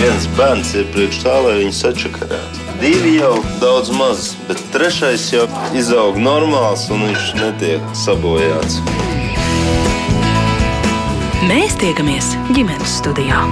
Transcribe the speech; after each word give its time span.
Viens 0.00 0.24
bērns 0.32 0.70
ir 0.80 0.86
priekš 0.94 1.18
tā, 1.20 1.32
lai 1.44 1.58
viņu 1.58 1.74
sačakarētu. 1.76 2.62
Divi 2.80 3.18
jau 3.18 3.34
daudz 3.60 3.90
maz, 3.92 4.30
bet 4.48 4.60
trešais 4.72 5.26
jau 5.28 5.42
izaug 5.76 6.16
normāls 6.16 6.86
un 6.88 7.02
viņš 7.04 7.24
netiek 7.36 7.90
sabojāts. 8.00 8.78
Mēs 11.50 11.76
tiekamies 11.82 12.30
ģimenes 12.56 12.94
studijā. 13.02 13.42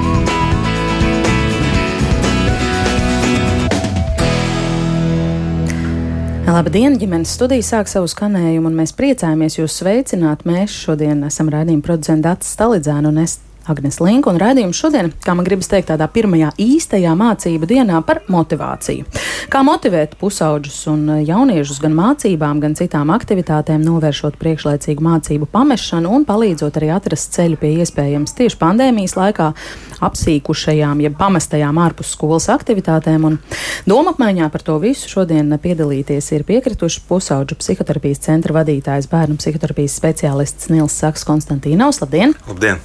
Labdien, 6.49 6.97
ģimenes 6.97 7.35
studija 7.37 7.67
sāk 7.75 7.93
savu 7.93 8.09
skanējumu, 8.09 8.71
un 8.71 8.81
mēs 8.81 8.97
priecājamies 8.97 9.59
jūs 9.61 9.77
sveicināt. 9.83 10.49
Mēs 10.49 10.73
šodien 10.87 11.21
esam 11.29 11.53
raidījuma 11.53 11.85
producenti 11.85 12.25
Dārts 12.25 12.57
Stalidzēnu 12.57 13.13
un 13.13 13.21
es 13.27 13.37
Agnēs 13.73 14.01
Linka 14.03 14.33
un 14.33 14.39
raidījums 14.41 14.79
šodien, 14.81 15.11
kā 15.25 15.35
man 15.37 15.47
gribas 15.47 15.71
teikt, 15.71 15.91
tādā 15.93 16.09
pirmajā 16.13 16.51
īstajā 16.61 17.15
mācību 17.19 17.69
dienā 17.69 18.01
par 18.07 18.23
motivāciju. 18.33 19.07
Kā 19.53 19.63
motivēt 19.67 20.17
pusauģus 20.21 20.79
un 20.93 21.05
jauniešus 21.27 21.81
gan 21.85 21.97
mācībām, 21.97 22.63
gan 22.65 22.77
citām 22.79 23.13
aktivitātēm, 23.15 23.85
novēršot 23.87 24.39
priekšlaicīgu 24.41 25.05
mācību 25.05 25.49
pamešanu 25.53 26.13
un 26.19 26.27
palīdzot 26.29 26.81
arī 26.81 26.93
atrast 26.97 27.37
ceļu 27.37 27.61
pie 27.61 27.75
iespējams 27.85 28.37
tieši 28.39 28.61
pandēmijas 28.61 29.17
laikā 29.19 29.53
apsīkušajām, 30.05 31.03
jeb 31.05 31.17
pamestajām 31.19 31.79
ārpus 31.83 32.13
skolas 32.15 32.49
aktivitātēm. 32.53 33.27
Un 33.29 33.39
doma 33.89 34.15
apmaiņā 34.15 34.49
par 34.55 34.65
to 34.67 34.79
visu 34.83 35.11
šodien 35.11 35.51
piedalīties 35.63 36.31
ir 36.37 36.47
piekrituši 36.49 37.05
pusauģu 37.09 37.59
psihoterapijas 37.61 38.23
centra 38.29 38.57
vadītājs, 38.61 39.11
bērnu 39.11 39.39
psihoterapijas 39.41 39.97
speciālists 40.01 40.71
Nils 40.73 40.97
Saks 40.99 41.27
Konstantīnaus. 41.29 42.03
Labdien! 42.05 42.35
Labdien! 42.49 42.83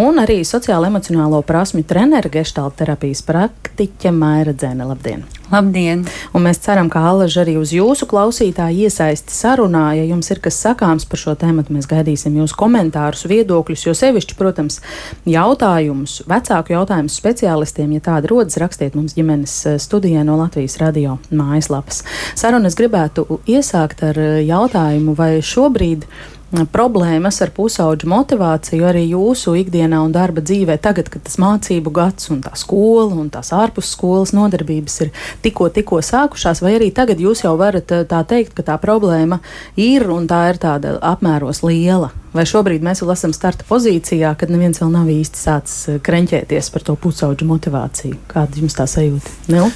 Un 0.00 0.20
arī 0.22 0.40
sociālo 0.46 0.88
emocionālo 0.90 1.42
prasmju 1.46 1.86
treneru 1.88 2.32
gestāla 2.34 2.74
terapijas 2.76 3.24
praktiķe 3.26 4.14
Maira 4.14 4.54
Dzēne. 4.54 4.88
Labdien! 4.90 5.26
Labdien! 5.52 6.06
Un 6.32 6.46
mēs 6.46 6.56
ceram, 6.64 6.88
ka 6.88 7.02
Allaž 7.04 7.34
arī 7.42 7.58
uz 7.60 7.74
jūsu 7.74 8.06
klausītāju 8.08 8.86
iesaisti 8.86 9.34
sarunā. 9.34 9.90
Ja 9.98 10.06
jums 10.08 10.30
ir 10.32 10.40
kas 10.44 10.56
sakāms 10.62 11.04
par 11.08 11.20
šo 11.20 11.34
tēmu, 11.36 11.66
mēs 11.74 11.88
gaidīsim 11.90 12.38
jūsu 12.40 12.56
komentārus, 12.56 13.26
viedokļus, 13.28 13.84
jo 13.84 13.94
sevišķi, 13.98 14.38
protams, 14.38 14.80
jautājumus, 15.28 16.22
vecāku 16.30 16.72
jautājumus 16.72 17.18
speciālistiem, 17.20 17.92
ja 17.92 18.06
tādi 18.08 18.32
rodas, 18.32 18.56
rakstiet 18.62 18.96
mums 18.96 19.16
ģimenes 19.18 19.58
eh, 19.68 19.76
studijā 19.82 20.24
no 20.24 20.38
Latvijas 20.40 20.78
radio 20.80 21.18
mājaslapas. 21.28 22.00
Sarunas 22.40 22.78
gribētu 22.80 23.26
iesākt 23.44 24.00
ar 24.08 24.20
eh, 24.20 24.38
jautājumu, 24.48 25.12
vai 25.18 25.34
šobrīd 25.44 26.08
problēmas 26.70 27.40
ar 27.42 27.50
pusauģu 27.54 28.08
motivāciju 28.10 28.86
arī 28.86 29.04
jūsu 29.10 29.56
ikdienā 29.58 30.00
un 30.04 30.12
darba 30.14 30.42
dzīvē, 30.44 30.76
tagad, 30.82 31.08
kad 31.12 31.24
tas 31.26 31.36
mācību 31.42 31.92
gads 31.94 32.30
un 32.30 32.42
tā 32.44 32.52
skola 32.58 33.16
un 33.18 33.30
tās 33.32 33.50
ārpusskolas 33.56 34.34
nodarbības 34.36 35.00
ir 35.04 35.12
tikko, 35.44 35.68
tikko 35.74 36.00
sākušās, 36.04 36.62
vai 36.64 36.76
arī 36.78 36.90
tagad 36.94 37.22
jūs 37.22 37.44
jau 37.44 37.54
varat 37.60 37.90
eh, 37.94 38.04
tā 38.08 38.22
teikt, 38.28 38.54
ka 38.56 38.66
tā 38.66 38.76
problēma 38.82 39.40
ir 39.80 40.06
un 40.14 40.28
tā 40.30 40.44
ir 40.52 40.60
tāda 40.62 40.98
apmēros 41.02 41.64
liela? 41.66 42.12
Vai 42.34 42.46
šobrīd 42.50 42.82
mēs 42.82 43.02
vēl 43.02 43.14
esam 43.14 43.34
starta 43.34 43.66
pozīcijā, 43.68 44.32
kad 44.38 44.50
neviens 44.50 44.82
vēl 44.82 44.92
nav 44.94 45.10
īsti 45.10 45.42
sācis 45.46 45.88
eh, 45.90 46.02
kreņķēties 46.04 46.70
par 46.74 46.86
to 46.86 46.98
pusauģu 47.00 47.48
motivāciju? 47.50 48.20
Kāda 48.30 48.62
jums 48.62 48.78
tā 48.78 48.86
sajūta? 48.90 49.34
Ne? 49.54 49.66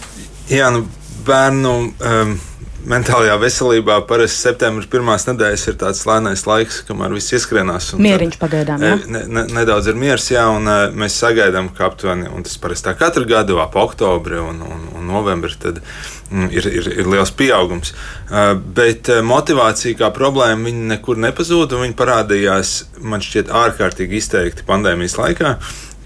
Jā, 0.53 0.70
nu, 0.75 0.87
bērnu. 1.27 1.75
Um 1.98 2.39
mentālajā 2.87 3.34
veselībā 3.43 3.97
parasti 4.09 4.45
septembris 4.45 4.89
pirmās 4.91 5.27
nedēļas 5.29 5.65
ir 5.71 5.79
tāds 5.81 6.05
lēnais 6.09 6.45
laiks, 6.47 6.81
kamēr 6.89 7.15
viss 7.17 7.35
ieskrienās. 7.35 7.91
Mieriņš 7.98 8.39
pagaidām. 8.41 8.85
Ja? 8.85 8.98
Ne, 9.11 9.25
ne, 9.27 9.45
nedaudz 9.57 9.91
ir 9.91 9.98
miers, 9.98 10.29
jā, 10.31 10.45
un 10.55 10.69
uh, 10.70 10.85
mēs 10.95 11.19
sagaidām, 11.19 11.73
ka 11.75 11.89
aptuveni, 11.89 12.29
un 12.31 12.47
tas 12.47 12.55
parasti 12.62 12.89
tā 12.89 12.95
katru 12.98 13.27
gadu 13.29 13.59
ap 13.62 13.75
oktobri 13.79 14.39
un, 14.43 14.62
un, 14.62 14.87
un 14.98 15.11
novembri, 15.11 15.57
tad 15.59 15.83
mm, 15.83 16.48
ir, 16.55 16.70
ir, 16.81 16.93
ir 17.03 17.11
liels 17.11 17.35
pieaugums. 17.35 17.95
Uh, 18.29 18.55
bet 18.55 19.11
motivācija 19.27 19.98
kā 19.98 20.13
problēma, 20.15 20.69
viņa 20.70 20.89
nekur 20.95 21.20
nepazūd, 21.27 21.75
un 21.75 21.89
viņa 21.89 21.98
parādījās 21.98 22.79
man 23.02 23.25
šķiet 23.25 23.52
ārkārtīgi 23.64 24.23
izteikti 24.23 24.67
pandēmijas 24.69 25.19
laikā, 25.19 25.57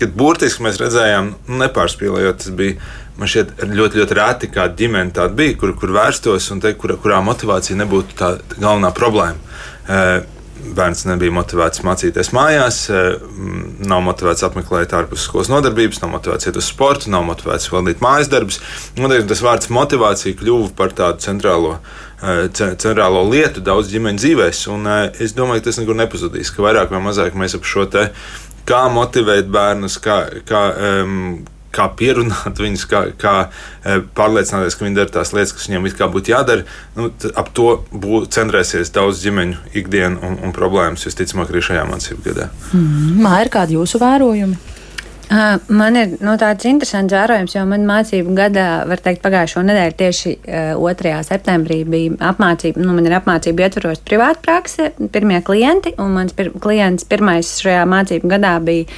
kad 0.02 0.18
burtiski 0.18 0.64
mēs 0.66 0.80
redzējām, 0.82 1.34
nu, 1.46 1.58
nepārspīlējot, 1.62 2.42
tas 2.42 2.54
bija 2.58 2.80
man 3.18 3.28
šķiet 3.28 3.64
ļoti, 3.72 4.00
ļoti 4.00 4.18
reti, 4.18 4.50
kāda 4.52 4.78
ģimene 4.78 5.14
tāda 5.16 5.36
bija, 5.36 5.56
kur, 5.60 5.74
kur 5.78 5.92
vērstos 5.94 6.50
un 6.54 6.62
te, 6.64 6.74
kur, 6.78 6.96
kurā 7.02 7.20
motivācija 7.24 7.78
nebūtu 7.82 8.16
tā 8.18 8.36
galvenā 8.56 8.92
problēma. 8.96 9.58
Bērns 10.62 11.02
nebija 11.08 11.34
motivēts 11.34 11.82
mācīties 11.82 12.30
mājās, 12.36 12.84
nav 13.82 14.02
motivēts 14.06 14.44
apmeklēt 14.46 14.94
ārpus 14.94 15.24
skolas 15.26 15.50
nodarbības, 15.50 15.98
nav 16.04 16.12
motivēts 16.12 16.46
iet 16.46 16.60
uz 16.60 16.68
sportu, 16.70 17.10
nav 17.10 17.24
motivēts 17.26 17.66
valdīt 17.72 18.04
mājas 18.04 18.30
darbus. 18.30 18.60
Tas 18.94 19.42
vārds 19.42 19.72
motivācija 19.74 20.38
kļuva 20.38 20.70
par 20.78 20.94
tādu 20.94 21.24
centrālo, 21.24 21.74
centrālo 22.54 23.24
lietu 23.26 23.64
daudz 23.64 23.90
ģimeņu 23.90 24.22
dzīvēs. 24.22 24.62
Un 24.70 24.86
es 25.10 25.34
domāju, 25.34 25.64
ka 25.64 25.70
tas 25.72 25.82
nekur 25.82 25.98
nepazudīs, 25.98 26.54
ka 26.54 26.62
vairāk 26.68 26.94
vai 26.94 27.02
mazāk 27.10 27.34
mēs 27.34 27.58
ap 27.58 27.66
šo 27.66 27.88
te 27.90 28.06
kā 28.68 28.84
motivēt 28.94 29.50
bērnus, 29.50 29.98
kā, 30.02 30.20
kā, 30.46 30.62
um, 31.02 31.42
kā 31.74 31.88
pierunāt 31.98 32.60
viņus, 32.64 32.86
kā, 32.90 33.04
kā 33.20 33.34
e, 33.46 34.00
pārliecināties, 34.16 34.78
ka 34.78 34.86
viņi 34.86 34.98
dara 35.00 35.14
tās 35.18 35.34
lietas, 35.36 35.54
kas 35.56 35.68
viņiem 35.70 35.88
it 35.90 35.98
kā 35.98 36.08
būtu 36.12 36.34
jādara. 36.34 36.66
Nu, 36.98 37.10
ap 37.38 37.52
to 37.56 37.78
bū, 37.92 38.24
centrēsies 38.32 38.92
daudz 38.94 39.22
ģimeņu 39.24 39.72
ikdienu 39.82 40.20
un, 40.26 40.38
un 40.46 40.56
problēmas, 40.56 41.06
visticamāk, 41.08 41.52
arī 41.52 41.64
šajā 41.68 41.86
mācību 41.88 42.28
gadā. 42.28 42.50
Mm, 42.72 43.22
Māja, 43.24 43.46
ir 43.46 43.52
kādi 43.56 43.78
jūsu 43.80 44.00
vērojumi? 44.02 44.71
Man 45.72 45.96
ir 45.96 46.10
nu, 46.20 46.34
tāds 46.36 46.66
interesants 46.68 47.14
vērojums, 47.14 47.54
jo 47.56 47.62
man 47.68 47.86
mācību 47.88 48.34
gadā, 48.36 48.66
var 48.88 49.00
teikt, 49.00 49.22
pagājušo 49.24 49.62
nedēļu 49.64 49.96
tieši 49.96 50.32
2. 50.76 51.14
septembrī 51.24 51.78
bija 51.88 52.18
apmācība. 52.32 52.82
Nu, 52.82 52.92
man 52.92 53.08
ir 53.08 53.16
apmācība 53.16 53.64
ietvaros 53.64 54.02
privāta 54.04 54.42
prakse, 54.44 54.90
pirmie 55.14 55.40
klienti, 55.46 55.94
un 56.02 56.12
mans 56.18 56.36
pir 56.36 56.52
klients 56.60 57.08
pirmais 57.08 57.54
šajā 57.64 57.86
mācību 57.88 58.28
gadā 58.34 58.58
bija 58.60 58.90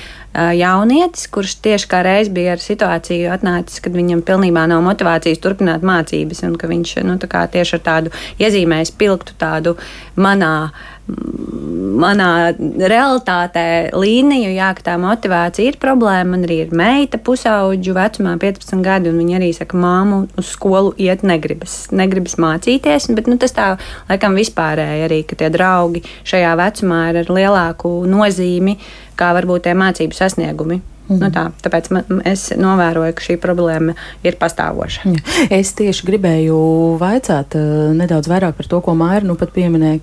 jaunietis, 0.58 1.28
kurš 1.30 1.54
tieši 1.62 1.86
kā 1.92 2.00
reiz 2.02 2.30
bija 2.34 2.56
ar 2.56 2.62
situāciju 2.62 3.30
atnācis, 3.36 3.78
kad 3.84 3.94
viņam 3.94 4.24
pilnībā 4.26 4.64
nav 4.70 4.82
motivācijas 4.82 5.38
turpināt 5.42 5.86
mācības, 5.86 6.42
un 6.48 6.58
ka 6.58 6.70
viņš 6.70 6.96
nu, 7.06 7.14
tieši 7.22 7.78
ar 7.78 7.84
tādu 7.86 8.14
iezīmēs 8.42 8.90
pilktu 8.98 9.38
tādu 9.38 9.76
manā 10.18 10.72
manā 11.04 12.54
realitātē 12.56 13.92
līniju, 13.92 14.54
jā, 14.56 14.70
ka 14.76 14.86
tā 14.86 14.94
motivācija 15.00 15.72
ir 15.72 15.76
problēma. 15.82 16.34
Man 16.34 16.46
arī 16.46 16.62
ir 16.64 16.72
meita 16.76 17.20
pusauģu 17.20 17.96
vecumā, 17.96 18.34
15 18.40 18.80
gadi, 18.84 19.12
un 19.12 19.20
viņa 19.20 19.36
arī 19.38 19.50
saka, 19.56 19.78
māmu 19.80 20.22
uz 20.40 20.54
skolu 20.54 20.94
iet 21.00 21.22
negribas, 21.26 21.76
negribas 21.92 22.38
mācīties. 22.40 23.10
Bet 23.16 23.28
nu, 23.30 23.36
tas 23.40 23.52
tā 23.56 23.74
laikam 24.08 24.38
vispārēji 24.38 25.06
arī, 25.08 25.20
ka 25.28 25.38
tie 25.40 25.52
draugi 25.52 26.04
šajā 26.24 26.56
vecumā 26.60 27.04
ir 27.12 27.22
ar 27.24 27.32
lielāku 27.38 27.94
nozīmi 28.08 28.78
kā 29.18 29.30
varbūt 29.36 29.68
tie 29.68 29.76
mācību 29.78 30.16
sasniegumi. 30.16 30.80
Mm. 31.04 31.18
Nu 31.20 31.28
tā, 31.28 31.42
tāpēc 31.60 31.90
man, 31.92 32.20
es 32.24 32.46
novēroju, 32.56 33.12
ka 33.12 33.24
šī 33.26 33.36
problēma 33.42 33.92
ir 34.24 34.38
pastāvoša. 34.40 35.12
Es 35.52 35.74
tieši 35.76 36.06
gribēju 36.08 36.56
vaicāt 37.00 37.58
uh, 37.60 37.92
nedaudz 37.96 38.30
vairāk 38.32 38.56
par 38.56 38.70
to, 38.70 38.80
ko 38.80 38.96
Maija 38.96 39.20
nu 39.28 39.36
pat 39.36 39.52
pieminēja 39.52 40.00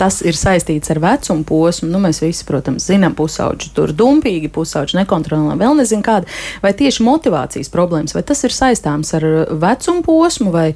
tas 0.00 0.20
ir 0.24 0.36
saistīts 0.38 0.90
ar 0.92 1.00
vecumu 1.02 1.44
posmu. 1.48 1.90
Nu, 1.92 2.00
mēs 2.02 2.22
visi, 2.24 2.44
protams, 2.48 2.88
zinām, 2.88 3.14
pusauģi 3.18 3.72
tur 3.76 3.92
dumpīgi, 3.96 4.50
pusauģi 4.52 5.00
nekontrolējami, 5.02 5.60
vēl 5.60 5.78
nezinu 5.82 6.04
kāda. 6.06 6.28
Vai 6.64 6.72
tieši 6.76 7.04
motivācijas 7.06 7.72
problēmas, 7.72 8.16
vai 8.16 8.24
tas 8.26 8.44
ir 8.46 8.56
saistāms 8.56 9.12
ar 9.18 9.26
vecumu 9.60 10.04
posmu, 10.06 10.52
vai 10.54 10.70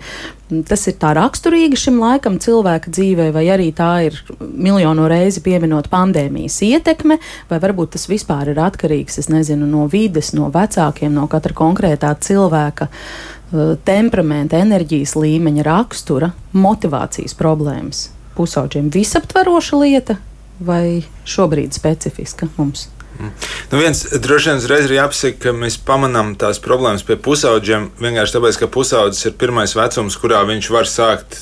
tas 0.68 0.84
ir 0.90 0.98
tā 1.00 1.14
raksturīgi 1.16 1.78
šim 1.80 2.00
laikam 2.02 2.36
cilvēka 2.42 2.92
dzīvē, 2.92 3.30
vai 3.34 3.46
arī 3.54 3.70
tā 3.76 3.90
ir 4.10 4.18
miljonu 4.40 5.08
reizi 5.10 5.42
pieminot 5.44 5.88
pandēmijas 5.92 6.60
ietekme, 6.66 7.18
vai 7.50 7.60
varbūt 7.62 7.94
tas 7.96 8.08
vispār 8.10 8.52
ir 8.52 8.60
atkarīgs, 8.62 9.18
es 9.22 9.30
nezinu, 9.32 9.66
no 9.70 9.88
vides, 9.90 10.34
no 10.36 10.50
vecākiem, 10.54 11.14
no 11.16 11.26
katra 11.32 11.56
konkrētā 11.56 12.12
cilvēka 12.28 12.90
uh, 12.90 13.72
temperamenta, 13.88 14.60
enerģijas 14.60 15.16
līmeņa, 15.18 15.64
rakstura, 15.66 16.34
motivācijas 16.52 17.34
problēmas 17.38 18.10
pusauģiem 18.36 18.90
visaptveroša 18.94 19.80
lieta 19.80 20.18
vai 20.64 21.04
šobrīd 21.28 21.74
specifiska 21.74 22.48
mums? 22.56 22.88
Mm. 23.20 23.30
Nu 23.70 23.78
viens 23.78 24.00
droši 24.18 24.50
vien 24.50 24.58
uzreiz 24.58 24.88
ir 24.88 24.96
jāpasaka, 24.96 25.38
ka 25.46 25.52
mēs 25.54 25.78
pamanām 25.86 26.34
tās 26.38 26.58
problēmas 26.62 27.06
pie 27.06 27.16
pusauģiem 27.22 27.92
vienkārši 28.02 28.36
tāpēc, 28.36 28.58
ka 28.58 28.70
pusaudzis 28.74 29.28
ir 29.28 29.36
pirmais 29.38 29.76
vecums, 29.78 30.18
kurā 30.18 30.42
viņš 30.48 30.70
var 30.74 30.90
sākt 30.90 31.38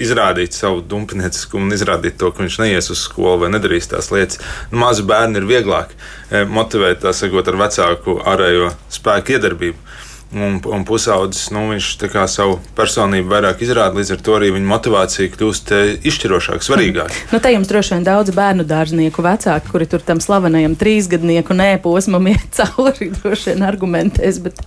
izrādīt 0.00 0.54
savu 0.56 0.80
dumpinieciskumu 0.86 1.66
un 1.66 1.74
izrādīt 1.76 2.16
to, 2.20 2.30
ka 2.32 2.44
viņš 2.44 2.58
neies 2.62 2.90
uz 2.92 3.02
skolu 3.04 3.44
vai 3.44 3.50
nedarīs 3.52 3.90
tās 3.90 4.08
lietas. 4.14 4.40
Nu, 4.70 4.80
mazu 4.84 5.04
bērnu 5.08 5.42
ir 5.42 5.48
vieglāk 5.50 5.92
eh, 5.92 6.46
motivēt, 6.48 7.02
tā 7.04 7.12
sakot, 7.16 7.48
ar 7.50 7.58
vecāku 7.60 8.20
ārējo 8.32 8.70
spēku 8.92 9.36
iedarbību. 9.36 9.90
Un, 10.32 10.60
un 10.70 10.84
pusaudzis 10.86 11.48
nu, 11.54 11.64
viņš 11.72 11.88
savu 12.30 12.58
personību 12.78 13.30
vairāk 13.32 13.62
izrāda. 13.64 13.96
Līdz 13.98 14.12
ar 14.14 14.20
to 14.26 14.36
arī 14.38 14.50
viņa 14.54 14.68
motivācija 14.70 15.32
kļūst 15.34 15.72
eh, 15.74 15.90
izšķirošāka, 16.06 16.62
svarīgāka. 16.64 17.16
Nu, 17.32 17.40
te 17.42 17.50
jums 17.54 17.70
droši 17.70 17.96
vien 17.96 18.06
daudz 18.06 18.30
bērnu 18.36 18.64
dārznieku 18.68 19.24
vecāki, 19.26 19.70
kuri 19.72 19.88
tur 19.90 20.04
tam 20.06 20.20
slavenajam 20.22 20.76
trīsgadnieku 20.78 21.56
nē 21.58 21.70
posmam 21.82 22.28
iet 22.30 22.46
cauri, 22.58 23.10
droši 23.16 23.52
vien 23.54 23.66
argumentēs. 23.66 24.38
Bet 24.44 24.62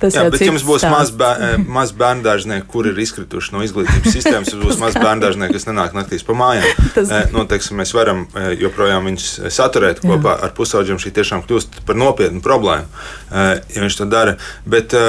tas 0.00 0.14
Jā, 0.14 0.28
bet 0.30 0.44
jums 0.46 0.62
būs 0.66 0.84
stāsts. 0.84 0.94
maz, 0.94 1.12
bēr, 1.18 1.42
eh, 1.48 1.56
maz 1.66 1.92
bērnu 1.98 2.22
dārznieki, 2.26 2.68
kuri 2.70 2.94
ir 2.94 3.02
izkrituši 3.06 3.56
no 3.56 3.64
izglītības 3.66 4.14
sistēmas. 4.14 4.52
Jums 4.54 4.68
būs 4.68 4.80
maz 4.84 4.94
bērnu 4.98 5.26
dārznieki, 5.26 5.56
kas 5.58 5.66
nenāk 5.70 5.98
naktīs 5.98 6.22
pa 6.26 6.38
mājām. 6.38 6.68
Tas- 6.94 7.08
Tas... 7.08 7.32
Nu, 7.34 7.42
teiksim, 7.48 7.78
mēs 7.80 7.94
varam 7.96 8.24
eh, 8.36 8.52
joprojām 8.62 9.06
viņus 9.10 9.28
saturēt 9.54 10.02
kopā 10.04 10.36
ar 10.46 10.54
pusaudžiem. 10.56 10.98
Šī 11.02 11.10
tiešām 11.18 11.42
kļūst 11.48 11.82
par 11.88 11.98
nopietnu 11.98 12.42
problēmu, 12.44 12.86
eh, 13.32 13.52
ja 13.74 13.82
viņš 13.84 13.98
to 14.02 14.06
dara. 14.10 14.34
Bet 14.68 14.94
um, 14.98 15.07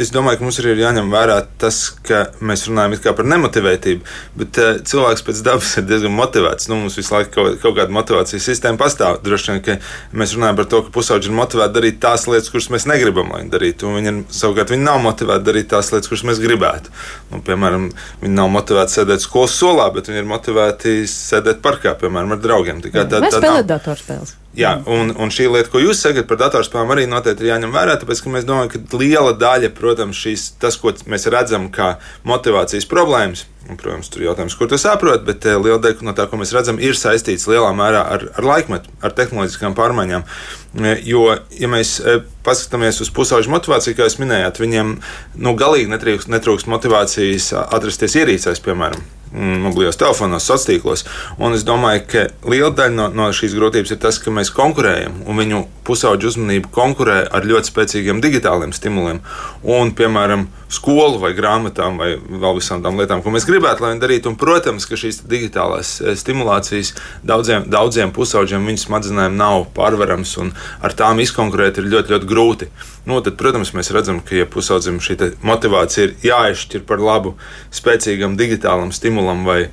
es 0.00 0.10
domāju, 0.14 0.40
ka 0.40 0.46
mums 0.46 0.58
arī 0.62 0.72
ir 0.74 0.82
jāņem 0.84 1.10
vērā 1.12 1.38
tas, 1.60 1.78
ka 2.06 2.22
mēs 2.40 2.66
runājam 2.68 2.96
par 3.16 3.28
nemotivētību, 3.30 4.02
bet 4.40 4.58
uh, 4.60 4.70
cilvēks 4.86 5.24
pēc 5.26 5.42
dabas 5.46 5.72
ir 5.80 5.86
diezgan 5.88 6.14
motivēts. 6.16 6.68
Nu, 6.70 6.78
mums 6.82 6.96
visu 6.98 7.14
laiku 7.14 7.32
kaut, 7.36 7.58
kaut 7.62 7.76
kāda 7.78 7.94
motivācijas 7.94 8.46
sistēma 8.50 8.80
pastāv. 8.80 9.20
Droši 9.24 9.52
vien, 9.54 9.62
ka 9.66 9.78
mēs 10.16 10.34
runājam 10.36 10.58
par 10.60 10.68
to, 10.72 10.82
ka 10.86 10.94
pusauģi 10.94 11.30
ir 11.30 11.36
motivēti 11.38 11.76
darīt 11.78 12.00
tās 12.02 12.26
lietas, 12.30 12.50
kuras 12.52 12.70
mēs 12.74 12.88
negribam, 12.90 13.30
lai 13.32 13.42
viņi 13.44 13.54
darītu. 13.56 13.88
Un 13.90 13.98
Viņi 14.00 14.10
ir, 14.12 14.20
savukārt 14.32 14.70
viņi 14.72 14.86
nav 14.86 15.00
motivēti 15.04 15.44
darīt 15.50 15.68
tās 15.72 15.90
lietas, 15.92 16.08
kuras 16.08 16.24
mēs 16.30 16.40
gribētu. 16.40 16.92
Nu, 17.32 17.42
piemēram, 17.44 17.90
viņi 18.22 18.34
nav 18.38 18.48
motivēti 18.54 18.96
sēdēt 18.96 19.24
skolas 19.26 19.56
solā, 19.60 19.90
bet 19.94 20.08
viņi 20.08 20.22
ir 20.22 20.28
motivēti 20.30 20.94
sēdēt 21.10 21.60
parkā, 21.64 21.92
piemēram, 22.00 22.32
ar 22.36 22.40
draugiem. 22.40 22.80
Tā 22.84 22.92
kā 22.94 23.04
tā- 23.04 23.20
Vai 23.20 23.28
tā 23.30 23.40
nav- 23.40 23.42
spēlēt 23.42 23.68
datorspēles? 23.74 24.36
Jā, 24.58 24.72
un, 24.90 25.12
un 25.14 25.30
šī 25.30 25.46
lieta, 25.46 25.70
ko 25.70 25.78
jūs 25.78 26.00
sakat 26.02 26.26
par 26.26 26.40
datorspēlēm, 26.40 26.90
arī 26.90 27.04
noteikti 27.06 27.46
ir 27.46 27.52
jāņem 27.52 27.74
vērā. 27.74 27.94
Tāpēc 28.00 28.22
ka 28.24 28.32
mēs 28.34 28.46
domājam, 28.48 28.72
ka 28.72 28.98
liela 28.98 29.34
daļa, 29.38 29.70
protams, 29.76 30.18
šīs, 30.18 30.46
tas, 30.62 30.78
ko 30.80 30.90
mēs 31.06 31.28
redzam, 31.30 31.68
kā 31.70 31.92
motivācijas 32.26 32.88
problēmas, 32.90 33.44
un, 33.68 33.76
protams, 33.76 34.08
tur 34.10 34.22
ir 34.22 34.30
jautājums, 34.30 34.56
kur 34.58 34.70
to 34.70 34.78
saprot, 34.80 35.24
bet 35.26 35.44
eh, 35.48 35.58
liela 35.60 35.80
daļa 35.82 36.06
no 36.06 36.14
tā, 36.16 36.26
ko 36.30 36.40
mēs 36.40 36.54
redzam, 36.56 36.80
ir 36.82 36.98
saistīts 36.98 37.48
lielā 37.50 37.70
mērā 37.76 38.02
ar, 38.14 38.26
ar 38.38 38.48
laikmetu, 38.52 38.92
ar 39.04 39.14
tehnoloģiskām 39.18 39.76
pārmaiņām. 39.78 40.26
Eh, 40.80 41.04
Jo, 41.10 41.24
ja 41.58 41.70
mēs 41.70 41.96
eh, 42.00 42.20
paskatāmies 42.46 43.00
uz 43.02 43.10
pusauģu 43.14 43.50
motivāciju, 43.52 43.96
kā 43.98 44.06
jūs 44.06 44.20
minējāt, 44.22 44.60
viņiem 44.62 44.92
nu, 45.42 45.54
galīgi 45.58 45.90
netrūks, 45.90 46.28
netrūks 46.30 46.68
motivācijas 46.70 47.52
atrasties 47.66 48.16
ierīcēs, 48.20 48.62
piemēram 48.64 49.02
mm, 49.32 49.58
mobilajos 49.66 49.98
telefonos, 50.00 50.46
sociālos 50.46 50.68
tīklos. 50.68 51.04
Un 51.42 51.56
es 51.58 51.66
domāju, 51.66 52.04
ka 52.10 52.24
liela 52.50 52.70
daļa 52.76 52.94
no, 52.96 53.08
no 53.16 53.28
šīs 53.34 53.56
grūtības 53.58 53.94
ir 53.94 54.00
tas, 54.02 54.20
ka 54.22 54.32
mēs 54.34 54.52
konkurējam, 54.54 55.22
un 55.26 55.42
viņu 55.42 55.64
pusauģu 55.86 56.32
uzmanība 56.32 56.72
konkurē 56.74 57.22
ar 57.26 57.46
ļoti 57.48 57.72
spēcīgiem 57.72 58.22
digitāliem 58.24 58.74
stimuliem. 58.76 59.22
Un, 59.66 59.94
piemēram, 59.96 60.48
skolu 60.70 61.18
vai 61.20 61.32
grāmatām, 61.34 61.98
vai 62.00 62.12
vēl 62.16 62.58
visām 62.60 62.82
tām 62.84 62.98
lietām, 63.00 63.22
ko 63.24 63.32
mēs 63.34 63.46
gribētu, 63.48 63.82
lai 63.82 63.92
viņi 63.92 64.02
darītu. 64.04 64.30
Un, 64.30 64.38
protams, 64.40 64.86
ka 64.88 64.98
šīs 65.00 65.22
digitālās 65.30 65.96
eh, 66.00 66.14
stimulācijas 66.18 66.94
daudziem, 67.26 67.66
daudziem 67.70 68.14
pusauģiem 68.14 68.68
viņu 68.70 68.84
smadzenēm 68.84 69.38
nav 69.38 69.66
pārvarams, 69.76 70.36
un 70.42 70.52
ar 70.84 70.94
tām 70.96 71.22
izkonkurēt 71.24 71.80
ir 71.82 71.90
ļoti, 71.90 72.14
ļoti 72.14 72.30
grūti. 72.30 72.70
Nu, 73.10 73.18
tad, 73.24 73.38
protams, 73.40 73.74
mēs 73.76 73.90
redzam, 73.94 74.20
ka, 74.22 74.36
ja 74.38 74.48
pusaudzim 74.50 75.00
šī 75.02 75.18
motivācija 75.46 76.06
ir 76.06 76.14
jāizšķir 76.30 76.84
par 76.86 77.02
labu 77.02 77.34
spēcīgam 77.74 78.36
digitālam 78.38 78.94
stimulam 78.94 79.42
vai 79.48 79.64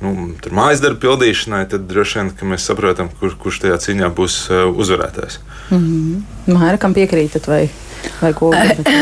nu, 0.00 0.30
mājas 0.54 0.82
darbu 0.84 1.02
pildīšanai, 1.02 1.64
tad 1.72 1.88
droši 1.90 2.22
vien 2.22 2.32
mēs 2.54 2.68
saprotam, 2.70 3.10
kur, 3.20 3.34
kurš 3.42 3.64
tajā 3.64 3.80
cīņā 3.84 4.12
būs 4.16 4.38
uh, 4.52 4.64
uzvarētājs. 4.70 5.40
Māra, 6.48 6.78
kam 6.80 6.96
piekrītat 6.96 7.50
vai? 7.50 7.66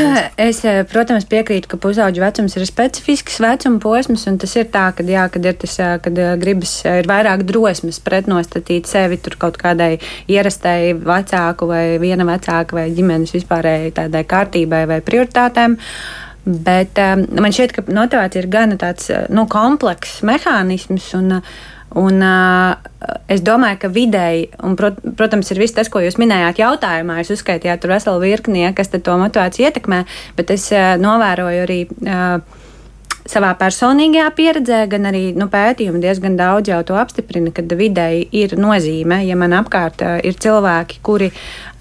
Es, 0.47 0.61
eh, 0.69 0.83
protams, 0.89 1.25
piekrītu, 1.31 1.71
ka 1.71 1.79
pusauģu 1.81 2.23
vecums 2.23 2.57
ir 2.59 2.67
specifisks 2.69 3.39
vecuma 3.43 3.81
posms, 3.83 4.27
un 4.31 4.39
tas 4.43 4.53
ir 4.59 4.69
tā, 4.73 4.89
ka, 4.97 5.07
jā, 5.07 5.27
kad 5.33 5.49
ir 5.49 5.57
tas, 5.61 5.77
eh, 5.81 5.95
kad 6.05 6.21
eh, 6.21 6.35
gribas, 6.41 6.75
ir 6.85 7.09
vairāk 7.09 7.47
drosmes 7.49 8.01
pretnostatīt 8.05 8.91
sevi 8.91 9.21
tur 9.23 9.39
kaut 9.41 9.57
kādai 9.61 9.97
ierastai 10.33 10.95
vecāku 10.99 11.71
vai 11.71 11.85
viena 12.03 12.27
vecāka 12.29 12.81
vai 12.81 12.91
ģimenes 12.97 13.35
vispārējai 13.37 13.95
tādai 14.03 14.25
kārtībai 14.29 14.85
vai 14.91 15.01
prioritātēm. 15.05 15.79
Bet 16.47 17.01
um, 17.03 17.25
man 17.43 17.51
šķiet, 17.51 17.73
ka 17.75 17.83
motivācija 17.91 18.45
ir 18.45 18.47
gana 18.47 18.77
tāds 18.79 19.09
nu, 19.35 19.49
komplekss 19.51 20.21
mehānisms. 20.23 21.09
Un, 21.19 21.41
uh, 21.41 21.65
Un, 21.95 22.19
uh, 22.19 22.75
es 23.31 23.45
domāju, 23.47 23.79
ka 23.85 23.91
vidēji, 23.93 24.49
un, 24.67 24.75
prot, 24.79 24.99
protams, 25.17 25.53
ir 25.53 25.61
viss 25.63 25.77
tas, 25.77 25.91
ko 25.93 26.03
jūs 26.03 26.19
minējāt 26.19 26.59
jautājumā. 26.65 27.21
Jūs 27.23 27.37
uzskaitījāt 27.39 27.85
tur 27.85 27.95
veselu 27.95 28.23
virkni, 28.25 28.65
ja, 28.65 28.75
kas 28.77 28.91
to 28.91 29.19
motivāciju 29.23 29.71
ietekmē, 29.71 30.03
bet 30.37 30.51
es 30.57 30.69
uh, 30.75 30.95
novēroju 31.01 31.67
arī. 31.67 31.81
Uh, 32.03 32.56
savā 33.31 33.53
personīgajā 33.59 34.27
pieredzē, 34.37 34.81
gan 34.91 35.09
arī 35.11 35.31
nu, 35.39 35.49
pētījumi 35.53 36.03
diezgan 36.03 36.39
daudz 36.39 36.71
jau 36.73 36.83
to 36.87 36.99
apstiprina, 36.99 37.53
ka 37.55 37.65
vidēji 37.67 38.29
ir 38.43 38.57
nozīme, 38.61 39.23
ja 39.27 39.39
man 39.39 39.57
apkārt 39.57 40.05
ir 40.27 40.39
cilvēki, 40.43 41.01
kuri 41.07 41.31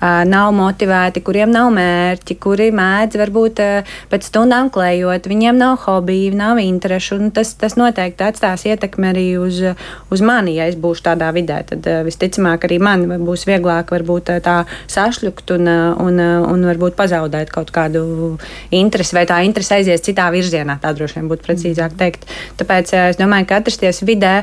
nav 0.01 0.51
motivēti, 0.53 1.21
kuriem 1.25 1.51
nav 1.53 1.71
mērķi, 1.73 2.35
kuri 2.41 2.69
mēdz 2.75 3.17
varbūt 3.19 3.61
pēc 4.11 4.27
stundām 4.27 4.69
klējot, 4.73 5.27
viņiem 5.31 5.57
nav 5.57 5.77
hobiju, 5.85 6.33
nav 6.37 6.59
interešu, 6.61 7.17
tas, 7.35 7.53
tas 7.59 7.77
noteikti 7.79 8.25
atstās 8.27 8.65
ietekmi 8.67 9.09
arī 9.11 9.25
uz, 9.39 9.61
uz 10.11 10.23
mani, 10.25 10.57
ja 10.59 10.67
es 10.69 10.77
būšu 10.79 11.05
tādā 11.07 11.31
vidē. 11.35 11.61
Tad 11.69 11.87
visticamāk 12.05 12.67
arī 12.67 12.79
man 12.83 13.07
būs 13.25 13.47
vieglāk 13.49 13.93
varbūt 13.95 14.33
tā 14.45 14.57
sašļukt 14.91 15.55
un, 15.55 15.71
un, 16.05 16.21
un 16.51 16.67
varbūt 16.69 16.97
pazaudēt 16.99 17.53
kaut 17.55 17.71
kādu 17.75 18.35
interesi, 18.75 19.15
vai 19.17 19.25
tā 19.29 19.41
interese 19.47 19.79
aizies 19.79 20.03
citā 20.05 20.27
virzienā, 20.33 20.77
tā 20.83 20.93
droši 20.95 21.21
vien 21.21 21.31
būtu 21.31 21.34
precīzāk 21.43 21.97
teikt. 21.99 22.27
Tāpēc 22.59 22.93
uh, 22.95 23.09
es 23.11 23.19
domāju, 23.21 23.49
ka 23.49 23.61
atrasties 23.61 24.03
vidē. 24.07 24.37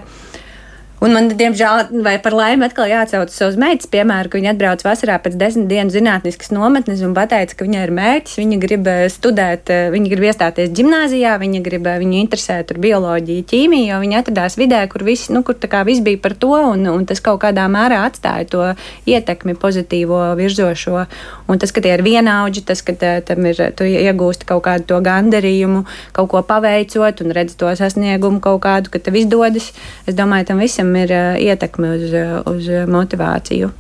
Un 1.03 1.11
man, 1.11 1.27
diemžēl, 1.35 1.89
vai 2.05 2.15
par 2.23 2.35
laimi 2.37 2.63
atkal 2.69 2.87
jāatcaucas 2.87 3.41
uz 3.49 3.57
meitas 3.59 3.89
piemēru, 3.91 4.31
ka 4.31 4.39
viņa 4.39 4.53
atbrauc 4.53 4.85
vasarā 4.87 5.17
pēc 5.19 5.35
desmit 5.41 5.67
dienu 5.67 5.91
zinātniskas 5.91 6.53
nometnes 6.55 7.01
un 7.03 7.15
pateica, 7.17 7.57
ka 7.59 7.67
viņai 7.67 7.81
ir 7.89 7.93
mērķis, 7.97 8.37
viņa 8.39 8.59
grib 8.63 8.87
eh, 8.87 9.01
studēt, 9.11 9.73
eh, 9.75 9.89
viņa 9.91 10.13
grib 10.13 10.29
iestāties 10.29 10.71
gimnāzijā, 10.79 11.33
viņa 11.43 11.63
grib, 11.67 11.89
eh, 11.91 11.99
viņu 12.05 12.21
interesē 12.21 12.61
tur 12.69 12.79
bioloģija, 12.85 13.47
ķīmija, 13.51 13.89
jo 13.89 13.99
viņa 14.05 14.21
atradās 14.23 14.57
vidē, 14.61 14.85
kur 14.93 15.03
viss, 15.09 15.33
nu, 15.35 15.43
kur 15.43 15.59
tā 15.59 15.67
kā 15.73 15.81
viss 15.89 16.05
bija 16.07 16.21
par 16.23 16.37
to, 16.39 16.53
un, 16.55 16.87
un 16.93 17.09
tas 17.11 17.19
kaut 17.25 17.43
kādā 17.43 17.67
mērā 17.67 18.05
atstāja 18.07 18.47
to 18.55 18.71
ietekmi 19.11 19.57
pozitīvo 19.59 20.21
virzošo. 20.39 21.03
Un 21.51 21.59
tas, 21.59 21.75
ka 21.75 21.83
tie 21.83 21.97
ir 21.97 22.05
vienaudži, 22.07 22.63
tas, 22.71 22.85
ka 22.87 22.95
tā, 22.95 23.17
tam 23.27 23.51
ir, 23.51 23.59
tu 23.75 23.91
iegūsti 23.91 24.47
kaut 24.47 24.63
kādu 24.69 24.87
to 24.95 25.03
gandarījumu, 25.03 25.83
kaut 26.15 26.31
ko 26.31 26.47
paveicot 26.47 27.27
un 27.27 27.35
redzi 27.35 27.59
to 27.59 27.75
sasniegumu 27.83 28.39
kaut 28.39 28.63
kādu, 28.63 28.95
ka 28.95 29.03
tev 29.03 29.19
izdodas, 29.19 29.73
es 30.07 30.15
domāju, 30.15 30.53
tam 30.53 30.63
visam 30.63 30.92
ir 30.99 31.15
uh, 31.17 31.35
ietekme 31.41 31.95
uz, 31.99 32.09
uh, 32.13 32.39
uz 32.53 32.71
motivāciju. 32.91 33.73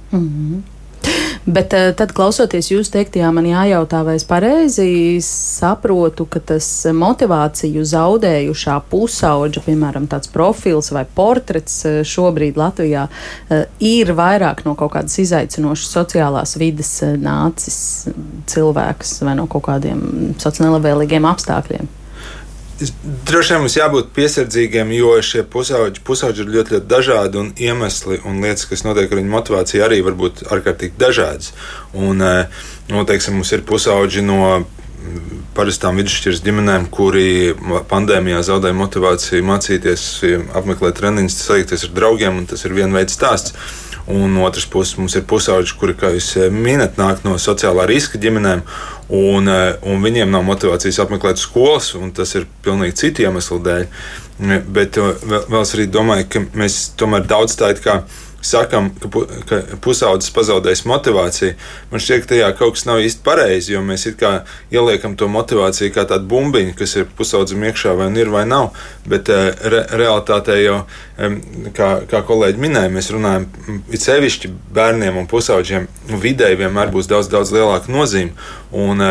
Bet 1.44 1.72
eh, 1.74 1.88
tad, 1.98 2.12
klausoties 2.14 2.68
jūsu 2.70 2.92
teiktajā, 2.94 3.26
man 3.34 3.48
jājautā, 3.48 4.04
vai 4.06 4.14
es 4.14 4.24
pareizi 4.26 5.18
saprotu, 5.26 6.22
ka 6.30 6.38
tas 6.52 6.66
motivāciju 6.94 7.82
zaudējušā 7.90 8.76
pusauģa, 8.92 9.64
piemēram, 9.66 10.06
tāds 10.10 10.30
profils 10.30 10.92
vai 10.94 11.02
portrets 11.02 11.80
eh, 11.88 11.96
šobrīd 12.06 12.60
Latvijā 12.60 13.08
eh, 13.08 13.64
ir 13.82 14.12
vairāk 14.18 14.62
no 14.68 14.76
kaut 14.78 14.94
kādas 14.94 15.18
izaicinošas 15.24 15.90
sociālās 15.96 16.54
vides 16.62 16.92
eh, 17.02 17.16
nācis 17.18 17.80
cilvēks 18.52 19.18
vai 19.26 19.34
no 19.40 19.48
kaut 19.50 19.66
kādiem 19.66 20.36
sociāli 20.38 20.70
nelabvēlīgiem 20.70 21.26
apstākļiem. 21.26 21.90
Droši 23.26 23.54
vien 23.54 23.62
mums 23.62 23.76
jābūt 23.76 24.12
piesardzīgiem, 24.16 24.92
jo 24.96 25.14
šie 25.24 25.42
pusauģi, 25.52 26.02
pusauģi 26.06 26.42
ir 26.44 26.52
ļoti, 26.56 26.76
ļoti 26.76 26.88
dažādi 26.90 27.40
un 27.40 27.50
iemesli 27.60 28.18
un 28.28 28.40
lietas, 28.42 28.66
kas 28.70 28.84
notiek 28.86 29.12
ar 29.12 29.20
viņu 29.20 29.32
motivāciju, 29.32 29.82
arī 29.86 30.00
var 30.06 30.16
būt 30.18 30.44
ārkārtīgi 30.48 30.98
dažādas. 31.00 31.52
Un, 31.92 32.22
eh, 32.22 32.64
nu, 32.90 33.04
teiksim, 33.08 33.38
mums 33.38 33.52
ir 33.52 33.64
pusauģi 33.68 34.24
no 34.26 34.40
mm, 34.58 35.44
parastām 35.56 36.00
vidusšķiras 36.00 36.42
ģimenēm, 36.46 36.88
kuri 36.94 37.54
pandēmijā 37.92 38.42
zaudēja 38.48 38.78
motivāciju 38.80 39.46
mācīties, 39.52 40.08
apmeklēt 40.58 40.98
treniņus, 40.98 41.40
saikties 41.46 41.86
ar 41.88 41.96
draugiem, 42.00 42.42
un 42.42 42.50
tas 42.50 42.64
ir 42.64 42.76
viena 42.78 42.98
veida 42.98 43.12
stāsts. 43.12 43.54
Un 44.10 44.32
no 44.34 44.42
otras 44.48 44.64
puses 44.66 44.96
mums 44.98 45.14
ir 45.14 45.22
pusauģi, 45.30 45.76
kuri, 45.78 45.94
kā 45.94 46.10
jūs 46.16 46.32
eh, 46.40 46.50
minat, 46.50 46.98
nāk 46.98 47.22
no 47.26 47.36
sociālā 47.38 47.86
riska 47.86 48.18
ģimenēm, 48.18 48.64
un, 49.12 49.48
eh, 49.48 49.74
un 49.82 50.00
viņiem 50.00 50.30
nav 50.32 50.44
motivācijas 50.48 51.02
apmeklēt 51.04 51.40
skolas, 51.40 51.92
un 51.98 52.14
tas 52.16 52.32
ir 52.38 52.48
pilnīgi 52.64 52.96
citu 53.02 53.26
iemeslu 53.26 53.60
dēļ. 53.60 53.86
Mm, 54.40 54.66
Bet 54.72 54.96
eh, 54.96 55.14
vēl, 55.28 55.60
es 55.60 55.74
arī 55.76 55.86
domāju, 55.92 56.28
ka 56.32 56.44
mēs 56.56 56.82
tomēr 56.96 57.26
daudz 57.28 57.58
tā 57.60 57.74
it 57.74 57.82
kā 57.84 58.02
sakām, 58.42 58.88
ka, 58.98 59.08
pu, 59.12 59.22
ka 59.46 59.60
pusaudzis 59.84 60.32
pazaudējis 60.34 60.82
motivāciju. 60.90 61.52
Man 61.92 62.02
šķiet, 62.02 62.24
ka 62.24 62.30
tajā 62.32 62.48
kaut 62.58 62.74
kas 62.74 62.86
nav 62.88 63.02
īsti 63.04 63.22
pareizi, 63.22 63.74
jo 63.76 63.82
mēs 63.86 64.08
ieliekam 64.08 65.14
to 65.20 65.28
motivāciju 65.30 65.92
kā 65.94 66.06
tādu 66.10 66.26
bumbiņu, 66.32 66.72
kas 66.78 66.96
ir 66.98 67.06
pusaudzim 67.18 67.62
iekšā, 67.68 67.94
vai 68.00 68.08
nu 68.10 68.24
ir 68.24 68.32
vai 68.32 68.42
nav. 68.48 68.72
Bet 69.06 69.30
eh, 69.30 69.52
re, 69.62 69.84
realitātē 70.00 70.58
jau, 70.62 70.80
kā, 71.76 71.90
kā 72.10 72.24
kolēģi 72.26 72.64
minēja, 72.64 72.90
mēs 72.96 73.12
runājam 73.14 73.46
it 73.92 74.02
sevišķi 74.02 74.50
bērniem 74.74 75.20
un 75.20 75.30
pusauģiem, 75.30 75.86
nu, 76.10 76.20
vidēji 76.24 76.64
vienmēr 76.64 76.90
būs 76.94 77.12
daudz, 77.12 77.30
daudz 77.30 77.54
lielāka 77.54 77.92
nozīme. 77.92 78.34
Un 78.72 79.02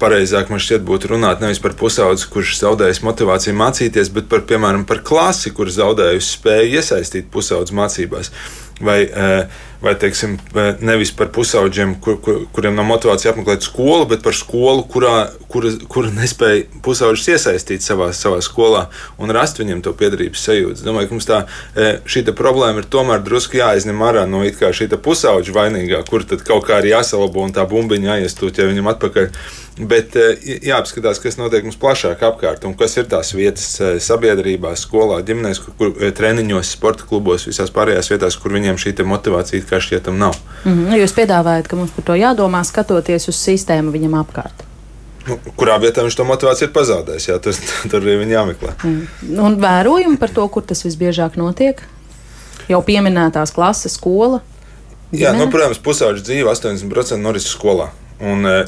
pareizāk 0.00 0.50
man 0.52 0.60
šķiet 0.60 0.84
būtu 0.84 1.14
runāt 1.14 1.40
nevis 1.40 1.60
par 1.64 1.72
pusaudzi, 1.80 2.26
kurš 2.28 2.58
zaudējis 2.60 3.00
motivāciju 3.06 3.56
mācīties, 3.56 4.12
bet 4.12 4.28
par, 4.28 4.44
piemēram, 4.48 4.84
par 4.88 5.00
klasi, 5.06 5.54
kur 5.56 5.72
zaudējusi 5.72 6.34
spēju 6.36 6.80
iesaistīt 6.82 7.30
pusaudzi 7.32 7.76
mācībās. 7.78 8.32
Vai, 8.78 9.00
uh, 9.10 9.64
vai 9.82 9.94
teiksim, 9.98 10.36
nevis 10.82 11.12
par 11.14 11.28
pusaudžiem, 11.34 11.94
kur, 12.02 12.16
kur, 12.22 12.40
kuriem 12.54 12.74
nav 12.74 12.86
motivācija 12.88 13.30
apmeklēt 13.32 13.62
skolu, 13.62 14.08
bet 14.10 14.24
par 14.24 14.34
skolu, 14.34 14.82
kurā, 14.90 15.28
kura, 15.50 15.70
kura 15.90 16.10
nespēja 16.14 16.64
pusauģis 16.82 17.28
iesaistīt 17.34 17.86
savā, 17.86 18.10
savā 18.16 18.40
skolā 18.42 18.88
un 19.22 19.30
rast 19.34 19.60
viņiem 19.62 19.84
to 19.86 19.94
piedarības 19.98 20.42
sajūtu. 20.48 20.80
Es 20.80 20.86
domāju, 20.86 21.10
ka 21.10 21.18
mums 21.18 21.30
tā 21.30 21.40
šī 22.10 22.24
problēma 22.32 22.82
ir 22.82 22.90
tomēr 22.90 23.22
drusku 23.26 23.60
jāizņem 23.60 24.02
ārā 24.08 24.26
no 24.30 24.42
it 24.46 24.58
kā 24.58 24.72
šī 24.74 24.90
pusauģa 24.98 25.54
vainīgā, 25.54 26.02
kur 26.10 26.26
tad 26.26 26.42
kaut 26.46 26.66
kā 26.66 26.82
ir 26.82 26.92
jāsalabo 26.96 27.46
un 27.46 27.54
tā 27.54 27.66
bumbiņa 27.70 28.16
jāiestūķē 28.16 28.70
viņam 28.72 28.94
atpakaļ. 28.94 29.30
Bet 29.78 30.16
jāapskatās, 30.42 31.20
kas 31.22 31.36
notiek 31.38 31.62
mums 31.62 31.78
plašāk 31.78 32.22
apkārt 32.26 32.64
un 32.66 32.74
kas 32.78 32.96
ir 32.98 33.06
tās 33.10 33.30
vietas 33.36 33.76
sabiedrībā, 34.02 34.72
skolā, 34.78 35.20
ģimenēs, 35.26 35.60
kur, 35.62 35.76
kur 35.78 36.14
treniņos, 36.18 36.72
sporta 36.74 37.06
klubos, 37.06 37.46
visās 37.46 37.70
pārējās 37.74 38.10
vietās, 38.10 38.38
kur 38.42 38.56
viņiem 38.56 38.80
šī 38.80 38.96
motivācija 39.06 39.66
kā 39.68 39.78
šķietam 39.78 40.18
nav. 40.18 40.34
Mm 40.64 40.72
-hmm. 40.72 40.98
Jūs 40.98 41.14
piedāvājat, 41.14 41.68
ka 41.70 41.76
mums 41.76 41.94
par 41.94 42.04
to 42.04 42.18
jādomā, 42.18 42.64
skatoties 42.64 43.28
uz 43.28 43.36
sistēmu 43.36 43.94
viņam 43.94 44.18
apkārt. 44.18 44.66
Nu, 45.28 45.36
kurā 45.56 45.76
vietā 45.78 46.02
viņš 46.02 46.16
to 46.16 46.24
motivāciju 46.24 46.68
ir 46.68 46.74
pazaudējis? 46.74 47.28
Jā, 47.28 47.38
tas, 47.38 47.60
tur 47.90 48.00
arī 48.00 48.18
viņa 48.24 48.32
jāmeklē. 48.32 48.74
Mm. 48.82 49.38
Un 49.44 49.56
vērojumi 49.60 50.18
par 50.18 50.32
to, 50.34 50.48
kur 50.48 50.64
tas 50.64 50.84
visbiežāk 50.86 51.36
notiek? 51.36 51.82
Jau 52.68 52.82
pieminētās 52.84 53.52
klases, 53.54 53.94
skola. 53.94 54.40
Ģimene? 55.12 55.22
Jā, 55.22 55.32
nu, 55.38 55.48
protams, 55.52 55.78
pusauģa 55.78 56.20
dzīve 56.24 56.52
80% 56.52 57.22
norisinās 57.24 57.54
skolā. 57.54 57.88
Un 58.18 58.42
uh, 58.50 58.64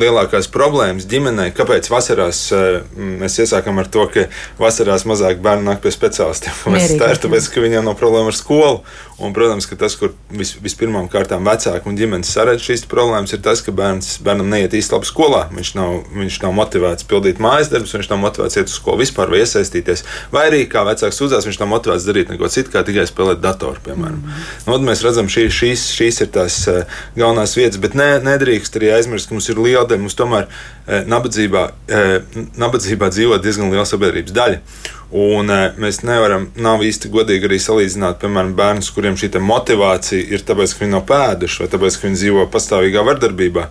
lielākās 0.00 0.48
problēmas 0.50 1.06
ģimenei, 1.06 1.52
kāpēc 1.54 1.86
vasarās 1.92 2.40
uh, 2.50 2.80
mēs 2.98 3.38
iesākam 3.44 3.78
ar 3.78 3.86
to, 3.94 4.08
ka 4.10 4.24
vasarās 4.58 5.06
mazāk 5.06 5.38
bērnu 5.44 5.68
nāk 5.68 5.84
pie 5.84 5.92
speciālistiem. 5.94 6.56
Tā 6.98 7.12
ir 7.14 7.20
tāpēc, 7.22 7.46
ka 7.54 7.62
viņiem 7.62 7.86
nav 7.86 7.94
problēma 8.00 8.32
ar 8.32 8.38
skolu. 8.38 8.82
Un, 9.18 9.32
protams, 9.34 9.66
ka 9.66 9.74
tas, 9.74 9.96
kur 9.98 10.12
vis, 10.30 10.52
vispirmām 10.62 11.08
kārtām 11.10 11.46
vecāki 11.48 11.90
un 11.90 11.96
ģimenes 11.98 12.30
saredz 12.30 12.62
šīs 12.62 12.84
problēmas, 12.90 13.32
ir 13.34 13.42
tas, 13.42 13.64
ka 13.66 13.74
bērns, 13.74 14.20
bērnam 14.22 14.46
neiet 14.52 14.76
īsti 14.78 14.94
labi 14.94 15.08
skolā. 15.10 15.40
Viņš 15.50 15.72
nav, 15.74 15.96
viņš 16.14 16.36
nav 16.44 16.54
motivēts 16.54 17.08
pildīt 17.10 17.42
mājas 17.42 17.72
darbus, 17.72 17.96
viņš 17.96 18.12
nav 18.12 18.22
motivēts 18.22 18.60
iet 18.60 18.70
uz 18.70 18.76
skolu 18.78 19.02
vispār 19.02 19.32
vai 19.32 19.42
iesaistīties. 19.42 20.04
Vai 20.30 20.44
arī, 20.52 20.62
kā 20.70 20.84
vecāks 20.86 21.18
sūdzās, 21.18 21.48
viņš 21.48 21.58
nav 21.64 21.72
motivēts 21.72 22.06
darīt 22.06 22.30
neko 22.30 22.50
citu, 22.52 22.70
kā 22.74 22.84
tikai 22.86 23.08
spēlēt 23.10 23.42
datoru, 23.42 23.82
piemēram. 23.88 24.22
Mm 24.22 24.68
nu, 24.68 24.78
mēs 24.86 25.02
redzam, 25.04 25.28
šī, 25.30 25.48
šīs, 25.52 25.88
šīs 25.96 26.22
ir 26.24 26.30
tās 26.34 26.58
uh, 26.70 26.98
galvenās 27.16 27.56
vietas, 27.58 27.80
bet 27.82 27.96
ne, 27.98 28.10
nedrīkst 28.24 28.78
arī 28.78 28.92
aizmirst, 28.98 29.28
ka 29.28 29.36
mums 29.36 29.48
ir 29.50 29.60
liela 29.62 29.86
daļa, 29.88 30.02
mums 30.04 30.18
tomēr 30.18 30.46
uh, 30.46 31.02
nabadzībā, 31.08 31.64
uh, 31.90 32.38
nabadzībā 32.60 33.10
dzīvo 33.14 33.40
diezgan 33.42 33.72
liela 33.72 33.86
sabiedrības 33.88 34.36
daļa. 34.36 34.62
Un 35.08 35.48
e, 35.48 35.60
mēs 35.80 36.02
nevaram, 36.04 36.50
nav 36.60 36.82
īsti 36.84 37.08
godīgi 37.12 37.48
arī 37.48 37.56
salīdzināt, 37.64 38.18
piemēram, 38.20 38.52
bērnus, 38.58 38.90
kuriem 38.92 39.14
šī 39.16 39.30
motivācija 39.40 40.34
ir 40.34 40.42
tāpēc, 40.44 40.74
ka 40.74 40.84
viņi 40.84 40.92
nav 40.92 41.06
pēduši, 41.08 41.62
vai 41.62 41.68
tāpēc, 41.72 41.96
ka 41.96 42.06
viņi 42.06 42.18
dzīvo 42.20 42.42
pastāvīgā 42.52 43.04
vardarbībā, 43.06 43.62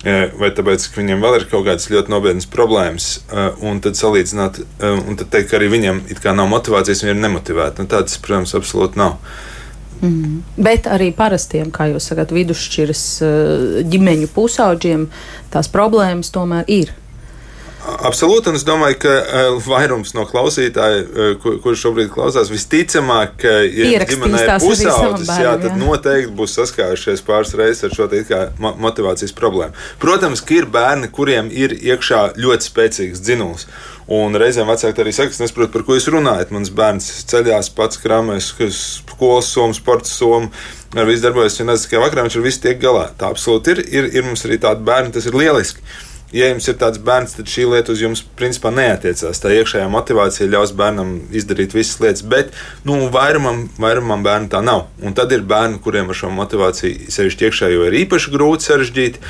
e, 0.00 0.14
vai 0.40 0.48
tāpēc, 0.56 0.86
ka 0.88 1.00
viņiem 1.02 1.20
vēl 1.20 1.36
ir 1.36 1.44
kaut 1.50 1.66
kādas 1.66 1.90
ļoti 1.92 2.14
nopietnas 2.14 2.48
problēmas. 2.48 3.08
E, 3.28 3.44
un 3.68 3.82
tad 3.84 4.00
salīdzināt, 4.00 4.62
un 4.80 5.20
tad 5.20 5.28
teikt, 5.34 5.50
ka 5.50 5.58
arī 5.60 5.68
viņiem 5.74 6.00
nav 6.38 6.48
motivācijas, 6.54 7.04
viņi 7.04 7.14
ir 7.18 7.20
nemotivēti. 7.26 7.84
Nu, 7.84 7.92
tāds, 7.92 8.16
protams, 8.24 8.56
absolūti 8.56 8.96
nav. 9.02 9.18
Mm. 10.00 10.40
Bet 10.56 10.88
arī 10.88 11.10
parastiem, 11.12 11.68
kā 11.74 11.90
jūs 11.90 12.06
sakat, 12.08 12.32
vidusšķiras 12.32 13.04
ģimeņu 13.92 14.32
pusauģiem 14.32 15.04
tās 15.52 15.68
problēmas 15.74 16.32
tomēr 16.32 16.64
ir. 16.70 16.94
Absolūti, 18.08 18.50
un 18.52 18.58
es 18.58 18.64
domāju, 18.66 18.98
ka 19.02 19.12
uh, 19.12 19.58
vairums 19.64 20.12
no 20.16 20.24
klausītājiem, 20.28 21.38
kur, 21.42 21.58
kurš 21.64 21.84
šobrīd 21.86 22.10
klausās, 22.12 22.50
visticamāk, 22.52 23.36
ka, 23.42 23.52
ja 23.64 24.04
ģimenē 24.08 24.44
ir 24.44 24.52
pusaudzis, 24.62 25.30
jā, 25.40 25.54
tad 25.62 25.70
jā. 25.72 25.76
noteikti 25.80 26.34
būs 26.38 26.56
saskārušies 26.58 27.24
pāris 27.26 27.54
reizes 27.58 27.88
ar 27.88 27.94
šo 27.96 28.08
mo 28.62 28.74
motivācijas 28.82 29.34
problēmu. 29.36 29.76
Protams, 30.02 30.42
ka 30.44 30.58
ir 30.60 30.68
bērni, 30.72 31.10
kuriem 31.14 31.52
ir 31.52 31.74
iekšā 31.76 32.24
ļoti 32.38 32.70
spēcīgs 32.70 33.22
dzinulis. 33.24 33.68
Un 34.08 34.32
reizēm 34.40 34.70
vecāki 34.70 35.02
arī 35.02 35.12
saka, 35.12 35.34
es 35.34 35.40
nesaprotu, 35.42 35.72
par 35.74 35.84
ko 35.84 35.96
jūs 35.98 36.08
runājat. 36.12 36.52
Mans 36.54 36.70
bērns 36.72 37.08
ceļās 37.28 37.68
pats 37.76 38.00
krāmēs, 38.00 38.54
skolas 38.72 39.50
somu, 39.52 39.76
sporta 39.76 40.08
somu, 40.08 40.48
ar 40.96 41.08
visu 41.08 41.26
darbojas, 41.26 41.58
un 41.60 41.68
nezinu, 41.68 41.90
kā 41.92 42.00
vakarā 42.00 42.24
viņš 42.24 42.38
ar 42.40 42.46
visu 42.46 42.62
tiek 42.64 42.80
galā. 42.80 43.10
Tā 43.20 43.28
absolūti 43.28 43.74
ir. 43.74 43.82
Ir, 43.92 44.08
ir 44.16 44.24
mums 44.24 44.46
arī 44.48 44.56
tādi 44.64 44.86
bērni, 44.88 45.12
tas 45.12 45.28
ir 45.28 45.36
lieliski 45.36 45.84
ja 46.32 46.48
jums 46.50 46.66
ir 46.68 46.76
tāds 46.80 47.00
bērns, 47.00 47.34
tad 47.38 47.48
šī 47.48 47.64
lieta 47.70 47.92
uz 47.94 48.02
jums 48.02 48.22
principā 48.36 48.70
neatiecās. 48.74 49.40
Tā 49.40 49.52
iekšējā 49.56 49.86
motivācija 49.92 50.48
ļaus 50.52 50.74
bērnam 50.76 51.14
izdarīt 51.36 51.76
visas 51.76 52.00
lietas, 52.02 52.24
bet 52.28 52.52
nu, 52.88 52.98
vairumam, 53.12 53.64
vairumam 53.80 54.24
bērnu 54.26 54.50
tā 54.52 54.60
nav. 54.64 54.86
Un 55.00 55.16
tad 55.16 55.32
ir 55.32 55.46
bērni, 55.48 55.80
kuriem 55.84 56.10
ar 56.12 56.18
šo 56.18 56.32
motivāciju 56.34 57.08
sevišķi 57.14 57.48
iekšējo 57.48 57.86
ir 57.88 57.96
īpaši 58.02 58.34
grūti 58.34 58.68
sarežģīt, 58.68 59.20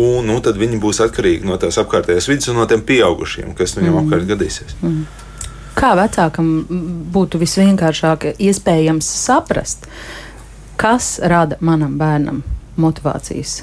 un 0.00 0.30
nu, 0.30 0.38
tad 0.44 0.60
viņi 0.60 0.80
būs 0.82 1.02
atkarīgi 1.04 1.48
no 1.48 1.58
tās 1.60 1.80
apkārtējās 1.82 2.30
vidas 2.32 2.52
un 2.52 2.62
no 2.62 2.68
tiem 2.70 2.84
pieaugušiem, 2.86 3.52
kas 3.58 3.76
viņam 3.76 3.98
mm. 3.98 4.06
apkārt 4.06 4.30
gadīsies. 4.32 4.78
Mm. 4.80 5.04
Kā 5.76 5.94
vecākam 5.96 6.48
būtu 7.12 7.40
visvienkāršāk 7.40 8.32
iespējams 8.36 9.08
saprast, 9.08 9.88
kas 10.80 11.14
rada 11.32 11.56
manam 11.64 11.98
bērnam 12.00 12.42
motivācijas 12.80 13.62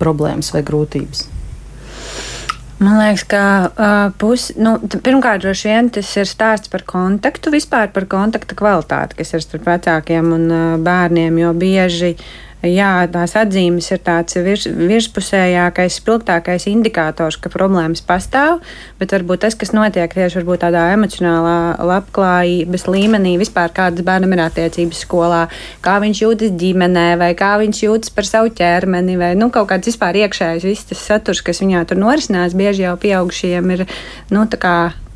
problēmas 0.00 0.52
vai 0.52 0.64
grūtības? 0.66 1.26
Man 2.76 2.98
liekas, 3.00 3.22
ka 3.24 3.42
uh, 3.72 3.92
pus, 4.20 4.50
nu, 4.60 4.74
pirmkārt, 4.84 5.40
droši 5.40 5.70
vien 5.70 5.86
tas 5.96 6.10
ir 6.20 6.28
stāsts 6.28 6.68
par 6.68 6.84
kontaktu, 6.84 7.52
vispār 7.54 7.88
par 7.94 8.04
kontakta 8.10 8.58
kvalitāti, 8.58 9.16
kas 9.16 9.32
ir 9.32 9.44
starp 9.44 9.64
vecākiem 9.70 10.34
un 10.36 10.44
uh, 10.50 10.66
bērniem, 10.84 11.38
jo 11.40 11.54
bieži 11.56 12.12
uh, 12.12 12.26
jā, 12.70 12.90
tās 13.12 13.34
atzīmes 13.38 13.88
ir 13.94 14.00
tāds 14.04 14.36
virs, 14.42 14.66
virspusējākais, 14.66 15.98
spilgtākais 16.00 16.66
indikators, 16.70 17.38
ka 17.40 17.52
problēmas 17.52 18.02
pastāv, 18.06 18.60
bet 19.00 19.14
varbūt 19.14 19.44
tas, 19.46 19.56
kas 19.58 19.72
notiek 19.76 20.12
tieši 20.12 20.44
tādā 20.60 20.86
emocionālā 20.94 21.76
labklājības 21.86 22.86
līmenī, 22.90 23.36
vispār 23.40 23.72
kādas 23.76 24.04
bērnam 24.06 24.36
ir 24.36 24.44
attiecības 24.46 25.04
skolā, 25.06 25.46
kā 25.84 25.96
viņš 26.02 26.22
jūtas 26.24 26.54
ģimenē, 26.60 27.08
vai 27.20 27.32
kā 27.38 27.54
viņš 27.62 27.82
jūtas 27.86 28.14
par 28.16 28.28
savu 28.28 28.52
ķermeni, 28.56 29.16
vai 29.20 29.32
nu, 29.38 29.50
kaut 29.54 29.70
kāds 29.72 29.92
vispār 29.92 30.22
iekšējs, 30.24 30.68
viss 30.68 30.90
tas 30.92 31.08
saturs, 31.12 31.44
kas 31.46 31.62
viņā 31.64 31.86
tur 31.88 32.00
norisinās, 32.02 32.56
bieži 32.58 32.86
jau 32.88 32.96
pieaugušiem 33.00 33.74
ir 33.78 33.86
nu, 34.34 34.46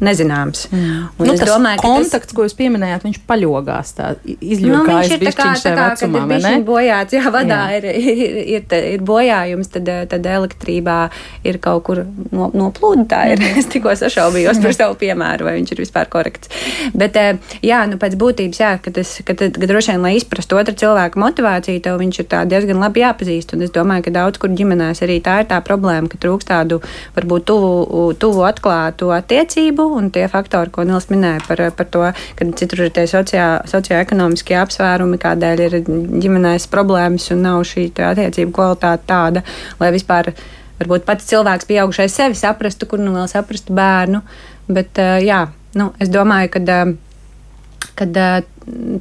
nezināms. 0.04 0.66
Mm. 0.72 1.08
Nu, 1.20 1.34
es 1.34 1.42
domāju, 1.44 1.82
kontakts, 1.84 2.30
tas... 2.30 2.36
ko 2.36 2.46
jūs 2.46 2.56
pieminējāt, 2.58 3.04
viņš 3.06 3.20
paļogās 3.28 3.92
tā 3.98 4.10
izļūkājas 4.24 4.70
nu, 4.80 4.84
viņš 4.88 5.14
ir 5.14 5.24
tā 5.26 5.32
kā, 5.36 5.48
tā 5.60 5.72
kā 5.76 5.88
vecumā, 5.90 6.22
kad 6.30 6.46
ir 6.50 6.64
bojāts, 6.68 7.16
jā, 7.16 7.32
vadā 7.34 7.60
jā. 7.74 7.80
ir, 7.80 7.88
ir, 8.26 8.38
ir, 8.56 8.76
ir 8.94 9.04
bojājums, 9.06 9.70
tad, 9.76 9.90
tad 10.10 10.28
elektrībā 10.32 10.98
ir 11.46 11.60
kaut 11.62 11.84
kur 11.88 12.02
no, 12.32 12.50
noplūda. 12.54 13.06
Tā 13.10 13.22
ir. 13.32 13.40
Mm. 13.40 13.56
Es 13.60 13.68
tikko 13.68 13.92
sašaubījos 13.98 14.60
par 14.62 14.72
savu 14.76 14.94
piemēru, 15.00 15.44
vai 15.44 15.56
viņš 15.58 15.72
ir 15.74 15.80
vispār 15.82 16.08
korekts. 16.10 16.48
Bet, 16.96 17.16
eh, 17.20 17.56
jā, 17.66 17.82
nu 17.90 17.98
pēc 18.00 18.16
būtības, 18.20 18.60
jā, 18.62 18.70
ka 18.80 18.92
tas, 18.94 19.12
ka, 19.26 19.34
tad, 19.36 19.58
ka 19.60 19.68
droši 19.68 19.92
vien, 19.92 20.04
lai 20.04 20.14
izprastu 20.16 20.56
otru 20.56 20.74
cilvēku 20.80 21.20
motivāciju, 21.20 21.82
tev 21.84 21.98
viņš 22.00 22.22
ir 22.22 22.28
diezgan 22.50 22.80
labi 22.80 23.04
jāpazīst. 23.04 23.52
Un 23.56 23.66
es 23.66 23.74
domāju, 23.74 24.06
ka 24.06 24.14
daudz 24.16 24.40
kur 24.40 24.52
ģimenēs 24.56 25.02
arī 25.04 25.18
tā 25.24 25.40
ir 25.42 25.50
tā 25.50 25.60
problēma, 25.66 26.08
ka 26.10 26.20
trūkst 26.22 26.48
tādu 26.50 26.80
varbūt 27.18 27.48
tuvu, 27.50 28.10
tuvu 28.20 28.46
atklātu 28.48 29.12
attiecību 29.16 29.89
un 29.96 30.10
tie 30.14 30.26
faktori, 30.30 30.72
ko 30.74 30.84
Nils 30.86 31.10
minēja 31.12 31.42
par, 31.48 31.64
par 31.76 31.90
to, 31.94 32.04
ka 32.38 32.48
citur 32.60 32.86
ir 32.86 32.94
tie 32.96 33.06
sociā, 33.10 33.48
socioekonomiskie 33.70 34.56
apsvērumi, 34.60 35.20
kādēļ 35.20 35.64
ir 35.66 35.76
ģimenēs 35.86 36.68
problēmas 36.72 37.30
un 37.34 37.44
nav 37.48 37.64
šī 37.68 37.90
attiecību 38.10 38.54
kvalitāte 38.56 39.06
tāda, 39.10 39.44
lai 39.82 39.92
vispār 39.94 40.32
varbūt 40.80 41.04
pats 41.08 41.28
cilvēks 41.28 41.68
pieaugušais 41.68 42.16
sevi 42.16 42.38
saprastu, 42.38 42.88
kur 42.88 43.02
nu 43.02 43.12
vēl 43.16 43.28
saprastu 43.30 43.76
bērnu. 43.76 44.22
Bet, 44.70 44.98
jā, 45.24 45.44
nu, 45.76 45.90
es 46.00 46.12
domāju, 46.12 46.54
ka 46.54 46.82
kad 48.00 48.16
uh, 48.16 48.44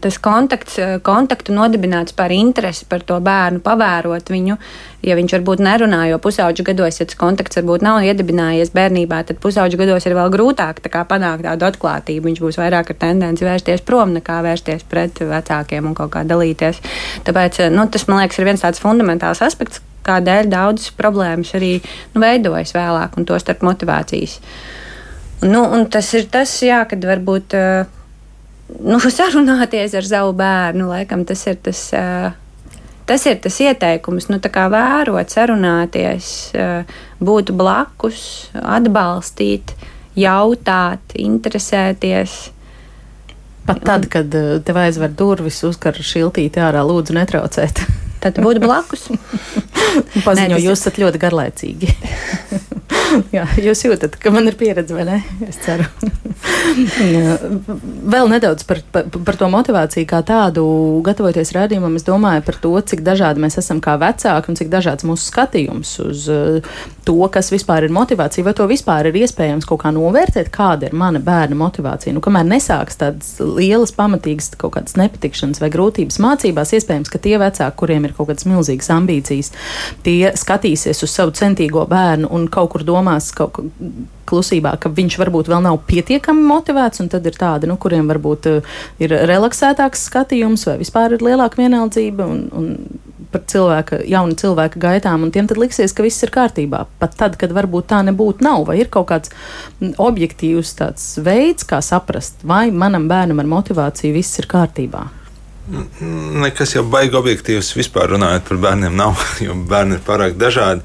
tas 0.02 0.18
kontakts, 0.22 0.78
kontaktu 1.06 1.54
nodibināts 1.56 2.16
par 2.16 2.32
interesi 2.34 2.86
par 2.90 3.04
to 3.08 3.18
bērnu, 3.24 3.62
pavērot 3.64 4.32
viņu, 4.32 4.58
ja 5.06 5.18
viņš 5.18 5.36
varbūt 5.38 5.64
nerunā, 5.64 6.02
jo 6.10 6.20
pusauģu 6.24 6.66
gados, 6.70 7.00
ja 7.00 7.08
tas 7.10 7.20
kontakts 7.20 7.60
varbūt 7.60 7.84
nav 7.86 8.04
iedibinājies 8.08 8.74
bērnībā, 8.76 9.22
tad 9.30 9.42
pusauģu 9.44 9.80
gados 9.82 10.08
ir 10.08 10.16
vēl 10.18 10.32
grūtāk 10.34 10.82
tā 10.86 11.04
panākt 11.10 11.46
tādu 11.48 11.70
atklātību. 11.70 12.28
Viņš 12.30 12.42
būs 12.46 12.60
vairāk 12.62 12.94
ar 12.94 13.00
tendenci 13.04 13.48
vērsties 13.48 13.86
prom 13.86 14.16
nekā 14.18 14.40
vērsties 14.46 14.88
pret 14.90 15.22
vecākiem 15.22 15.92
un 15.92 15.96
kaut 15.98 16.14
kā 16.16 16.26
dalīties. 16.28 16.82
Tāpēc 17.28 17.64
nu, 17.76 17.88
tas, 17.92 18.08
man 18.10 18.24
liekas, 18.24 18.40
ir 18.40 18.50
viens 18.50 18.66
tāds 18.66 18.84
fundamentāls 18.84 19.44
aspekts, 19.46 19.84
kādēļ 20.08 20.50
daudzas 20.52 20.92
problēmas 20.98 21.54
arī 21.58 21.78
nu, 22.16 22.24
veidojas 22.24 22.74
vēlāk, 22.76 23.18
un 23.20 23.28
to 23.30 23.38
starp 23.40 23.64
motivācijas. 23.68 24.40
Nu, 25.46 25.64
tas 25.92 26.10
ir 26.18 26.28
tas, 26.32 26.58
jā, 26.66 26.84
kad 26.90 27.06
varbūt. 27.06 27.56
Uh, 27.56 27.96
nu, 28.78 29.00
sarunāties 29.00 29.96
ar 29.98 30.08
savu 30.08 30.36
bērnu. 30.38 30.90
Laikam 30.92 31.26
tas 31.28 31.46
ir 31.50 31.60
tas. 31.64 31.90
Tas 33.10 33.24
ir 33.26 33.40
tas 33.42 33.56
ieteikums, 33.58 34.28
nu, 34.30 34.38
kā 34.38 34.68
vērot, 34.70 35.32
sarunāties, 35.34 36.28
būt 37.18 37.50
blakus, 37.58 38.20
atbalstīt, 38.54 39.74
jautāt, 40.14 41.16
interesēties. 41.18 42.36
Pat 43.66 43.82
tad, 43.90 44.06
kad 44.14 44.30
tev 44.66 44.82
aizver 44.84 45.10
durvis, 45.10 45.64
uzkar 45.66 45.98
šiltīti 45.98 46.62
ārā, 46.62 46.86
lūdzu, 46.86 47.18
netraucēt. 47.18 47.82
Tad 48.24 48.42
būt 48.44 48.62
blakus. 48.66 49.08
Paziņo, 50.26 50.58
Nē, 50.58 50.64
jūs 50.64 50.82
esat 50.82 51.00
ļoti 51.02 51.22
garlaicīgi. 51.22 51.94
Jā, 53.36 53.46
jūs 53.58 53.82
jūtat, 53.86 54.18
ka 54.22 54.32
man 54.34 54.50
ir 54.50 54.58
pieredze, 54.60 54.94
vai 54.94 55.06
ne? 55.08 55.20
Es 55.48 55.58
ceru. 55.64 55.86
Vēl 58.14 58.30
nedaudz 58.32 58.66
par, 58.68 58.82
par, 58.94 59.08
par 59.10 59.38
to 59.40 59.50
motivāciju 59.52 60.08
kā 60.10 60.22
tādu, 60.26 60.64
gatavoties 61.06 61.54
rādījumam, 61.56 61.96
es 61.98 62.06
domāju 62.08 62.44
par 62.46 62.60
to, 62.62 62.72
cik 62.92 63.02
dažādi 63.06 63.42
mēs 63.44 63.60
esam 63.62 63.82
kā 63.84 63.96
vecāki 64.02 64.52
un 64.52 64.60
cik 64.60 64.70
dažāds 64.72 65.06
mūsu 65.08 65.30
skatījums 65.32 65.96
uz 66.04 66.28
uh, 66.32 66.78
to, 67.08 67.18
kas 67.34 67.52
vispār 67.54 67.88
ir 67.88 67.96
motivācija, 67.96 68.46
vai 68.46 68.56
to 68.58 68.68
vispār 68.70 69.10
ir 69.10 69.20
iespējams 69.24 69.68
kaut 69.70 69.84
kā 69.84 69.94
novērtēt, 69.96 70.52
kāda 70.54 70.90
ir 70.90 70.98
mana 70.98 71.22
bērna 71.24 71.58
motivācija. 71.60 72.14
Nu, 72.16 72.24
kamēr 72.26 72.48
nesāks 72.50 73.00
tādas 73.02 73.36
lielas, 73.42 73.94
pamatīgas 73.96 74.54
kaut 74.60 74.76
kādas 74.78 74.98
nepatikšanas 75.00 75.64
vai 75.64 75.72
grūtības 75.74 76.22
mācībās, 76.24 76.76
iespējams, 76.78 77.12
ka 77.12 77.22
tie 77.24 77.38
vecāki, 77.42 77.78
kuriem 77.80 78.09
ir 78.09 78.09
kaut 78.18 78.32
kādas 78.32 78.48
milzīgas 78.50 78.92
ambīcijas, 78.96 79.52
tie 80.06 80.32
skatīsies 80.38 81.04
uz 81.06 81.14
savu 81.14 81.36
centīgo 81.38 81.86
bērnu 81.90 82.30
un 82.36 82.48
kaut 82.52 82.74
kur 82.76 82.86
domās, 82.88 83.32
kaut 83.36 83.58
kā 83.58 83.68
klusībā, 84.30 84.76
ka 84.82 84.92
viņš 84.94 85.18
varbūt 85.18 85.50
vēl 85.50 85.64
nav 85.66 85.80
pietiekami 85.90 86.44
motivēts, 86.46 87.02
un 87.04 87.10
tad 87.10 87.26
ir 87.26 87.38
tādi, 87.40 87.70
nu, 87.70 87.80
kuriem 87.82 88.10
varbūt 88.12 88.50
uh, 88.52 88.74
ir 89.02 89.16
relaksētāks 89.30 90.06
skatījums 90.10 90.68
vai 90.70 90.78
vispār 90.84 91.18
ir 91.18 91.26
lielāka 91.26 91.62
vienaldzība 91.62 92.28
un, 92.30 92.44
un 92.54 92.70
par 93.30 93.44
cilvēka, 93.50 94.02
jaunu 94.10 94.38
cilvēku 94.40 94.82
gaitām, 94.82 95.26
un 95.26 95.34
tiem 95.34 95.50
tad 95.50 95.60
liksies, 95.62 95.94
ka 95.94 96.06
viss 96.06 96.26
ir 96.26 96.34
kārtībā. 96.34 96.86
Pat 97.02 97.14
tad, 97.20 97.38
kad 97.42 97.54
varbūt 97.54 97.90
tā 97.92 98.02
nebūtu 98.08 98.46
nav, 98.46 98.66
vai 98.70 98.80
ir 98.82 98.90
kaut 98.94 99.10
kāds 99.12 99.34
objektīvs 100.02 100.74
tāds 100.80 101.12
veids, 101.26 101.68
kā 101.70 101.82
saprast, 101.86 102.42
vai 102.42 102.70
manam 102.74 103.06
bērnam 103.12 103.44
ar 103.44 103.54
motivāciju 103.58 104.18
viss 104.18 104.42
ir 104.42 104.50
kārtībā. 104.50 105.06
Nekas 105.70 106.74
jau 106.74 106.84
baigi 106.90 107.18
objektīvs 107.20 107.76
vispār 107.78 108.16
runājot 108.16 108.48
par 108.48 108.62
bērniem 108.64 108.96
nav, 108.98 109.20
jo 109.46 109.58
bērni 109.70 110.00
ir 110.00 110.06
pārāk 110.06 110.38
dažādi. 110.40 110.82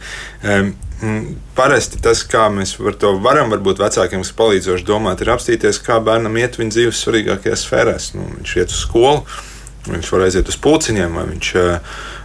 Parasti 1.56 2.00
tas, 2.04 2.22
kā 2.28 2.46
mēs 2.52 2.76
par 2.80 2.96
to 3.00 3.14
varam, 3.24 3.50
varbūt 3.52 3.82
vecākiem, 3.82 4.22
kas 4.24 4.36
palīdzoši 4.36 4.86
domāt, 4.88 5.24
ir 5.24 5.32
apstīties, 5.34 5.80
kā 5.84 5.98
bērnam 6.04 6.36
iet 6.40 6.58
viņa 6.60 6.76
dzīves 6.76 7.02
svarīgākajās 7.04 7.66
sfērās. 7.66 8.12
Nu, 8.16 8.28
viņš 8.38 8.54
iet 8.60 8.72
uz 8.72 8.84
skolu, 8.84 9.24
viņš 9.88 10.12
var 10.14 10.26
aiziet 10.28 10.48
uz 10.52 10.60
pulciņiem, 10.64 11.18
vai 11.18 11.26
viņš, 11.32 11.50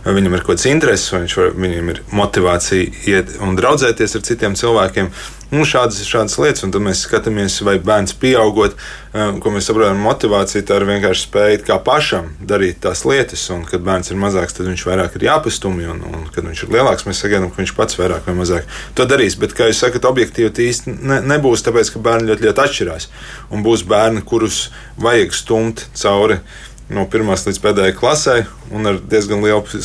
vai 0.06 0.16
viņam 0.20 0.38
ir 0.38 0.46
kaut 0.46 0.56
kāds 0.56 0.70
intereses, 0.70 1.12
vai 1.16 1.26
var, 1.28 1.52
viņam 1.66 1.92
ir 1.96 2.02
motivācija 2.16 3.04
iet 3.12 3.36
un 3.44 3.60
draudzēties 3.60 4.16
ar 4.20 4.26
citiem 4.30 4.56
cilvēkiem. 4.60 5.12
Nu, 5.50 5.64
šādas, 5.66 6.04
šādas 6.06 6.36
lietas, 6.38 6.62
un 6.62 6.70
tad 6.70 6.84
mēs 6.86 7.00
skatāmies, 7.08 7.56
vai 7.66 7.80
bērns 7.82 8.14
pieaugot, 8.22 8.76
um, 9.18 9.40
ko 9.42 9.50
mēs 9.50 9.66
saprotam, 9.66 9.98
motivācija 10.06 10.62
tā 10.70 10.78
ir 10.78 10.86
vienkārši 10.86 11.26
spēja 11.26 11.62
kā 11.66 11.80
pašam 11.82 12.28
darīt 12.52 12.84
tās 12.84 13.02
lietas, 13.10 13.48
un 13.56 13.64
kad 13.66 13.82
bērns 13.82 14.14
ir 14.14 14.20
mazāks, 14.22 14.54
tad 14.54 14.70
viņš 14.70 14.86
vairāk 14.86 15.18
ir 15.18 15.26
jāpastumj, 15.26 15.88
un, 15.90 16.04
un 16.06 16.30
kad 16.36 16.46
viņš 16.46 16.64
ir 16.68 16.76
lielāks, 16.78 17.08
mēs 17.10 17.24
sagaidām, 17.26 17.50
ka 17.50 17.64
viņš 17.64 17.74
pats 17.80 17.98
vairāk 17.98 18.30
vai 18.30 18.38
mazāk 18.38 18.70
to 18.94 19.10
darīs. 19.10 19.40
Bet, 19.42 19.58
kā 19.58 19.72
jūs 19.72 19.82
sakat, 19.82 20.06
objektīvi 20.06 20.54
tas 20.54 20.68
īsti 20.68 20.94
ne, 21.00 21.18
nebūs, 21.34 21.66
tāpēc, 21.66 21.96
ka 21.96 22.06
bērni 22.06 22.30
ļoti, 22.30 22.46
ļoti 22.46 22.66
atšķirās, 22.68 23.10
un 23.50 23.66
būs 23.66 23.88
bērni, 23.90 24.22
kurus 24.30 24.68
vajag 25.02 25.34
stumt 25.34 25.88
cauri 25.98 26.44
no 26.94 27.06
pirmās 27.10 27.46
līdz 27.46 27.60
pēdējai 27.62 27.96
klasē, 27.98 28.36
un 28.74 28.90
ar 28.90 29.00
diezgan 29.12 29.44
lielu 29.46 29.82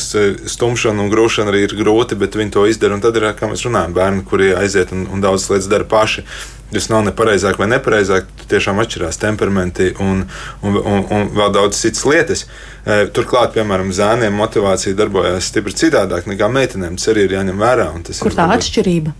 stumšanu 0.49 1.05
un 1.05 1.11
grūšanu 1.13 1.51
arī 1.51 1.65
ir 1.67 1.75
grūti, 1.77 2.17
bet 2.17 2.37
viņi 2.37 2.55
to 2.55 2.65
izdara. 2.69 2.97
Un 2.97 3.03
tad 3.03 3.17
ir, 3.19 3.27
kā 3.37 3.49
mēs 3.49 3.65
runājam, 3.67 3.93
bērni, 3.95 4.25
kuri 4.27 4.53
aiziet 4.57 4.93
un, 4.95 5.05
un 5.13 5.23
daudzas 5.23 5.51
lietas 5.53 5.69
dara 5.71 5.87
paši. 5.89 6.25
Tas 6.73 6.89
nav 6.89 7.03
ne 7.05 7.13
pareizāk 7.15 7.59
vai 7.61 7.67
nepareizāk, 7.69 8.25
tiešām 8.49 8.81
atšķirās 8.81 9.21
temperamenti 9.21 9.91
un, 10.01 10.23
un, 10.65 10.79
un, 10.81 11.03
un 11.13 11.29
vēl 11.37 11.53
daudz 11.53 11.77
citas 11.77 12.01
lietas. 12.09 12.45
E, 12.83 13.05
turklāt, 13.13 13.53
piemēram, 13.53 13.93
zēniem 13.95 14.33
motivācija 14.35 14.97
darbojas 14.97 15.51
stipri 15.51 15.77
citādāk 15.77 16.25
nekā 16.31 16.49
meitenēm. 16.51 16.97
Tas 16.97 17.13
arī 17.13 17.27
ir 17.29 17.37
jāņem 17.37 17.61
vērā. 17.61 17.91
Kur 18.17 18.33
tā 18.33 18.49
ir 18.49 18.57
atšķirība? 18.57 19.13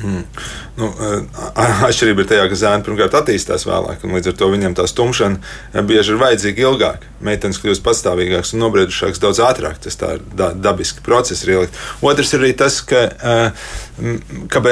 Mm. 0.00 0.24
Nu, 0.80 0.88
atšķirība 1.88 2.24
ir 2.24 2.28
tajā, 2.30 2.46
ka 2.50 2.58
zēni 2.58 2.86
pirmkārt 2.86 3.16
attīstās 3.20 3.66
vēlāk, 3.68 4.04
un 4.06 4.16
līdz 4.16 4.32
ar 4.32 4.36
to 4.40 4.48
viņam 4.52 4.76
tā 4.78 4.86
stumšana 4.88 5.84
bieži 5.88 6.14
ir 6.14 6.20
vajadzīga 6.22 6.66
ilgāk. 6.66 7.06
Meitenes 7.26 7.60
kļūst 7.60 7.84
patstāvīgākas 7.86 8.54
un 8.54 8.64
nobriedušākas 8.64 9.22
daudz 9.22 9.42
ātrāk. 9.44 9.80
Tas 9.84 10.00
tā 10.00 10.16
ir 10.16 10.24
dabiski 10.36 11.04
process 11.06 11.44
ir 11.44 11.56
ielikt. 11.56 11.80
Otrs 12.06 12.34
ir 12.34 12.44
arī 12.44 12.52
tas, 12.64 12.80
ka, 12.86 13.06
ka 14.52 14.64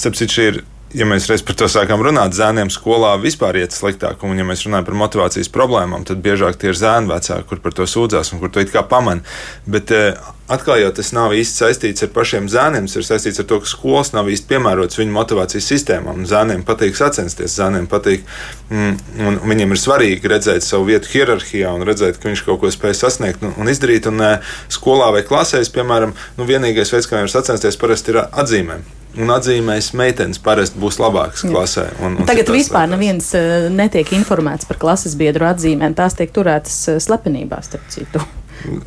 starp 0.00 0.20
citu, 0.20 0.32
šī 0.36 0.50
ir 0.54 0.62
ja 0.96 1.06
mēs 1.06 1.28
reiz 1.30 1.42
par 1.46 1.56
to 1.58 1.68
sākām 1.70 2.02
runāt, 2.02 2.34
zēniem 2.34 2.70
skolā 2.72 3.12
vispār 3.22 3.60
iet 3.60 3.74
sliktāk, 3.74 4.24
un 4.26 4.38
ja 4.38 4.46
mēs 4.46 4.64
runājam 4.66 4.88
par 4.88 4.98
motivācijas 5.04 5.50
problēmām, 5.54 6.04
tad 6.08 6.22
biežāk 6.24 6.58
tie 6.58 6.72
ir 6.72 6.78
zēni 6.78 7.10
vecāki, 7.10 7.46
kur 7.46 7.62
par 7.62 7.76
to 7.76 7.86
sūdzās 7.90 8.32
un 8.34 8.42
kur 8.42 8.50
to 8.50 8.64
it 8.64 8.72
kā 8.74 8.82
pamana. 8.86 9.22
Bet 9.70 9.92
eh, 9.94 10.18
atkal 10.50 10.80
jau 10.82 10.90
tas 10.96 11.12
nav 11.14 11.34
īsti 11.36 11.62
saistīts 11.62 12.06
ar 12.06 12.12
pašiem 12.14 12.50
zēniem, 12.50 12.88
tas 12.90 12.98
ir 12.98 13.06
saistīts 13.06 13.42
ar 13.42 13.48
to, 13.50 13.60
ka 13.62 13.70
skolas 13.70 14.12
nav 14.16 14.30
īsti 14.32 14.50
piemērotas 14.50 14.98
viņu 14.98 15.14
motivācijas 15.14 15.70
sistēmām. 15.74 16.24
Zēniem 16.30 16.66
patīk 16.66 16.98
sacensties, 16.98 17.54
zēniem 17.54 17.86
patīk, 17.90 18.26
mm, 18.70 18.94
un 19.26 19.40
viņiem 19.46 19.76
ir 19.76 19.82
svarīgi 19.82 20.32
redzēt 20.34 20.66
savu 20.66 20.90
vietu 20.90 21.12
hierarhijā 21.14 21.74
un 21.76 21.86
redzēt, 21.86 22.18
ka 22.18 22.32
viņš 22.32 22.46
kaut 22.48 22.64
ko 22.64 22.72
spēj 22.74 22.98
sasniegt 23.04 23.46
un, 23.46 23.54
un 23.62 23.70
izdarīt. 23.70 24.10
Un 24.10 24.26
eh, 24.26 24.54
skolā 24.72 25.12
vai 25.14 25.22
klasēs, 25.26 25.70
piemēram, 25.74 26.16
nu, 26.38 26.48
vienīgais 26.50 26.90
veids, 26.96 27.06
kā 27.06 27.20
viņam 27.20 27.36
sacensties, 27.38 27.78
parasti 27.78 28.16
ir 28.16 28.24
atzīmēm 28.26 28.88
un 29.18 29.32
atzīmēs 29.34 29.92
meitenes 29.98 30.40
parasti 30.42 30.80
būs 30.80 31.00
labākas 31.02 31.46
klasē. 31.46 31.86
Un, 32.04 32.20
un 32.20 32.28
Tagad 32.28 32.52
vispār 32.52 32.86
lietās. 32.86 32.92
neviens 32.94 33.30
uh, 33.38 33.70
netiek 33.74 34.12
informēts 34.18 34.68
par 34.68 34.78
klases 34.82 35.16
biedru 35.18 35.48
atzīmēm. 35.50 35.96
Tās 35.98 36.18
tiek 36.18 36.30
turētas 36.34 36.76
uh, 36.92 37.00
slepenībā, 37.02 37.62
starp 37.66 37.88
citu. 37.92 38.22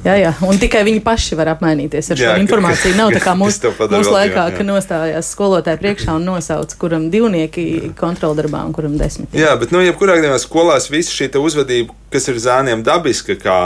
Jā, 0.06 0.14
jā, 0.22 0.32
un 0.46 0.60
tikai 0.62 0.84
viņi 0.86 1.00
paši 1.02 1.38
var 1.38 1.50
apmainīties 1.56 2.12
ar 2.14 2.20
šo 2.20 2.28
jā, 2.28 2.34
informāciju. 2.44 2.94
Nav 2.98 3.14
tā 3.16 3.22
kā 3.24 3.34
mūsu 3.42 3.72
mūs 3.74 4.10
laikā, 4.12 4.36
jā, 4.36 4.44
jā. 4.52 4.58
ka 4.58 4.66
nostājās 4.68 5.32
skolotāji 5.34 5.82
priekšā 5.82 6.18
un 6.20 6.28
nosauca, 6.30 6.78
kuram 6.78 7.08
divnieki 7.14 7.94
kontroldarbā 7.98 8.62
un 8.68 8.76
kuram 8.76 9.00
desmit. 9.00 9.34
Jā, 9.38 9.56
bet, 9.60 9.74
nu, 9.74 9.82
jebkurā 9.82 10.20
gadījumā 10.20 10.38
skolās 10.42 10.92
visa 10.94 11.16
šī 11.16 11.32
uzvedība, 11.42 11.96
kas 12.13 12.30
ir 12.32 12.39
zēniem 12.41 12.84
dabiska, 12.86 13.36
kā 13.41 13.58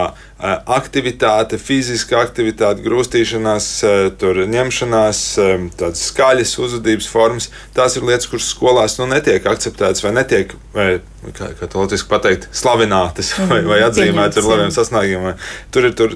aktivitāte, 0.69 1.57
fiziska 1.57 2.19
aktivitāte, 2.21 2.83
grūstīšanās, 2.85 3.67
tur 4.21 4.43
ņemšanās, 4.49 5.21
tādas 5.79 6.03
skaļas 6.11 6.53
uzvedības 6.61 7.09
formas, 7.09 7.49
tās 7.77 7.97
ir 7.97 8.05
lietas, 8.05 8.29
kuras 8.29 8.51
skolās 8.53 8.99
nu, 9.01 9.09
netiek 9.09 9.45
akceptētas 9.49 10.05
vai 10.05 10.13
netiek, 10.19 10.53
vai, 10.75 10.87
kā, 11.31 11.49
kā 11.57 11.69
to 11.69 11.81
latviešu 11.81 12.09
pateikt, 12.11 12.47
slavinātas 12.55 13.33
vai, 13.49 13.63
vai 13.65 13.81
atzīmētas 13.87 14.43
ar 14.43 14.49
labiem 14.51 14.73
sasniegumiem. 14.75 15.41
Tur 15.73 15.89
ir 15.89 15.97
tur, 15.97 16.13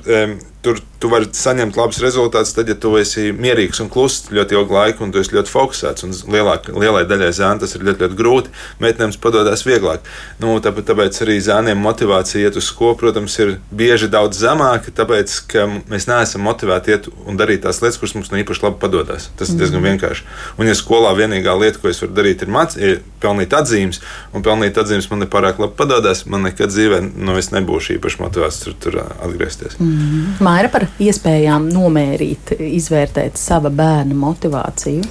tur 0.62 0.80
tu 1.02 1.10
vari 1.10 1.26
saņemt 1.34 1.78
labus 1.80 2.00
rezultātus, 2.04 2.54
tad, 2.54 2.70
ja 2.70 2.76
tu 2.78 2.94
esi 3.00 3.32
mierīgs 3.34 3.82
un 3.82 3.90
kluss 3.92 4.28
ļoti 4.30 4.58
ilgu 4.58 4.76
laiku, 4.76 5.06
un 5.06 5.14
tu 5.14 5.22
esi 5.22 5.34
ļoti 5.34 5.50
fokusēts. 5.50 6.06
Lielāk, 6.30 6.70
lielai 6.78 7.02
daļai 7.10 7.32
zēnu 7.34 7.64
tas 7.64 7.74
ir 7.76 7.86
ļoti, 7.88 8.06
ļoti 8.06 8.18
grūti. 8.20 8.54
Meitenēm 8.84 9.16
padodas 9.22 9.66
vieglāk. 9.66 10.06
Nu, 10.42 10.54
tāpēc, 10.62 10.86
tāpēc 10.92 11.18
arī 11.26 11.40
zēniem 11.42 11.82
motivācija 11.82 12.46
iet 12.46 12.60
uz 12.60 12.68
skolu, 12.70 13.00
protams, 13.02 13.38
ir 13.42 13.56
bieži 13.74 14.12
daudz 14.14 14.38
zemāka, 14.44 14.94
tāpēc, 15.02 15.40
ka 15.50 15.66
mēs 15.90 16.06
neesam 16.10 16.46
motivēti 16.46 16.94
iet 16.94 17.10
un 17.26 17.40
darīt 17.40 17.66
tās 17.66 17.82
lietas, 17.82 17.98
kuras 18.02 18.14
mums 18.20 18.30
ne 18.34 18.44
īpaši 18.44 18.66
labi 18.68 18.78
padodas. 18.84 19.32
Tas 19.40 19.50
ir 19.50 19.58
mm. 19.58 19.64
diezgan 19.64 19.86
vienkārši. 19.90 20.28
Un, 20.60 20.70
ja 20.70 20.78
skolā 20.78 21.16
vienīgā 21.18 21.58
lieta, 21.58 21.82
ko 21.82 21.90
es 21.90 22.04
varu 22.04 22.14
darīt, 22.20 22.46
ir, 22.46 22.54
māc, 22.54 22.78
ir 22.78 23.02
pelnīt 23.24 23.58
atzīmes, 23.58 24.02
un 24.38 24.46
pelnīt 24.46 24.78
atzīmes 24.78 25.10
man 25.10 25.26
nepārāk 25.26 25.62
labi 25.62 25.78
padodas, 25.82 26.28
man 26.30 26.46
nekad 26.46 26.74
dzīvē 26.74 27.02
nu, 27.10 27.38
nebūšu 27.58 27.98
īpaši 27.98 28.22
motivēts 28.22 28.62
tur, 28.66 28.78
tur 28.82 29.02
atgriezties. 29.02 29.82
Mm. 29.82 30.38
Maira 30.52 30.68
par 30.68 30.84
iespējām 31.00 31.70
nomērīt, 31.72 32.58
izvērtēt 32.76 33.40
sava 33.40 33.70
bērna 33.72 34.18
motivāciju? 34.20 35.06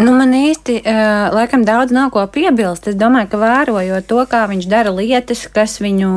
Nu, 0.00 0.08
man 0.16 0.30
īsti 0.32 0.78
uh, 0.80 1.34
laikam 1.34 1.66
daudz 1.68 1.92
nav 1.92 2.08
ko 2.14 2.22
piebilst. 2.32 2.86
Es 2.88 2.96
domāju, 2.96 3.28
ka 3.34 3.40
vērojot 3.42 4.06
to, 4.08 4.22
kā 4.30 4.46
viņš 4.48 4.64
dara 4.70 4.88
lietas, 4.94 5.42
kas 5.52 5.76
viņu 5.84 6.08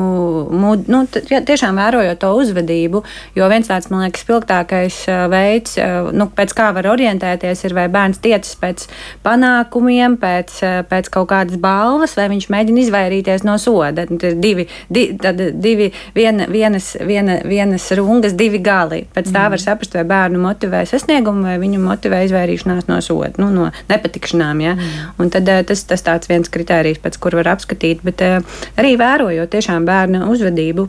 mud, 0.48 0.86
nu, 0.88 1.02
tiešām 1.12 1.76
vērojot 1.76 2.22
to 2.22 2.30
uzvedību, 2.40 3.02
jo 3.36 3.48
viens 3.52 3.68
tāds, 3.68 3.90
man 3.92 4.06
liekas, 4.06 4.24
spilgtākais 4.24 5.00
uh, 5.10 5.26
veids, 5.28 5.76
uh, 5.76 6.08
nu, 6.08 6.28
pēc 6.32 6.54
kā 6.56 6.70
var 6.72 6.88
orientēties, 6.94 7.66
ir 7.68 7.74
vai 7.76 7.84
bērns 7.92 8.22
tiecas 8.24 8.54
pēc 8.62 8.86
panākumiem, 9.26 10.16
pēc, 10.24 10.56
pēc 10.88 11.12
kaut 11.12 11.28
kādas 11.34 11.60
balvas, 11.60 12.16
vai 12.16 12.30
viņš 12.32 12.48
mēģina 12.56 12.82
izvairīties 12.86 13.44
no 13.44 13.58
soda. 13.60 14.06
Nu, 14.08 14.16
ir 14.24 14.40
divi, 14.40 14.66
di, 14.88 15.04
tad, 15.20 15.42
divi 15.60 15.90
viena, 16.16 16.48
vienas, 16.48 16.94
viena, 17.04 17.42
vienas 17.44 17.90
rungas, 18.00 18.32
divi 18.40 18.62
gali. 18.64 19.04
Pēc 19.12 19.28
tā 19.28 19.44
mm. 19.44 19.52
var 19.52 19.66
saprast, 19.66 20.00
vai 20.00 20.08
bērnu 20.08 20.40
motivē 20.40 20.86
sasniegumu, 20.88 21.44
vai 21.50 21.60
viņu 21.60 21.84
motivē 21.84 22.24
izvairīšanās 22.24 22.88
no 22.88 23.02
soda. 23.04 23.34
Nu, 23.36 23.52
no 23.52 23.65
nepatikšanām. 23.90 24.62
Ja? 24.64 24.74
Mm. 24.76 25.30
Tad 25.34 25.50
tas, 25.68 25.84
tas 25.88 26.04
tāds 26.06 26.30
viens 26.30 26.50
kritērijs, 26.52 27.00
pēc 27.02 27.18
kura 27.22 27.40
var 27.40 27.52
apskatīt, 27.54 28.02
bet 28.06 28.22
arī 28.26 28.94
vērojot 29.00 29.52
tiešām 29.52 29.86
bērna 29.88 30.26
uzvedību, 30.32 30.86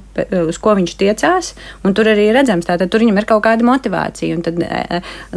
uz 0.48 0.60
ko 0.62 0.76
viņš 0.78 0.96
tiecās, 1.00 1.54
un 1.86 1.96
tur 1.98 2.12
arī 2.13 2.30
redzams, 2.36 2.68
tātad 2.70 2.92
tur 2.92 3.04
viņam 3.06 3.22
ir 3.22 3.30
kaut 3.30 3.44
kāda 3.48 3.66
motivācija, 3.68 4.38
tad 4.46 4.62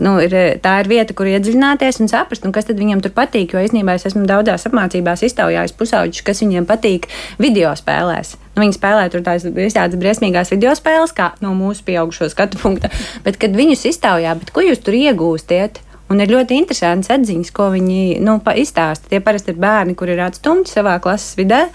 nu, 0.00 0.16
ir, 0.24 0.36
tā 0.64 0.76
ir 0.82 0.90
vieta, 0.90 1.16
kur 1.16 1.30
iedziļināties 1.30 2.02
un 2.04 2.12
saprast, 2.12 2.46
un 2.46 2.54
kas 2.56 2.70
viņam 2.70 3.02
tur 3.04 3.14
patīk, 3.16 3.54
jo 3.54 3.64
īstenībā 3.64 3.96
es 3.98 4.06
esmu 4.10 4.26
daudzās 4.28 4.68
apmācībās 4.70 5.24
iztaujājis 5.26 5.76
pusauģus, 5.78 6.24
kas 6.26 6.44
viņiem 6.44 6.68
patīk 6.68 7.10
video 7.40 7.72
spēlēs. 7.78 8.36
Nu, 8.56 8.64
viņi 8.64 8.76
spēlē 8.76 9.06
tur 9.12 9.22
tās 9.24 9.44
visādas 9.46 9.98
briesmīgās 10.00 10.50
video 10.52 10.72
spēles, 10.76 11.14
kā 11.16 11.30
no 11.44 11.52
mūsu 11.56 11.84
pieaugušo 11.86 12.30
skatu 12.32 12.58
punkta. 12.60 12.90
Bet, 13.24 13.38
kad 13.40 13.54
viņus 13.56 13.86
iztaujā, 13.92 14.34
ko 14.52 14.64
jūs 14.66 14.82
tur 14.84 14.98
iegūstiet? 14.98 15.80
Un 16.10 16.18
ir 16.18 16.32
ļoti 16.32 16.56
interesants 16.58 17.10
atziņas, 17.14 17.52
ko 17.54 17.68
viņi 17.70 18.18
nu, 18.26 18.40
izstāsta. 18.58 19.06
Tie 19.12 19.20
parasti 19.22 19.52
ir 19.52 19.60
bērni, 19.62 19.94
kuriem 19.98 20.18
ir 20.18 20.24
atstumti 20.24 20.72
savā 20.72 20.96
klases 21.02 21.38
vidē, 21.38 21.68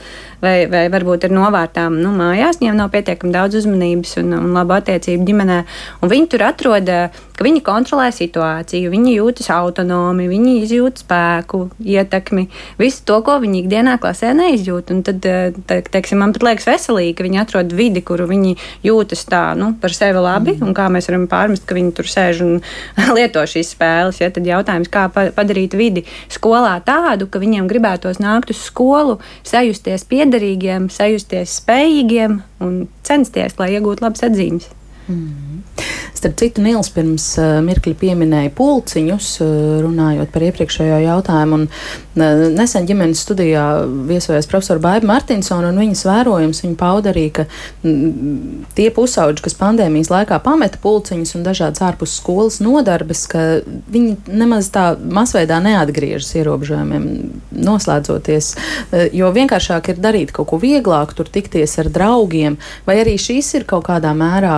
vai, 0.45 0.55
vai 0.71 0.85
varbūt 0.93 1.27
ir 1.27 1.35
novārtām 1.35 1.97
nu, 2.01 2.13
mājās, 2.15 2.61
viņiem 2.61 2.77
nav 2.79 2.91
pietiekami 2.93 3.33
daudz 3.33 3.59
uzmanības 3.61 4.17
un, 4.21 4.33
un 4.37 4.53
labu 4.55 4.77
attiecību 4.77 5.25
ģimenē. 5.27 5.61
Un 6.01 6.11
viņi 6.11 6.29
tur 6.31 6.45
atrod, 6.47 6.91
ka 7.35 7.43
viņi 7.43 7.61
kontrolē 7.65 8.07
situāciju, 8.15 8.91
viņi 8.93 9.15
jūtas 9.17 9.49
autonomi, 9.53 10.29
viņi 10.31 10.53
izjūt 10.61 11.03
spēku, 11.03 11.65
ietekmi, 11.83 12.47
visu 12.79 13.03
to, 13.07 13.19
ko 13.25 13.37
viņi 13.43 13.61
ikdienā 13.63 13.97
klasē 14.01 14.31
neizjūt. 14.37 14.93
Un 14.95 15.01
tad, 15.07 15.19
te, 15.23 15.81
teiksim, 15.91 16.21
man 16.23 16.35
pat 16.35 16.45
liekas 16.47 16.69
veselīgi, 16.69 17.15
ka 17.17 17.27
viņi 17.27 17.41
atrod 17.41 17.75
vidi, 17.75 18.03
kuru 18.05 18.27
viņi 18.29 18.55
jūtas 18.85 19.25
tā 19.31 19.43
nu, 19.59 19.73
par 19.81 19.95
sevi 19.95 20.21
labi, 20.23 20.55
un 20.63 20.75
kā 20.77 20.87
mēs 20.93 21.09
varam 21.11 21.27
pārmest, 21.31 21.65
ka 21.67 21.77
viņi 21.77 21.95
tur 21.97 22.09
sēž 22.11 22.43
un 22.45 22.55
lieto 23.17 23.43
šīs 23.43 23.73
spēles 23.75 24.21
ja, 24.21 24.31
tad 24.33 24.47
jautājums, 24.47 24.91
kā 24.91 25.07
padarīt 25.11 25.75
vidi 25.75 26.05
skolā 26.31 26.77
tādu, 26.85 27.27
ka 27.31 27.41
viņiem 27.43 27.67
gribētos 27.71 28.21
nākt 28.23 28.53
uz 28.53 28.63
skolu, 28.63 29.19
sajusties 29.45 30.07
piederīgiem, 30.35 30.89
sajusties 30.91 31.59
spējīgiem 31.61 32.41
un 32.63 32.87
censties, 33.07 33.55
lai 33.59 33.71
iegūtu 33.77 34.03
labas 34.03 34.25
atzīmes. 34.27 34.67
Mm. 35.07 35.61
Starp 36.15 36.37
citu, 36.39 36.61
Nils 36.63 36.87
pirms 36.89 37.25
uh, 37.37 37.59
mirkļa 37.61 37.93
pieminēja 37.99 38.49
pulciņus, 38.55 39.27
uh, 39.43 39.49
runājot 39.83 40.31
par 40.33 40.45
iepriekšējo 40.47 40.97
jautājumu. 41.03 41.59
Un, 41.59 41.65
uh, 41.67 42.45
nesen 42.55 42.87
ģimenes 42.89 43.21
studijā 43.21 43.65
viesojās 44.09 44.47
profesora 44.49 44.81
Baiba 44.81 45.09
Martinsona, 45.11 45.69
un 45.69 45.81
viņas 45.83 46.05
vērojums 46.07 46.63
viņa 46.63 46.77
pauda 46.79 47.11
arī, 47.11 47.27
ka 47.35 47.45
mm, 47.83 48.63
tie 48.77 48.87
pusauģi, 48.95 49.43
kas 49.45 49.57
pandēmijas 49.59 50.09
laikā 50.13 50.39
pameta 50.45 50.79
pulciņus 50.81 51.35
un 51.37 51.45
dažādas 51.45 51.83
ārpus 51.85 52.15
skolas 52.17 52.57
nodarbes, 52.63 53.25
ka 53.29 53.43
viņi 53.93 54.15
nemaz 54.31 54.71
tā 54.73 54.87
masveidā 54.97 55.59
neatgriežas 55.61 56.31
ierobežojumiem 56.39 57.05
noslēdzoties, 57.53 58.53
jo 59.13 59.29
vienkāršāk 59.35 59.91
ir 59.93 60.01
darīt 60.01 60.33
kaut 60.35 60.49
ko 60.53 60.61
vieglāku, 60.63 61.19
tur 61.19 61.29
tikties 61.29 61.77
ar 61.83 61.91
draugiem, 61.93 62.57
vai 62.87 62.97
arī 63.03 63.19
šīs 63.21 63.53
ir 63.59 63.69
kaut 63.69 63.85
kādā 63.91 64.15
mērā 64.17 64.57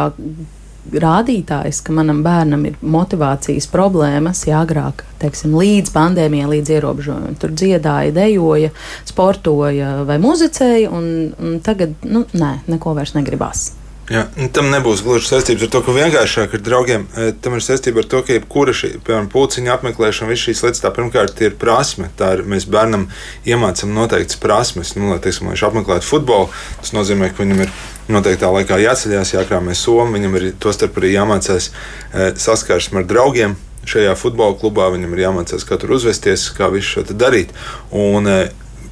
rādītājs, 0.91 1.81
ka 1.85 1.95
manam 1.95 2.23
bērnam 2.25 2.65
ir 2.69 2.77
motivācijas 2.81 3.69
problēmas, 3.71 4.43
ja 4.49 4.61
agrāk, 4.65 5.05
teiksim, 5.21 5.55
līdz 5.57 5.93
pandēmijai, 5.95 6.51
līdz 6.57 6.75
ierobežojumiem, 6.77 7.39
tur 7.41 7.55
dziedāja, 7.55 8.15
dejoja, 8.15 8.73
sportoja 9.07 10.01
vai 10.07 10.19
muzicēja, 10.23 10.91
un, 10.93 11.33
un 11.37 11.59
tagad, 11.65 11.95
nu, 12.07 12.25
nē, 12.37 12.53
neko 12.71 12.97
vairs 12.97 13.15
negribās. 13.17 13.69
Jā, 14.07 14.21
nu, 14.39 14.45
tam 14.55 14.69
nebūs 14.71 15.01
gluži 15.03 15.27
saistības 15.27 15.65
ar 15.65 15.71
to, 15.73 15.81
ka 15.83 15.91
vienkāršāk 15.91 16.53
ar 16.55 16.61
draugiem. 16.63 17.01
E, 17.11 17.31
tam 17.43 17.57
ir 17.57 17.63
saistība 17.65 17.99
ar 17.99 18.07
to, 18.07 18.21
ka 18.23 18.37
jebkura 18.37 18.71
šī, 18.71 18.93
pulciņa 19.33 19.73
apmeklēšana, 19.73 20.29
visas 20.31 20.45
šīs 20.47 20.61
lietas, 20.63 20.83
tā 20.85 20.91
pirmkārt 20.95 21.41
ir 21.43 21.57
prasme. 21.59 22.07
Tā 22.15 22.29
ir, 22.37 22.45
mēs 22.47 22.69
bērnam 22.71 23.09
iemācām 23.43 23.91
noteiktas 23.91 24.39
prasmes. 24.39 24.93
Nu, 24.95 25.09
lai, 25.11 25.17
teiksim, 25.23 25.49
viņš 25.51 25.63
apmeklētu 25.67 26.07
futbolu, 26.07 26.47
tas 26.79 26.95
nozīmē, 26.95 27.33
ka 27.33 27.43
viņam 27.43 27.65
ir 27.65 27.73
noteiktā 28.15 28.47
laikā 28.55 28.77
jāceļās, 28.85 29.33
jākrāmē 29.35 29.75
somu, 29.75 30.15
viņam 30.15 30.39
ir 30.39 30.45
tostarp 30.63 31.01
arī 31.01 31.11
jāmācās 31.17 31.67
e, 31.67 32.29
saskarsme 32.39 33.03
ar 33.03 33.09
draugiem. 33.11 33.57
Šajā 33.87 34.15
futbola 34.19 34.55
klubā 34.59 34.87
viņam 34.95 35.15
ir 35.15 35.25
jāmācās, 35.25 35.67
kā 35.67 35.75
tur 35.79 35.97
uzvesties, 35.99 36.47
kā 36.55 36.71
visu 36.71 36.95
šo 36.95 37.05
darīt. 37.11 37.51
Un, 37.91 38.31
e, 38.31 38.39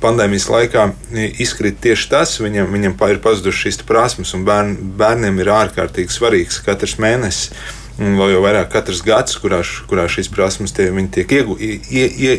pandēmijas 0.05 0.49
laikā 0.53 0.89
izkrīt 1.43 1.81
tieši 1.83 2.11
tas, 2.11 2.37
viņam, 2.43 2.69
viņam 2.75 2.99
ir 3.09 3.23
pazudušas 3.23 3.65
šīs 3.65 3.81
prasmes, 3.87 4.35
un 4.37 4.45
bērn, 4.47 4.77
bērniem 4.99 5.41
ir 5.41 5.51
ārkārtīgi 5.57 6.13
svarīgs 6.13 6.61
katrs 6.65 6.99
mēnesis 7.01 7.49
vēl 7.95 8.33
jau 8.33 8.41
vairāk 8.43 8.67
katrs 8.73 8.99
gads, 9.05 9.37
kurā, 9.39 9.61
kurā 9.87 10.05
šīs 10.11 10.27
prasmes 10.33 10.73
tie, 10.75 10.89
tiek, 11.13 11.31
iegu, 11.31 11.55
ie, 11.59 11.77
ie, 11.87 12.33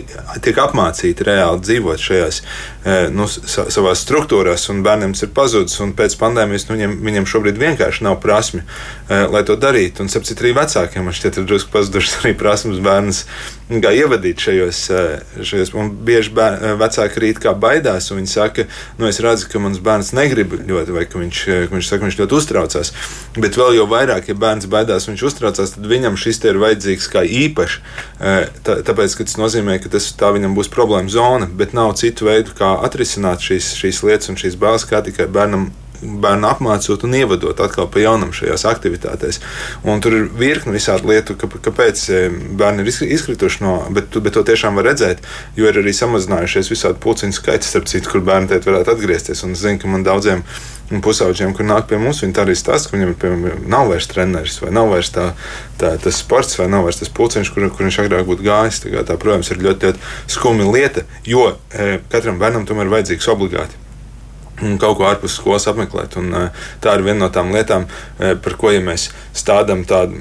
tiek 0.45 0.59
apmācīti 0.61 1.25
reāli 1.27 1.63
dzīvot 1.65 2.03
šajās 2.03 2.41
e, 2.43 2.97
nu, 3.15 3.29
savās 3.29 4.05
struktūrās, 4.05 4.69
un 4.73 4.83
bērniem 4.85 5.15
tas 5.17 5.25
ir 5.25 5.33
pazudis. 5.37 5.79
Pēc 5.97 6.19
pandēmijas 6.21 6.69
nu, 6.69 6.77
viņiem, 6.77 6.97
viņiem 7.09 7.29
šobrīd 7.33 7.61
vienkārši 7.63 8.05
nav 8.05 8.19
prasmi, 8.25 8.63
e, 9.09 9.23
lai 9.33 9.45
to 9.49 9.57
darītu. 9.61 10.05
Un 10.05 10.13
sapratu, 10.13 10.37
arī 10.45 10.53
vecākiem 10.61 11.09
man 11.09 11.17
šķiet, 11.17 11.41
ir 11.41 11.49
drusku 11.49 11.73
pazudušas 11.73 12.21
arī 12.21 12.37
prasmes 12.37 12.83
bērnus 12.85 13.25
kā 13.69 13.93
ievadīt 13.97 14.43
šajos. 14.43 14.81
E, 14.91 15.03
šajos 15.47 15.73
un 15.77 15.91
bieži 16.07 16.33
bēr, 16.37 16.59
vecāki 16.81 17.23
rīt 17.23 17.41
kā 17.43 17.53
baidās, 17.59 18.11
un 18.11 18.21
viņi 18.21 18.31
saka, 18.31 18.67
nu, 19.01 19.09
es 19.11 19.21
redzu, 19.23 19.49
ka 19.51 19.63
mans 19.63 19.81
bērns 19.83 20.13
negrib 20.17 20.55
ļoti, 20.59 20.95
vai 20.95 21.07
ka 21.11 21.21
viņš, 21.21 21.43
ka 21.69 21.75
viņš 21.75 21.91
saka, 21.91 22.07
viņš 22.07 22.19
ļoti 22.21 22.39
uztraucās. 22.39 22.93
Bet 23.37 23.59
vēl 23.59 23.79
jau 23.81 23.89
vairāk, 23.91 24.31
ja 24.31 24.39
bērns 24.39 24.69
baidās, 24.71 25.09
viņš 25.11 25.27
uztraucās 25.31 25.75
tad 25.77 25.89
viņam 25.91 26.19
šis 26.21 26.43
ir 26.47 26.61
vajadzīgs 26.63 27.11
kā 27.13 27.25
īpašs. 27.27 27.81
Tā, 28.67 28.79
tāpēc, 28.87 29.17
ka 29.19 29.27
tas 29.27 29.39
nozīmē, 29.41 29.81
ka 29.83 29.91
tas, 29.93 30.09
tā 30.19 30.31
viņam 30.37 30.55
būs 30.57 30.71
problēma 30.73 31.11
zona, 31.13 31.49
bet 31.51 31.75
nav 31.77 31.97
citu 31.99 32.29
veidu, 32.29 32.55
kā 32.57 32.77
atrisināt 32.87 33.43
šīs, 33.45 33.75
šīs 33.81 34.05
lietas 34.07 34.31
un 34.33 34.39
šīs 34.41 34.59
bāzes, 34.61 34.87
kā 34.89 35.03
tikai 35.07 35.29
bērnam 35.33 35.71
bērnu 36.23 36.49
apmācot 36.51 37.05
un 37.07 37.17
ievadot 37.19 37.61
atkal 37.63 37.89
pa 37.93 38.03
jaunam 38.03 38.33
šajās 38.37 38.67
aktivitātēs. 38.71 39.41
Un 39.89 40.03
tur 40.05 40.17
ir 40.17 40.29
virkni 40.39 40.77
visādi 40.77 41.11
lietu, 41.11 41.37
ka, 41.39 41.51
kāpēc 41.69 42.07
bērni 42.59 42.85
ir 42.85 42.93
izkrituši 43.17 43.65
no, 43.65 43.77
bet, 43.95 44.15
bet 44.23 44.37
to 44.37 44.45
tiešām 44.47 44.79
var 44.79 44.91
redzēt, 44.91 45.25
jo 45.59 45.69
ir 45.69 45.83
arī 45.83 45.95
samazinājušies 45.97 46.73
visādi 46.73 47.03
pulciņu 47.03 47.37
skaits, 47.37 47.73
starp 47.73 47.91
citu, 47.91 48.13
kur 48.13 48.25
bērni 48.27 48.53
tēt 48.53 48.69
varētu 48.69 48.97
atgriezties. 48.97 49.45
Un 49.47 49.57
es 49.57 49.65
zinu, 49.65 49.81
ka 49.83 49.91
man 49.91 50.07
daudziem 50.07 50.45
pusauģiem, 51.03 51.55
kur 51.57 51.67
nāk 51.67 51.89
pie 51.91 51.99
mums, 51.99 52.23
viņi 52.23 52.37
arī 52.43 52.55
stāsta, 52.59 52.91
ka 52.91 52.97
viņam 52.97 53.15
piemēram, 53.19 53.65
nav 53.71 53.89
vairs 53.91 54.07
treneris, 54.11 54.61
vai 54.63 54.71
nav 54.75 54.93
vairs 54.93 55.11
tā, 55.15 55.33
tā, 55.81 55.97
tas 56.03 56.21
sports, 56.23 56.59
vai 56.61 56.69
nav 56.71 56.87
vairs 56.87 57.01
tas 57.03 57.11
pulciņš, 57.17 57.51
kur, 57.55 57.67
kur 57.75 57.89
viņš 57.89 57.99
agrāk 58.05 58.29
būtu 58.29 58.47
gājis. 58.47 58.85
Tā, 58.85 58.93
kā, 58.95 59.03
tā, 59.09 59.17
protams, 59.21 59.51
ir 59.51 59.65
ļoti, 59.67 59.91
ļoti 59.91 60.37
skumja 60.37 60.69
lieta, 60.71 61.03
jo 61.27 61.49
e, 61.75 61.99
katram 62.13 62.39
bērnam 62.43 62.69
tomēr 62.69 62.87
ir 62.87 62.97
vajadzīgs 62.99 63.35
obligāti 63.35 63.86
kaut 64.83 64.99
ko 64.99 65.07
ārpus 65.09 65.37
skolas 65.39 65.69
apmeklēt. 65.71 66.17
Un, 66.21 66.33
tā 66.83 66.97
ir 66.97 67.05
viena 67.07 67.27
no 67.27 67.31
tām 67.33 67.53
lietām, 67.55 67.87
par 68.17 68.57
ko 68.59 68.73
ja 68.73 68.81
mēs 68.85 69.09
stādām 69.37 69.85
tādu. 69.89 70.21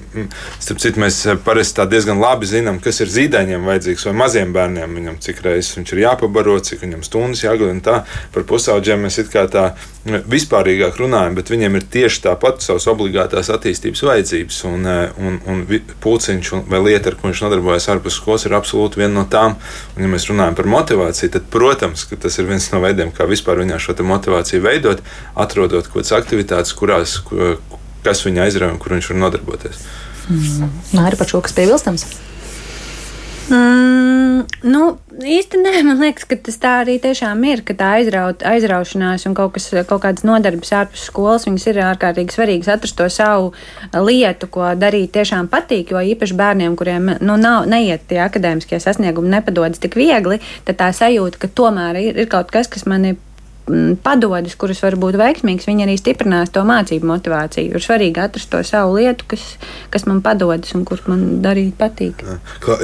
Starp 0.60 0.82
citu, 0.84 1.02
mēs 1.04 1.21
parasti 1.45 1.86
diezgan 1.91 2.19
labi 2.21 2.50
zinām, 2.50 2.80
kas 2.84 3.02
ir 3.04 3.12
zīdaiņiem 3.12 3.67
vajadzīgs 3.67 4.08
vai 4.10 4.15
maziem 4.24 4.54
bērniem. 4.56 4.95
Viņam 5.00 5.19
cik 5.24 5.41
reizes 5.45 5.76
viņš 5.78 5.95
ir 5.95 6.04
jāpabaro, 6.06 6.58
cik 6.60 6.84
viņam 6.86 7.04
stundas 7.08 7.43
jāgulda. 7.45 7.82
Tā 7.86 7.98
par 8.36 8.48
pusauģiem 8.48 9.06
mēs 9.06 9.19
it 9.24 9.32
kā 9.34 9.45
tā 9.52 9.69
vispārīgāk 10.06 11.00
runājam, 11.02 11.36
bet 11.38 11.50
viņiem 11.50 11.80
ir 11.80 11.88
tieši 11.95 12.21
tāpat 12.28 12.62
savas 12.63 12.86
obligātās 12.91 13.50
attīstības 13.54 14.04
vajadzības. 14.06 14.60
Un, 14.69 14.86
eh, 14.89 15.15
un, 15.17 15.39
un 15.50 15.63
pulciņš 16.04 16.52
vai 16.69 16.82
lieta, 16.84 17.12
ar 17.12 17.19
ko 17.19 17.30
viņš 17.30 17.43
nodarbojas 17.45 17.89
ārpus 17.93 18.19
skolas, 18.19 18.45
ir 18.45 18.58
absolūti 18.58 19.02
viena 19.02 19.13
no 19.21 19.26
tām. 19.32 19.58
Un, 19.95 20.06
ja 20.06 20.12
mēs 20.12 20.30
runājam 20.30 20.58
par 20.58 20.69
motivāciju, 20.69 21.32
tad, 21.38 21.50
protams, 21.52 22.08
tas 22.21 22.39
ir 22.39 22.50
viens 22.50 22.69
no 22.74 22.84
veidiem, 22.84 23.13
kā 23.15 23.28
vispār 23.30 23.63
viņā 23.63 23.80
šo 23.82 23.95
motivāciju 23.95 24.25
veidot, 24.64 25.02
atrodot 25.36 25.88
kaut 25.88 26.02
kādas 26.02 26.16
aktivitātes, 26.18 26.76
kurās, 26.78 27.20
kas 28.06 28.26
viņu 28.26 28.46
aizrauja 28.46 28.76
un 28.76 28.80
kur 28.82 28.96
viņš 28.96 29.12
var 29.12 29.22
nodarboties. 29.26 29.84
Mm. 30.30 30.72
Nē, 30.96 31.10
ir 31.12 31.20
par 31.20 31.30
šo, 31.30 31.42
kas 31.46 31.54
piebilstams. 31.58 32.08
Mm, 33.46 34.48
nu, 34.66 34.86
īsti 35.22 35.60
nē, 35.62 35.74
man 35.86 36.00
liekas, 36.02 36.26
ka 36.26 36.38
tas 36.48 36.56
tā 36.62 36.72
arī 36.82 36.96
tiešām 37.02 37.44
ir, 37.46 37.62
ka 37.68 37.76
tā 37.78 37.92
aizraut, 38.00 38.42
aizraušanās 38.42 39.28
un 39.30 39.36
kaut, 39.38 39.54
kas, 39.54 39.68
kaut 39.86 40.02
kādas 40.02 40.26
nodarbes 40.26 40.74
ārpus 40.74 41.04
skolas, 41.12 41.46
viņas 41.46 41.68
ir 41.70 41.82
ārkārtīgi 41.86 42.34
svarīgas 42.34 42.72
atrast 42.74 42.98
to 42.98 43.06
savu 43.14 43.52
lietu, 43.94 44.50
ko 44.50 44.72
darīt 44.82 45.14
tiešām 45.14 45.52
patīk, 45.52 45.94
jo 45.94 46.02
īpaši 46.02 46.40
bērniem, 46.42 46.78
kuriem 46.80 47.14
nu, 47.22 47.38
nav, 47.38 47.70
neiet 47.70 48.08
tie 48.10 48.24
akadēmiskie 48.26 48.82
sasniegumi, 48.82 49.30
nepadodas 49.38 49.84
tik 49.84 50.00
viegli, 50.00 50.42
tad 50.66 50.82
tā 50.82 50.90
sajūta, 50.98 51.44
ka 51.46 51.52
tomēr 51.62 52.02
ir, 52.02 52.22
ir 52.26 52.32
kaut 52.32 52.50
kas, 52.56 52.72
kas 52.72 52.90
mani 52.90 53.14
padodas, 54.06 54.56
kuras 54.60 54.82
var 54.84 54.97
būt 55.01 55.17
veiksmīgas, 55.19 55.67
viņi 55.69 55.86
arī 55.88 55.95
stiprinās 55.97 56.51
to 56.54 56.62
mācību 56.67 57.10
motivāciju. 57.10 57.73
Ir 57.73 57.84
svarīgi 57.84 58.21
atrast 58.21 58.51
to 58.51 58.62
savu 58.67 58.97
lietu, 58.99 59.25
kas, 59.32 59.45
kas 59.93 60.06
man 60.10 60.21
padodas 60.25 60.75
un 60.78 60.86
kur 60.88 61.01
man 61.10 61.41
darīt 61.45 61.73
patīk. 61.80 62.21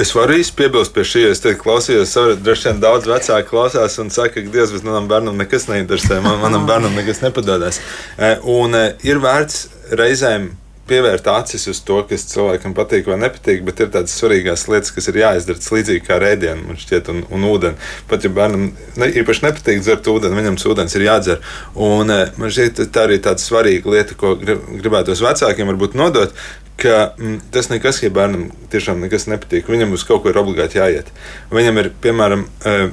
Es 0.02 0.14
varu 0.16 0.38
īsti 0.40 0.58
piebilst 0.58 0.94
pie 0.94 1.06
šī, 1.06 1.26
es 1.30 1.42
te 1.44 1.54
klausījos, 1.58 2.16
droši 2.42 2.70
vien 2.70 2.82
daudz 2.82 3.10
vecāku 3.10 3.52
klausās 3.54 3.98
un 4.02 4.10
saka, 4.14 4.40
ka 4.40 4.52
Dievs, 4.52 4.74
bet 4.74 4.86
manam 4.88 5.06
bērnam 5.10 5.38
nekas 5.38 5.68
neinteresē, 5.70 6.18
man, 6.24 6.40
manam 6.42 6.66
bērnam 6.68 6.98
nekas 6.98 7.22
nepadodas. 7.24 7.78
E, 8.18 8.34
un 8.50 8.74
e, 8.78 8.88
ir 9.06 9.22
vērts 9.22 9.94
reizēm 9.98 10.50
pievērt 10.92 11.28
acis 11.32 11.66
uz 11.72 11.80
to, 11.86 11.98
kas 12.08 12.26
cilvēkam 12.30 12.76
patīk 12.76 13.08
vai 13.08 13.18
nepatīk, 13.22 13.64
bet 13.66 13.80
ir 13.80 13.92
tādas 13.94 14.14
svarīgās 14.18 14.66
lietas, 14.68 14.92
kas 14.94 15.08
ir 15.08 15.22
jāizdara. 15.22 15.60
Līdzīgi 15.72 16.04
kā 16.04 16.18
rēdienam, 16.20 16.66
man 16.68 16.80
šķiet, 16.80 17.08
un, 17.08 17.22
un 17.32 17.46
ūdeni. 17.48 17.78
Pat 18.10 18.26
ja 18.26 18.30
bērnam 18.34 18.66
ne, 19.00 19.08
īpaši 19.22 19.46
nepatīk 19.46 19.80
dzert 19.80 20.10
ūdeni, 20.12 20.36
viņam 20.36 20.58
tas 20.60 20.68
ūdens 20.68 20.96
ir 20.98 21.06
jādzer. 21.06 21.54
Un 21.88 22.12
man 22.12 22.52
šķiet, 22.52 22.84
tā 22.92 23.06
arī 23.08 23.16
tāda 23.24 23.40
svarīga 23.40 23.94
lieta, 23.94 24.18
ko 24.18 24.34
gribētos 24.36 25.24
vecākiem 25.24 25.72
varbūt 25.72 25.96
nodot, 25.96 26.36
ka 26.82 27.12
mm, 27.16 27.40
tas 27.54 27.70
nekas, 27.72 28.02
ja 28.04 28.12
bērnam 28.12 28.50
tiešām 28.72 29.00
nekas 29.04 29.28
nepatīk, 29.30 29.70
viņam 29.70 29.96
uz 29.96 30.04
kaut 30.08 30.24
ko 30.24 30.32
ir 30.32 30.40
obligāti 30.40 30.80
jāiet. 30.80 31.12
Viņam 31.54 31.82
ir, 31.82 31.92
piemēram, 32.04 32.46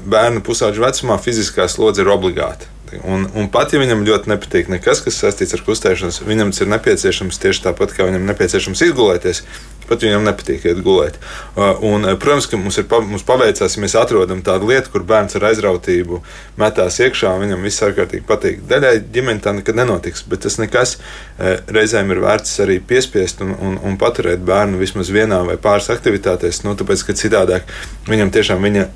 bērnu 0.07 0.43
pusauģu 0.45 0.85
vecumā 0.85 1.19
fiziskā 1.23 1.67
slodze 1.71 2.05
ir 2.05 2.11
obligāta. 2.13 2.69
Un, 3.03 3.27
un 3.37 3.49
pat 3.53 3.73
ja 3.73 3.81
viņam 3.81 4.05
ļoti 4.07 4.31
nepatīk 4.31 4.69
nekas, 4.73 5.03
kas 5.05 5.19
saistīts 5.21 5.53
ar 5.53 5.61
kustēšanos, 5.65 6.21
viņam 6.25 6.53
tas 6.53 6.63
ir 6.63 6.71
nepieciešams 6.73 7.41
tieši 7.43 7.65
tāpat, 7.67 7.93
kā 7.93 8.07
viņam 8.07 8.25
nepieciešams 8.31 8.81
izgulēties 8.87 9.43
pat 9.89 10.05
viņam 10.05 10.25
nepatīk 10.27 10.67
iet 10.69 10.81
gulēt. 10.85 11.19
Uh, 11.55 11.73
un, 11.89 12.05
uh, 12.05 12.15
protams, 12.21 12.47
ka 12.49 12.59
mums, 12.59 12.79
ir, 12.81 12.87
mums 13.09 13.25
paveicās, 13.27 13.75
ja 13.75 13.83
mēs 13.83 13.97
atrodam 13.99 14.43
tādu 14.45 14.69
lietu, 14.71 14.93
kur 14.93 15.05
bērns 15.09 15.37
ar 15.39 15.49
aizrautību 15.51 16.21
metās 16.61 16.99
iekšā, 17.03 17.33
un 17.35 17.45
viņam 17.45 17.65
viss 17.67 17.85
ārkārtīgi 17.85 18.25
patīk. 18.29 18.63
Daļai 18.69 18.95
ģimene 19.13 19.43
tā 19.43 19.53
nekad 19.57 19.79
nenotiks, 19.79 20.25
bet 20.29 20.45
tas 20.45 20.59
nekas 20.61 20.95
uh, 20.99 21.57
reizēm 21.67 22.13
ir 22.13 22.23
vērts 22.23 22.59
arī 22.65 22.79
piespiest 22.79 23.43
un, 23.45 23.55
un, 23.57 23.77
un 23.85 23.99
paturēt 23.99 24.43
bērnu 24.45 24.79
vismaz 24.81 25.11
vienā 25.13 25.41
vai 25.47 25.57
pāris 25.61 25.89
aktivitātēs, 25.93 26.63
nu, 26.65 26.75
tāpēc, 26.79 27.05
ka 27.07 27.17
citādāk 27.17 27.69
viņam 28.09 28.33
tiešām 28.33 28.63
viņa 28.65 28.87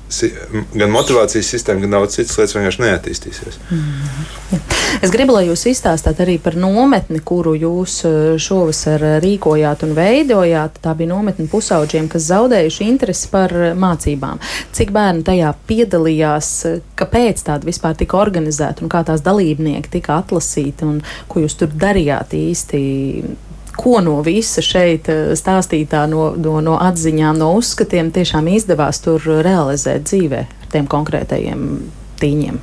gan 0.74 0.92
motivācijas 0.94 1.50
sistēma, 1.54 1.84
gan 1.84 1.98
daudz 1.98 2.18
citas 2.18 2.38
lietas 2.38 2.56
vienkārši 2.56 2.84
neattīstīsies. 2.84 3.60
Mm. 3.70 4.62
Es 5.02 5.12
gribu, 5.12 5.34
lai 5.36 5.46
jūs 5.48 5.64
izstāstāt 5.70 6.20
arī 6.22 6.36
par 6.42 6.56
nometni, 6.58 7.20
kuru 7.24 7.54
jūs 7.58 8.00
šovasar 8.42 9.02
rīkojāt 9.24 9.84
un 9.86 9.94
veidojāt. 9.96 10.78
Tā 10.84 10.92
bija 10.92 11.08
nometne 11.14 11.46
pusauģiem, 11.48 12.10
kas 12.12 12.26
zaudējuši 12.28 12.84
interesi 12.90 13.30
par 13.32 13.52
eh, 13.56 13.72
mācībām. 13.78 14.40
Cik 14.76 14.92
bērni 14.92 15.24
tajā 15.24 15.54
piedalījās, 15.68 16.50
kāpēc 16.98 17.40
tāda 17.46 17.68
vispār 17.68 17.96
tika 17.96 18.18
organizēta 18.20 18.84
un 18.84 18.92
kā 18.92 19.00
tās 19.08 19.24
dalībnieki 19.24 19.94
tika 19.96 20.18
atlasīti 20.20 20.84
un 20.84 21.00
ko 21.30 21.44
jūs 21.44 21.56
tur 21.62 21.72
darījāt 21.72 22.36
īsti? 22.36 22.82
Ko 23.74 23.96
no 24.04 24.20
visa 24.26 24.62
šeit 24.62 25.08
eh, 25.08 25.32
stāstītā, 25.38 26.04
no, 26.10 26.28
no, 26.36 26.58
no 26.64 26.76
atziņām, 26.84 27.40
no 27.40 27.54
uzskatiem 27.62 28.12
tiešām 28.14 28.52
izdevās 28.52 29.00
tur 29.06 29.24
realizēt 29.24 30.04
dzīvē 30.10 30.44
ar 30.44 30.70
tiem 30.76 30.90
konkrētajiem 30.90 31.66
tīņiem? 32.20 32.62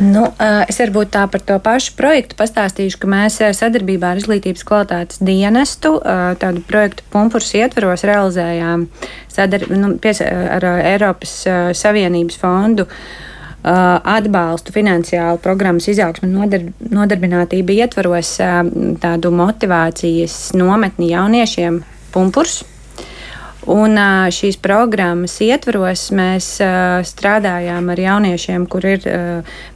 Nu, 0.00 0.22
es 0.70 0.78
varbūt 0.80 1.10
tā 1.12 1.26
par 1.28 1.42
to 1.44 1.58
pašu 1.60 1.92
projektu 1.98 2.36
pastāstīšu, 2.38 3.02
ka 3.02 3.08
mēs 3.10 3.36
sadarbībā 3.58 4.14
ar 4.14 4.20
Izglītības 4.20 4.64
kvalitātes 4.64 5.20
dienestu 5.20 5.98
tādu 6.40 6.62
projektu 6.68 7.04
pumpurus 7.12 7.52
ietveros 7.58 8.06
realizējām 8.08 8.86
sadar, 9.28 9.66
nu, 9.68 9.92
pies, 10.00 10.22
ar 10.24 10.64
Eiropas 10.78 11.34
Savienības 11.76 12.40
fondu 12.40 12.88
atbalstu 13.60 14.72
finansiālu 14.72 15.36
programmas 15.44 15.90
izaugsmu 15.92 16.30
nodar, 16.32 16.64
nodarbinātību 16.80 17.76
ietvaros 17.82 18.38
tādu 19.04 19.34
motivācijas 19.36 20.54
nometni 20.56 21.12
jauniešiem 21.12 21.82
pumpurs. 22.14 22.62
Un 23.68 23.98
šīs 24.32 24.56
programmas 24.62 25.34
ietvaros 25.44 26.06
mēs 26.16 26.46
strādājām 27.10 27.90
ar 27.92 28.00
jauniešiem, 28.00 28.64
kur 28.72 28.86
ir 28.88 29.04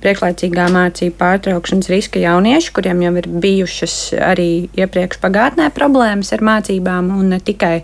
priekšlaicīgā 0.01 0.71
mācību 0.73 1.19
pārtraukšanas 1.21 1.91
riska 1.93 2.23
jaunieši, 2.23 2.73
kuriem 2.73 3.05
jau 3.05 3.13
ir 3.21 3.29
bijušas 3.45 3.97
arī 4.25 4.49
iepriekš 4.73 5.21
pagātnē 5.21 5.69
problēmas 5.77 6.33
ar 6.33 6.45
mācībām 6.49 7.13
un 7.13 7.35
ne 7.35 7.41
tikai. 7.45 7.83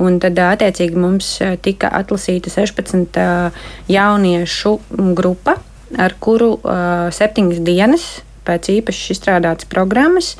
Un 0.00 0.16
tad, 0.16 0.38
attiecīgi, 0.40 0.96
mums 0.96 1.34
tika 1.60 1.90
atlasīta 1.92 2.48
16 2.52 3.18
jauniešu 3.92 4.72
grupa, 5.16 5.58
ar 6.00 6.14
kuru 6.20 6.54
septiņas 7.12 7.60
dienas 7.64 8.06
pēc 8.48 8.70
īpaši 8.78 9.12
izstrādātas 9.14 9.68
programmas 9.68 10.34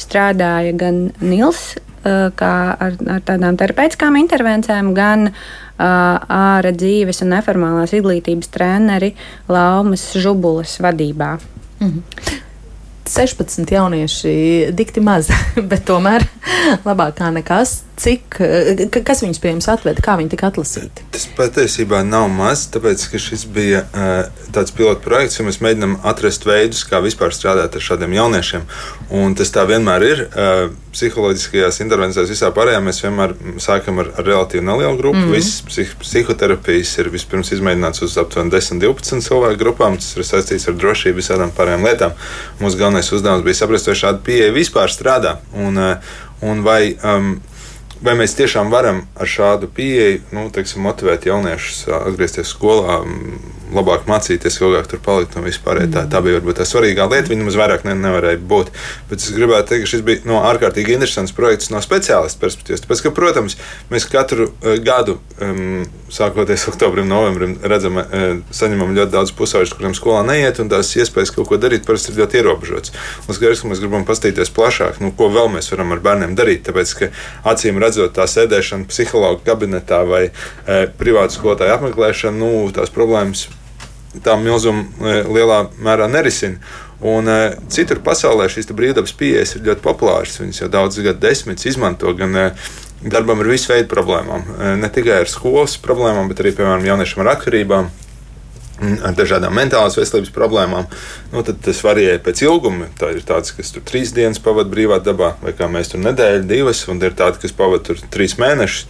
strādāja 0.00 0.74
gan 0.76 1.06
Nils 1.24 1.78
ar, 2.06 2.96
ar 3.16 3.22
tādām 3.26 3.58
terapeitiskām 3.58 4.18
intervencijām, 4.20 4.92
gan 4.96 5.30
ārā 5.76 6.72
dzīves 6.72 7.22
un 7.24 7.34
neformālās 7.34 7.92
izglītības 7.98 8.48
treneri 8.54 9.12
Laumas 9.48 10.12
Žubulas 10.16 10.78
vadībā. 10.80 11.36
-hmm. 11.80 12.02
16 13.06 13.72
jaunieši 13.72 14.68
dikti 14.72 15.00
maz, 15.00 15.30
bet 15.70 15.84
tomēr 15.86 16.26
labāk 16.84 17.18
kā 17.20 17.30
nekas. 17.30 17.85
Cik, 17.96 18.38
kas 18.92 19.22
viņus 19.24 19.40
pie 19.40 19.54
jums 19.54 19.68
atveda, 19.72 20.02
kā 20.04 20.18
viņi 20.20 20.34
tika 20.34 20.50
atlasīti? 20.50 21.06
Tas 21.14 21.24
patiesībā 21.38 22.02
nav 22.04 22.28
maz, 22.28 22.66
tāpēc 22.74 23.06
ka 23.12 23.20
šis 23.22 23.46
bija 23.48 23.86
uh, 23.86 24.42
tāds 24.52 24.74
pilots 24.76 25.04
projekts, 25.04 25.38
jo 25.38 25.46
mēs 25.46 25.62
mēģinām 25.64 25.98
atrast 26.04 26.44
veidus, 26.44 26.84
kā 26.88 27.00
vispār 27.04 27.32
strādāt 27.32 27.78
ar 27.78 27.86
šādiem 27.86 28.18
jauniešiem. 28.18 28.66
Un 29.16 29.36
tas 29.38 29.54
tā 29.54 29.64
vienmēr 29.68 30.04
ir. 30.04 30.26
Uh, 30.28 30.74
psiholoģiskajās 30.96 31.80
intervencijās 31.84 32.30
visā 32.32 32.48
pārējā 32.56 32.82
mēs 32.84 33.02
vienmēr 33.04 33.34
sākam 33.62 34.00
ar, 34.00 34.12
ar 34.16 34.28
relatīvi 34.28 34.64
nelielu 34.64 34.96
grupu. 35.00 35.18
Mm 35.18 35.26
-hmm. 35.26 35.36
Visas 35.36 35.64
psih 35.66 35.96
psihoterapijas 36.00 36.92
ir 36.98 37.10
vispirms 37.12 37.52
izmēģināts 37.52 38.04
uz 38.04 38.16
aptuveni 38.20 38.50
10, 38.50 38.80
12 38.80 39.20
cilvēku 39.28 39.60
grupām. 39.64 39.96
Tas 40.00 40.16
ir 40.16 40.24
saistīts 40.24 40.68
ar 40.68 40.76
drošību, 40.76 41.20
visādām 41.20 41.52
pārējām 41.56 41.84
lietām. 41.84 42.16
Mūsu 42.60 42.78
galvenais 42.78 43.12
uzdevums 43.12 43.44
bija 43.44 43.60
saprast, 43.60 43.86
vai 43.86 43.94
šāda 43.94 44.24
pieeja 44.24 44.52
vispār 44.52 44.88
strādā. 44.92 45.36
Un, 45.52 45.96
un 46.42 46.62
vai, 46.62 46.96
um, 47.04 47.40
Vai 48.06 48.12
mēs 48.14 48.36
tiešām 48.38 48.68
varam 48.70 49.00
ar 49.18 49.26
šādu 49.26 49.66
pieeju 49.74 50.20
nu, 50.36 50.44
teiksim, 50.54 50.84
motivēt 50.86 51.24
jauniešus 51.26 51.88
atgriezties 51.90 52.52
skolā, 52.54 53.00
labāk 53.74 54.06
mācīties, 54.08 54.58
ilgāk 54.60 54.88
tur 54.90 55.00
palikt 55.02 55.36
un 55.38 55.46
vispār. 55.46 55.82
Tā, 55.92 56.04
tā 56.10 56.20
bija 56.24 56.38
varbūt 56.38 56.60
tā 56.60 56.66
svarīgā 56.68 57.06
lieta. 57.10 57.30
Viņa 57.32 57.46
mums 57.46 57.58
vairāk 57.58 57.86
ne, 57.86 57.96
nevarēja 57.98 58.40
būt. 58.50 58.72
Bet 59.10 59.22
es 59.22 59.32
gribētu 59.34 59.72
teikt, 59.72 59.84
ka 59.84 59.90
šis 59.92 60.04
bija 60.06 60.22
no, 60.28 60.40
ārkārtīgi 60.46 60.94
interesants 60.94 61.34
projekts 61.36 61.70
no 61.72 61.80
speciālistu 61.84 62.42
perspektīvas. 62.42 62.84
Tāpēc, 62.84 63.02
ka, 63.04 63.12
protams, 63.16 63.58
mēs 63.90 64.06
katru 64.10 64.48
uh, 64.50 64.76
gadu, 64.82 65.18
um, 65.42 65.84
sākoties 66.12 66.66
oktobrim, 66.70 67.08
novembrim, 67.10 67.56
redzam, 67.66 67.98
uh, 68.02 68.26
saņemam 68.54 68.94
ļoti 68.96 69.14
daudz 69.16 69.34
pusauģu, 69.38 69.74
kuriem 69.78 69.96
skolā 69.98 70.22
neiet, 70.28 70.62
un 70.62 70.70
tās 70.72 70.94
iespējas 70.98 71.34
kaut 71.34 71.50
ko 71.50 71.60
darīt 71.60 71.86
parasti 71.88 72.14
ir 72.14 72.22
ļoti 72.22 72.40
ierobežotas. 72.42 72.94
Un 73.26 73.38
skaidrs, 73.38 73.64
ka 73.64 73.72
mēs 73.72 73.82
gribam 73.82 74.06
paskatīties 74.08 74.54
plašāk, 74.56 75.02
nu, 75.02 75.12
ko 75.16 75.30
vēl 75.34 75.50
mēs 75.56 75.72
varam 75.74 75.94
ar 75.96 76.04
bērniem 76.06 76.38
darīt. 76.38 76.64
Tāpēc, 76.68 76.96
ka 77.00 77.10
acīm 77.52 77.82
redzot, 77.82 78.14
tā 78.16 78.28
sēdēšana 78.30 78.88
psihologa 78.90 79.42
kabinetā 79.46 80.02
vai 80.08 80.26
uh, 80.30 80.86
privātu 81.00 81.40
skolotāju 81.40 81.76
apmeklēšana, 81.76 82.38
nu, 82.40 82.66
tās 82.74 82.92
problēmas 82.94 83.48
tā 84.24 84.36
milzuma 84.40 84.84
e, 84.84 85.20
lielā 85.28 85.66
mērā 85.82 86.08
nerisina. 86.10 86.60
Un, 87.04 87.28
uh, 87.28 87.52
citur 87.68 87.98
pasaulē 88.00 88.46
šīs 88.48 88.70
brīvdabas 88.72 89.12
pieejas 89.20 89.50
ir 89.58 89.66
ļoti 89.66 89.82
populāras. 89.84 90.38
Viņas 90.40 90.62
jau 90.62 90.68
daudzus 90.72 91.04
gadu 91.04 91.20
desmitus 91.26 91.68
izmanto 91.68 92.14
gan 92.16 92.32
uh, 92.40 92.70
darbam 93.04 93.42
ar 93.42 93.50
visu 93.50 93.72
veidu 93.72 93.90
problēmām. 93.90 94.46
Ne 94.80 94.88
tikai 94.92 95.20
ar 95.22 95.30
skolas 95.30 95.76
problēmām, 95.82 96.30
bet 96.30 96.40
arī, 96.40 96.54
piemēram, 96.56 96.86
jauniešiem 96.88 97.22
ar 97.24 97.32
atkarībām. 97.36 97.90
Ar 98.76 99.14
dažādām 99.16 99.54
mentālās 99.56 99.94
veselības 99.96 100.32
problēmām. 100.34 100.88
Nu, 101.32 101.40
tad 101.44 101.62
tas 101.64 101.78
varēja 101.84 102.18
pēc 102.24 102.42
ilguma. 102.44 102.90
Tā 103.00 103.14
ir 103.14 103.22
tāds, 103.24 103.54
kas 103.56 103.72
tur 103.72 103.84
trīs 103.88 104.12
dienas 104.16 104.40
pavadīja 104.44 104.72
brīvā 104.74 104.98
dabā, 105.04 105.30
vai 105.40 105.54
kā 105.56 105.68
mēs 105.72 105.92
tur 105.92 106.02
nedēļu, 106.04 106.44
divas, 106.48 106.82
un 106.92 107.00
ir 107.00 107.16
tādi, 107.16 107.40
kas 107.44 107.56
pavadīja 107.56 107.86
tur 107.88 108.02
trīs 108.12 108.36
mēnešus 108.40 108.84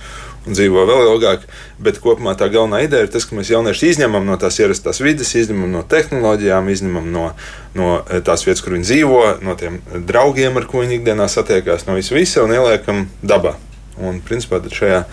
dzīvo 0.46 0.84
vēl 0.88 1.10
ilgāk. 1.12 1.46
Bet 1.82 2.00
kopumā 2.02 2.36
tā 2.38 2.48
galvenā 2.52 2.82
ideja 2.86 3.06
ir 3.06 3.12
tas, 3.12 3.26
ka 3.26 3.36
mēs 3.38 3.50
jauniešus 3.52 3.92
izņemam 3.92 4.26
no 4.26 4.38
tās 4.40 4.58
ierastās 4.62 5.02
vidas, 5.04 5.34
izņemam 5.38 5.72
no 5.74 5.82
tehnoloģijām, 5.86 6.70
izņemam 6.72 7.08
no, 7.12 7.30
no 7.78 7.92
eh, 8.00 8.22
tās 8.26 8.46
vietas, 8.46 8.64
kur 8.64 8.76
viņi 8.76 8.88
dzīvo, 8.90 9.22
no 9.46 9.56
tiem 9.58 9.80
draugiem, 10.08 10.58
ar 10.58 10.68
ko 10.70 10.84
viņi 10.84 11.00
ikdienā 11.00 11.28
satiekās, 11.32 11.88
no 11.88 11.96
visa, 11.98 12.14
visa 12.16 12.44
un 12.46 12.54
ieliekam 12.56 13.06
dabā. 13.22 13.56
Un, 13.96 14.20
principā, 14.20 14.60
šajā 14.60 15.04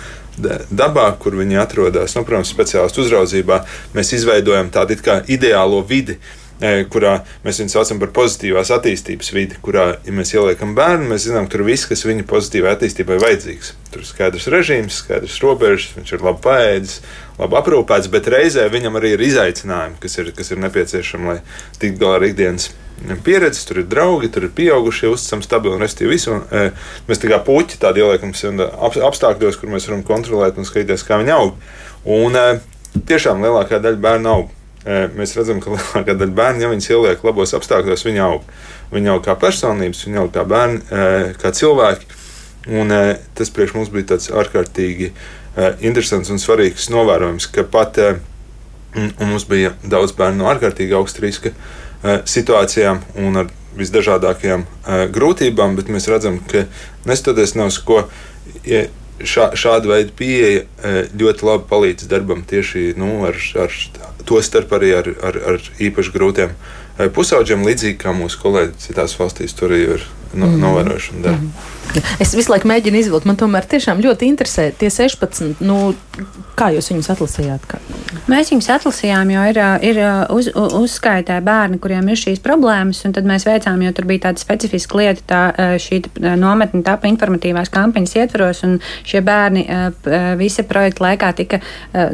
dabā, 0.73 1.05
kur 1.21 1.37
viņi 1.39 1.59
atrodas, 1.61 2.17
nu, 2.17 2.25
protams, 2.27 2.51
speciālistu 2.51 3.05
uzraudzībā, 3.05 3.61
mēs 3.95 4.15
izveidojam 4.17 4.71
tādu 4.73 4.97
ideālo 5.31 5.79
vidi, 5.87 6.17
uh, 6.17 6.42
kurā 6.61 7.13
mēs 7.43 7.59
viņu 7.59 7.73
saucam 7.73 7.99
par 7.99 8.11
pozitīvās 8.15 8.71
attīstības 8.75 9.31
vidi, 9.35 9.57
kurā, 9.63 9.87
ja 10.05 10.13
mēs 10.15 10.33
ieliekam 10.35 10.75
bērnu, 10.77 11.09
mēs 11.09 11.27
zinām, 11.27 11.47
ka 11.47 11.57
tur 11.57 11.65
viss, 11.67 11.87
kas 11.89 12.05
viņa 12.07 12.27
pozitīvai 12.29 12.75
attīstībai 12.75 13.19
vajadzīgs. 13.23 13.73
Tur 13.91 14.03
ir 14.03 14.07
skaidrs 14.07 14.47
režīms, 14.53 15.01
skaidrs 15.03 15.39
robežas, 15.43 15.91
viņš 15.97 16.13
ir 16.15 16.23
labi 16.23 16.43
paēdis, 16.45 16.95
labi 17.41 17.59
aprūpēts, 17.59 18.11
bet 18.13 18.31
reizē 18.31 18.69
viņam 18.71 18.99
arī 19.01 19.15
ir 19.17 19.25
izaicinājumi, 19.27 19.99
kas 20.03 20.17
ir, 20.21 20.31
kas 20.37 20.53
ir 20.53 20.63
nepieciešami, 20.63 21.29
lai 21.31 21.37
tiktu 21.81 21.99
galā 22.05 22.21
ar 22.21 22.27
ikdienas 22.29 22.71
pieredzi, 23.25 23.65
tur 23.67 23.81
ir 23.81 23.87
draugi, 23.89 24.31
tur 24.31 24.47
ir 24.47 24.53
pieaugušie, 24.55 25.09
uzticami, 25.11 25.43
stabili 25.43 25.75
un 25.75 25.83
restīvi 25.83 26.13
visu. 26.13 26.37
Un, 26.37 26.43
e, 26.47 26.69
mēs 27.09 27.19
tā 27.19 27.31
kā 27.31 27.41
puķi 27.43 27.81
tādi 27.81 28.03
ieliekam 28.03 28.31
ap, 28.31 28.95
apstākļos, 29.09 29.59
kur 29.59 29.73
mēs 29.73 29.89
varam 29.89 30.05
kontrolēt 30.07 30.61
un 30.61 30.67
skatīties, 30.69 31.03
kā 31.07 31.19
viņi 31.19 31.33
aug. 31.35 31.57
Un 32.07 32.37
e, 32.39 32.45
tiešām 33.09 33.43
lielākā 33.43 33.81
daļa 33.83 34.03
bērnu 34.03 34.31
aug 34.31 34.51
mēs 34.85 35.35
redzam, 35.37 35.61
ka 35.63 35.73
lielākā 35.73 36.15
daļa 36.19 36.35
bērnu, 36.37 36.63
ja 36.63 36.71
viņus 36.71 36.89
ieliek 36.91 37.23
labos 37.23 37.55
apstākļos, 37.57 38.05
viņi 38.07 38.23
aug. 38.25 38.49
Viņi 38.93 39.13
aug 39.13 39.23
kā 39.25 39.35
personības, 39.39 40.03
viņi 40.07 40.21
aug 40.21 40.33
kā 40.35 40.43
bērni, 40.47 40.81
kā 41.41 41.53
cilvēki. 41.55 42.19
Un, 42.79 42.93
tas 43.35 43.51
priekš 43.51 43.73
mums 43.75 43.91
bija 43.91 44.13
tāds 44.13 44.29
ārkārtīgi 44.31 45.11
interesants 45.83 46.31
un 46.31 46.39
svarīgs 46.39 46.89
novērojums, 46.93 47.49
ka 47.51 47.65
pat 47.67 47.99
mums 49.19 49.47
bija 49.49 49.73
daudz 49.83 50.13
bērnu 50.17 50.43
no 50.43 50.49
ārkārtīgi 50.51 50.95
augsta 50.95 51.25
riska 51.25 51.53
situācijām 52.29 53.01
un 53.23 53.43
ar 53.43 53.51
visdažādākajām 53.77 54.65
grūtībām, 55.15 55.77
bet 55.79 55.89
mēs 55.91 56.07
redzam, 56.11 56.39
ka 56.49 56.65
neskatoties 57.09 57.55
uz 57.65 57.79
ko. 57.83 58.03
Ja 58.67 58.85
šā, 59.19 59.51
šāda 59.57 59.89
veida 59.89 60.13
pieeja 60.17 60.63
ļoti 61.17 61.47
labi 61.47 61.69
palīdz 61.69 62.09
darbam 62.11 62.43
tieši 62.47 62.93
nu, 62.99 63.23
ar, 63.27 63.37
ar 63.63 63.77
to 64.29 64.41
starp 64.43 64.73
arī 64.77 64.93
ar, 64.97 65.09
ar, 65.23 65.39
ar 65.53 65.69
īpaši 65.83 66.13
grūtiem 66.15 66.55
pusauģiem, 67.15 67.65
līdzīgi 67.67 67.99
kā 68.01 68.13
mūsu 68.15 68.39
kolēģi 68.43 68.77
citās 68.87 69.15
valstīs 69.19 69.55
tur 69.57 69.73
ir 69.75 70.05
no, 70.33 70.49
mm. 70.49 70.59
novērojuši 70.63 71.15
un 71.15 71.25
dara. 71.27 71.39
Mm. 71.39 71.71
Es 72.23 72.31
visu 72.33 72.49
laiku 72.49 72.67
mēģinu 72.69 72.99
izvilkt. 73.01 73.27
Man 73.29 73.37
tomēr 73.37 73.67
tiešām 73.69 74.01
ļoti 74.01 74.25
interesē 74.31 74.69
tie 74.79 74.89
16. 74.89 75.61
Nu, 75.63 75.93
kā 76.57 76.71
jūs 76.73 76.89
viņus 76.89 77.09
atlasījāt? 77.13 77.65
Kā? 77.69 77.79
Mēs 78.31 78.49
viņus 78.53 78.69
atlasījām, 78.77 79.29
jo 79.33 79.43
ir, 79.51 79.59
ir 79.85 79.99
uz, 80.33 80.49
uzskaitē 80.53 81.37
bērni, 81.45 81.79
kuriem 81.83 82.07
ir 82.09 82.19
šīs 82.19 82.41
problēmas. 82.43 83.03
Tad 83.13 83.27
mēs 83.29 83.45
veicām, 83.45 83.83
jo 83.85 83.91
tur 83.93 84.07
bija 84.09 84.27
tāda 84.27 84.41
specifiska 84.41 84.99
lieta, 84.99 85.25
tā 85.27 85.67
šī 85.81 85.99
nometne 86.39 86.81
tapa 86.85 87.09
informatīvās 87.11 87.71
kampaņas 87.73 88.15
ietvaros. 88.21 88.63
Šie 89.05 89.21
bērni 89.25 89.65
visa 90.39 90.65
projekta 90.67 91.07
laikā 91.07 91.33
tika 91.37 91.61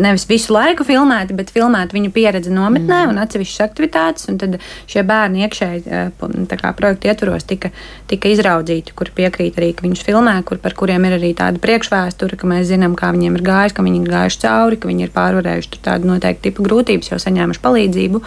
nevis 0.02 0.28
visu 0.30 0.56
laiku 0.56 0.88
filmēti, 0.88 1.38
bet 1.38 1.54
filmēti 1.56 1.96
viņu 1.96 2.14
pieredzi 2.16 2.54
nometnē 2.54 3.06
mm. 3.06 3.14
un 3.14 3.24
atsevišķas 3.24 3.66
aktivitātes. 3.70 4.28
Un 4.32 4.42
tad 4.42 4.60
šie 4.90 5.06
bērni 5.08 5.46
iekšēji 5.46 6.10
projekta 6.20 7.14
ietvaros 7.14 7.48
tika, 7.48 7.72
tika 8.10 8.32
izraudzīti, 8.34 8.94
kur 8.98 9.12
piekrīt 9.16 9.60
arī, 9.60 9.72
ka 9.76 9.86
viņus 9.86 10.06
filmē, 10.06 10.36
kur, 10.48 10.60
par 10.62 10.76
kuriem 10.78 11.06
ir 11.08 11.18
arī 11.20 11.34
tāda 11.38 11.62
priekšvēsture, 11.64 12.40
ka 12.40 12.50
mēs 12.50 12.70
zinām, 12.72 12.96
kā 13.00 13.12
viņiem 13.16 13.38
ir 13.38 13.44
gājis, 13.46 13.76
ka 13.78 13.86
viņi 13.86 14.02
ir 14.04 14.14
gājuši 14.14 14.42
cauri, 14.46 14.80
ka 14.80 14.90
viņi 14.90 15.06
ir 15.06 15.14
pārvarējuši 15.16 15.84
tādu 15.86 16.10
noteiktu 16.12 16.50
tipu 16.50 16.66
grūtības, 16.68 17.12
jau 17.14 17.22
saņēmuši 17.26 17.64
palīdzību. 17.66 18.24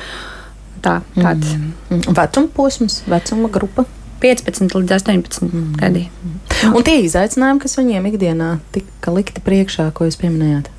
Tā, 0.82 0.98
tāds 1.14 1.54
mm. 1.54 1.72
mm. 1.90 2.14
vecuma 2.18 2.54
posms, 2.56 3.02
vecuma 3.10 3.50
grupa. 3.52 3.86
15 4.22 4.76
līdz 4.78 4.92
18 5.00 5.42
mm. 5.48 5.62
gadi. 5.80 6.04
Mm. 6.06 6.76
Un 6.78 6.84
tie 6.86 7.00
izaicinājumi, 7.02 7.58
kas 7.64 7.74
viņiem 7.80 8.06
ikdienā 8.12 8.52
tika 8.74 9.14
likti 9.14 9.42
priekšā, 9.42 9.88
ko 9.96 10.06
jūs 10.06 10.18
pieminējāt? 10.20 10.70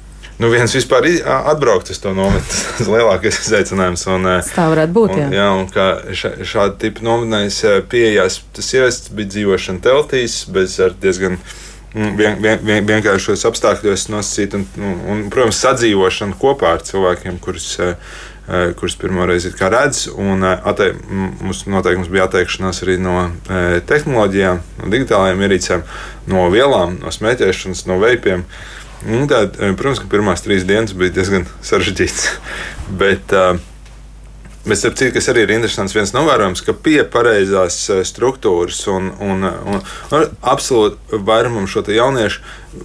Nu, 0.44 0.52
viens 0.52 0.76
vispār 0.76 1.08
atbraukt 1.24 1.90
uz 1.94 2.00
to 2.04 2.12
nometni, 2.16 2.62
tas 2.78 2.90
lielākais 2.92 3.40
izaicinājums. 3.46 4.06
Un, 4.12 4.30
tā 4.52 4.68
varētu 4.72 4.96
būt. 4.98 5.14
Un, 5.16 5.22
jā, 5.24 5.30
jā 5.40 5.50
un 5.56 5.70
kā 5.72 5.88
šāda 6.14 6.76
tipa 6.82 7.06
nometnēs 7.08 7.62
pieejās, 7.92 8.42
tas 8.56 8.74
ievests 8.76 9.14
bija 9.16 9.32
dzīvošana 9.38 9.84
teltīs, 9.86 10.42
bez 10.54 10.76
diezgan 11.04 11.40
mm, 11.40 12.12
vien, 12.20 12.38
vien, 12.44 12.60
vien, 12.60 12.84
vienkāršos 12.90 13.48
apstākļos 13.50 14.10
nosacīt, 14.12 14.60
un, 14.60 14.68
un, 14.82 15.00
un, 15.14 15.26
protams, 15.34 15.64
sadzīvošana 15.64 16.40
kopā 16.42 16.78
ar 16.78 16.86
cilvēkiem, 16.92 17.42
kurus 17.44 17.78
kurus 18.76 18.98
pirmo 19.00 19.24
reizi 19.24 19.54
redz. 19.56 20.10
Atte, 20.68 20.90
mums 21.08 21.62
noteikti 21.64 22.12
bija 22.12 22.26
atteikšanās 22.28 22.82
arī 22.84 22.98
no 23.00 23.30
tehnoloģijām, 23.88 24.60
no 24.82 24.92
digitālajām 24.92 25.44
ierīcēm, 25.48 25.86
no 26.28 26.50
vielām, 26.52 26.98
no 27.00 27.14
smēķēšanas, 27.16 27.86
no 27.88 28.02
veipiem. 28.04 28.44
Uh, 28.44 28.73
Nu, 29.04 29.26
tā, 29.28 29.44
eh, 29.48 29.76
protams, 29.76 30.02
ka 30.04 30.10
pirmās 30.12 30.44
trīs 30.46 30.66
dienas 30.68 30.96
bija 30.98 31.18
diezgan 31.20 31.48
sarežģītas. 31.66 32.28
Bet, 33.02 33.36
uh, 33.36 33.60
Bet, 34.64 34.80
starp 34.80 34.96
citu, 34.96 35.12
kas 35.18 35.26
arī 35.28 35.42
ir 35.44 35.52
interesants, 35.58 35.92
viens 35.92 36.14
novērojums, 36.16 36.62
ka 36.64 36.72
pie 36.86 37.02
pareizās 37.12 37.82
eh, 37.92 38.00
struktūras 38.08 38.78
un, 38.88 39.10
un, 39.20 39.44
un, 39.44 39.82
un 40.16 40.24
absolūti 40.40 41.20
vairumam 41.28 41.68
šo 41.68 41.84
jauniešu 41.92 42.40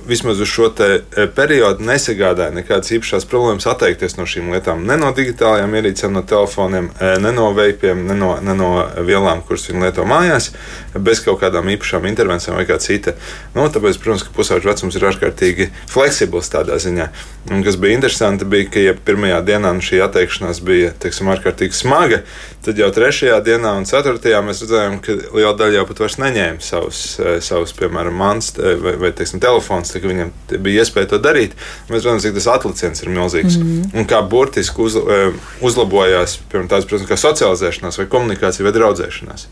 vismaz 0.06 0.40
uz 0.40 0.48
šo 0.48 0.68
e, 0.84 1.26
periodu 1.36 1.84
nesagādāja 1.84 2.52
nekādas 2.54 2.90
īpašas 2.96 3.26
problēmas 3.28 3.66
atteikties 3.70 4.18
no 4.18 4.26
šīm 4.28 4.50
lietām. 4.52 4.84
Ne 4.88 4.98
no 5.00 5.10
digitālajām 5.16 5.76
ierīcēm, 5.78 6.12
no 6.16 6.22
telefoniem, 6.28 6.90
e, 7.00 7.14
ne 7.22 7.32
no 7.36 7.48
veipiem, 7.56 8.04
ne 8.08 8.16
no, 8.18 8.34
ne 8.44 8.56
no 8.58 8.70
vielām, 9.06 9.42
kuras 9.48 9.68
viņi 9.70 9.86
lieto 9.86 10.04
mājās, 10.08 10.50
bez 10.94 11.22
kaut 11.24 11.40
kādām 11.42 11.70
īpašām 11.74 12.08
intervencijām 12.10 12.58
vai 12.60 12.66
kā 12.68 12.78
cita. 12.82 13.16
Nu, 13.56 13.68
tāpēc, 13.72 14.00
protams, 14.02 14.26
ka 14.26 14.34
pusauģis 14.36 14.68
vecums 14.68 14.98
ir 14.98 15.08
ārkārtīgi 15.12 15.70
fleksibls 15.88 16.52
tādā 16.52 16.76
ziņā. 16.82 17.08
Un, 17.52 17.64
kas 17.64 17.80
bija 17.80 17.96
interesanti, 17.96 18.48
bija, 18.48 18.68
ka 18.72 18.84
ja 18.84 18.96
pirmajā 18.96 19.40
dienā 19.46 19.72
nu, 19.76 19.84
šī 19.84 20.02
atteikšanās 20.04 20.60
bija 20.64 20.92
teiksim, 21.00 21.32
ārkārtīgi 21.32 21.76
smaga, 21.76 22.22
tad 22.64 22.78
jau 22.78 22.88
trešajā 22.94 23.38
dienā 23.46 23.72
un 23.78 23.86
ceturtajā 23.88 24.40
mēs 24.44 24.62
redzējām, 24.64 24.98
ka 25.04 25.14
liela 25.36 25.54
daļa 25.58 25.78
jau 25.78 25.86
pat 25.88 26.02
vairs 26.02 26.18
neņēma 26.20 26.64
savus, 26.64 27.02
e, 27.22 27.36
savus 27.44 27.74
piemēram, 27.78 28.18
mans 28.18 28.50
vai, 28.58 28.96
vai 29.00 29.12
teiksim, 29.16 29.40
telefons, 29.42 29.94
tā, 29.94 30.02
viņam 30.02 30.32
bija 30.64 30.84
iespēja 30.84 31.12
to 31.12 31.22
darīt. 31.22 31.56
Mēs 31.88 32.02
redzam, 32.02 32.20
cik 32.24 32.36
tas 32.38 32.50
atliciens 32.58 33.04
ir 33.04 33.12
milzīgs. 33.14 33.58
Mm 33.58 33.70
-hmm. 33.70 33.98
Un 34.00 34.10
kā 34.10 34.22
burtiski 34.28 34.82
uz, 34.82 34.96
e, 34.96 35.32
uzlabojās 35.60 36.38
tāds, 36.50 36.86
protams, 36.86 37.08
kā 37.08 37.16
socializēšanās, 37.16 37.98
vai 37.98 38.06
komunikācija, 38.06 38.66
vai 38.66 38.74
draudzēšanās. 38.76 39.48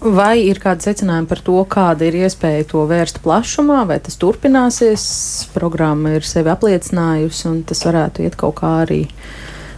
Vai 0.00 0.38
ir 0.48 0.56
kādi 0.56 0.80
secinājumi 0.80 1.28
par 1.28 1.40
to, 1.44 1.58
kāda 1.68 2.06
ir 2.08 2.14
iespēja 2.22 2.64
to 2.70 2.86
vērst 2.88 3.18
plašumā, 3.20 3.82
vai 3.84 3.98
tas 4.00 4.16
turpināsies? 4.16 5.02
Programma 5.52 6.14
ir 6.16 6.24
sevi 6.24 6.48
apliecinājusi, 6.48 7.48
un 7.50 7.62
tas 7.68 7.84
varētu 7.84 8.24
iet 8.24 8.38
kaut 8.40 8.54
kā 8.62 8.70
arī 8.86 9.02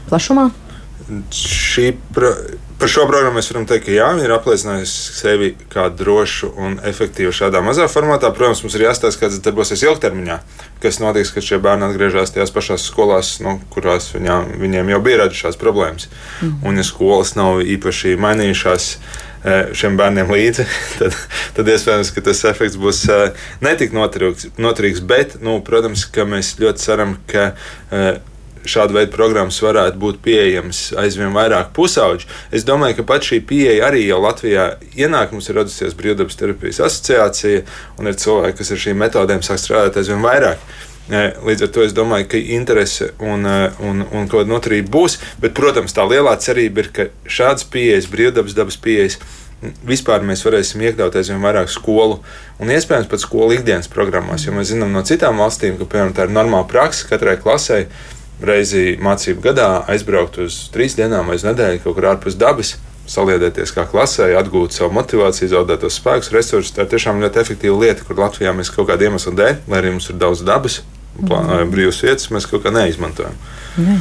plašumā. 0.07 0.53
Šī 1.33 1.93
pro 2.15 2.35
Par 2.83 2.91
šo 2.91 3.05
programmu 3.07 3.39
mēs 3.39 3.47
varam 3.53 3.63
teikt, 3.71 3.85
ka 3.87 3.93
jā, 3.95 4.09
viņi 4.11 4.25
ir 4.27 4.33
apliecinājusi 4.35 5.13
sevi 5.15 5.51
kā 5.71 5.85
drošu 5.95 6.49
un 6.59 6.73
efektīvu 6.83 7.31
šādā 7.31 7.61
mazā 7.63 7.85
formātā. 7.87 8.33
Protams, 8.35 8.65
mums 8.65 8.75
ir 8.75 8.83
jāstāsta, 8.89 9.21
kāds 9.21 9.37
darbosies 9.45 9.85
ilgtermiņā, 9.87 10.41
kas 10.83 10.99
notiks, 10.99 11.31
kad 11.31 11.47
šie 11.47 11.61
bērni 11.63 11.87
atgriežas 11.87 12.35
tajās 12.35 12.51
pašās 12.51 12.89
skolās, 12.91 13.37
nu, 13.45 13.61
kurās 13.71 14.09
viņā, 14.17 14.41
viņiem 14.65 14.91
jau 14.97 14.99
bija 15.05 15.21
radušās 15.21 15.61
problēmas. 15.61 16.09
Mm. 16.41 16.57
Un, 16.67 16.81
ja 16.83 16.87
skolas 16.89 17.37
nav 17.39 17.63
īpaši 17.63 18.17
mainījušās, 18.19 18.89
eh, 19.45 19.71
šiem 19.79 20.01
bērniem 20.03 20.35
līdzi, 20.35 20.67
tad, 21.05 21.23
tad 21.61 21.73
iespējams, 21.77 22.11
ka 22.17 22.27
tas 22.33 22.43
efekts 22.51 22.81
būs 22.83 23.05
eh, 23.15 23.47
netik 23.63 23.95
noturīgs. 23.95 25.07
bet, 25.07 25.39
nu, 25.39 25.61
protams, 25.63 26.09
ka 26.11 26.27
mēs 26.27 26.57
ļoti 26.59 26.89
ceram, 26.89 27.15
ka 27.31 27.53
eh, 27.95 28.19
šāda 28.69 28.97
veida 28.97 29.13
programmas 29.15 29.59
varētu 29.63 29.99
būt 30.03 30.21
pieejamas 30.25 30.85
aizvien 31.01 31.35
vairāk 31.35 31.73
pusauģu. 31.77 32.29
Es 32.55 32.67
domāju, 32.69 33.01
ka 33.01 33.09
pat 33.13 33.27
šī 33.27 33.41
pieeja 33.49 33.89
arī 33.89 34.07
jau 34.07 34.21
Latvijā 34.23 34.69
ienāk. 34.95 35.35
Mums 35.35 35.51
ir 35.51 35.59
radusies 35.61 35.97
Brīvdabas 35.99 36.39
terapijas 36.39 36.81
asociācija, 36.87 37.67
un 37.99 38.11
ir 38.11 38.19
cilvēki, 38.23 38.59
kas 38.61 38.73
ar 38.75 38.83
šīm 38.87 39.05
metodēm 39.05 39.45
sāk 39.47 39.61
strādāt 39.63 40.01
aizvien 40.01 40.25
vairāk. 40.25 40.63
E, 41.11 41.23
līdz 41.43 41.67
ar 41.67 41.71
to 41.75 41.83
es 41.83 41.95
domāju, 41.97 42.29
ka 42.31 42.41
interese 42.55 43.11
un, 43.19 43.47
e, 43.49 43.71
un, 43.83 44.05
un 44.07 44.29
kaut 44.31 44.45
kāda 44.45 44.55
noturība 44.55 44.93
būs. 44.95 45.19
Bet, 45.43 45.55
protams, 45.59 45.95
tā 45.97 46.07
lielā 46.07 46.37
cerība 46.41 46.85
ir, 46.85 46.93
ka 46.95 47.09
šādas 47.27 47.67
pieejas, 47.69 48.11
brīvdabas 48.13 48.55
dabas 48.57 48.79
pieejas, 48.81 49.19
vispār 49.87 50.25
mēs 50.27 50.43
varēsim 50.47 50.83
iekļaut 50.83 51.17
aizvien 51.19 51.43
vairāk 51.43 51.71
skolu 51.71 52.19
un 52.63 52.73
iespējams 52.75 53.11
pat 53.11 53.23
skolu 53.23 53.59
ikdienas 53.59 53.91
programmās. 53.91 54.47
Jo 54.47 54.55
mēs 54.57 54.73
zinām 54.73 54.95
no 54.95 55.05
citām 55.07 55.39
valstīm, 55.43 55.79
ka 55.79 55.87
piemēram 55.87 56.17
tā 56.17 56.27
ir 56.27 56.35
normāla 56.35 56.67
praksa 56.71 57.07
katrai 57.11 57.37
klasei 57.43 57.87
reizi 58.49 58.97
mācību 59.03 59.45
gadā 59.45 59.69
aizbraukt 59.93 60.41
uz 60.45 60.57
trīs 60.75 60.97
dienām 60.99 61.31
vai 61.31 61.39
uz 61.39 61.47
nedēļu 61.47 61.83
kaut 61.85 61.99
kur 61.99 62.09
ārpus 62.15 62.39
dabas. 62.41 62.77
Saliedēties 63.13 63.73
kā 63.75 63.83
klasē, 63.91 64.29
atgūt 64.39 64.77
savu 64.77 64.95
motivāciju, 64.95 65.51
zaudēt 65.51 65.83
tos 65.83 65.97
spēkus, 65.99 66.31
resursus. 66.33 66.71
Tā 66.77 66.85
ir 66.85 66.93
tiešām 66.93 67.19
ļoti 67.25 67.41
efektīva 67.43 67.81
lieta, 67.81 68.07
kur 68.07 68.21
Latvijā 68.23 68.55
mēs 68.55 68.71
kaut 68.73 68.87
kādu 68.93 69.09
iemeslu 69.09 69.35
dēļ, 69.41 69.57
lai 69.67 69.81
arī 69.81 69.91
mums 69.97 70.07
ir 70.13 70.21
daudz 70.23 70.45
dabas, 70.47 70.79
mm. 71.21 71.73
brīvas 71.73 72.03
vietas, 72.05 72.31
mēs 72.35 72.49
kaut 72.51 72.65
kā 72.65 72.75
neizmantojam. 72.75 73.37
Jā. 73.73 73.95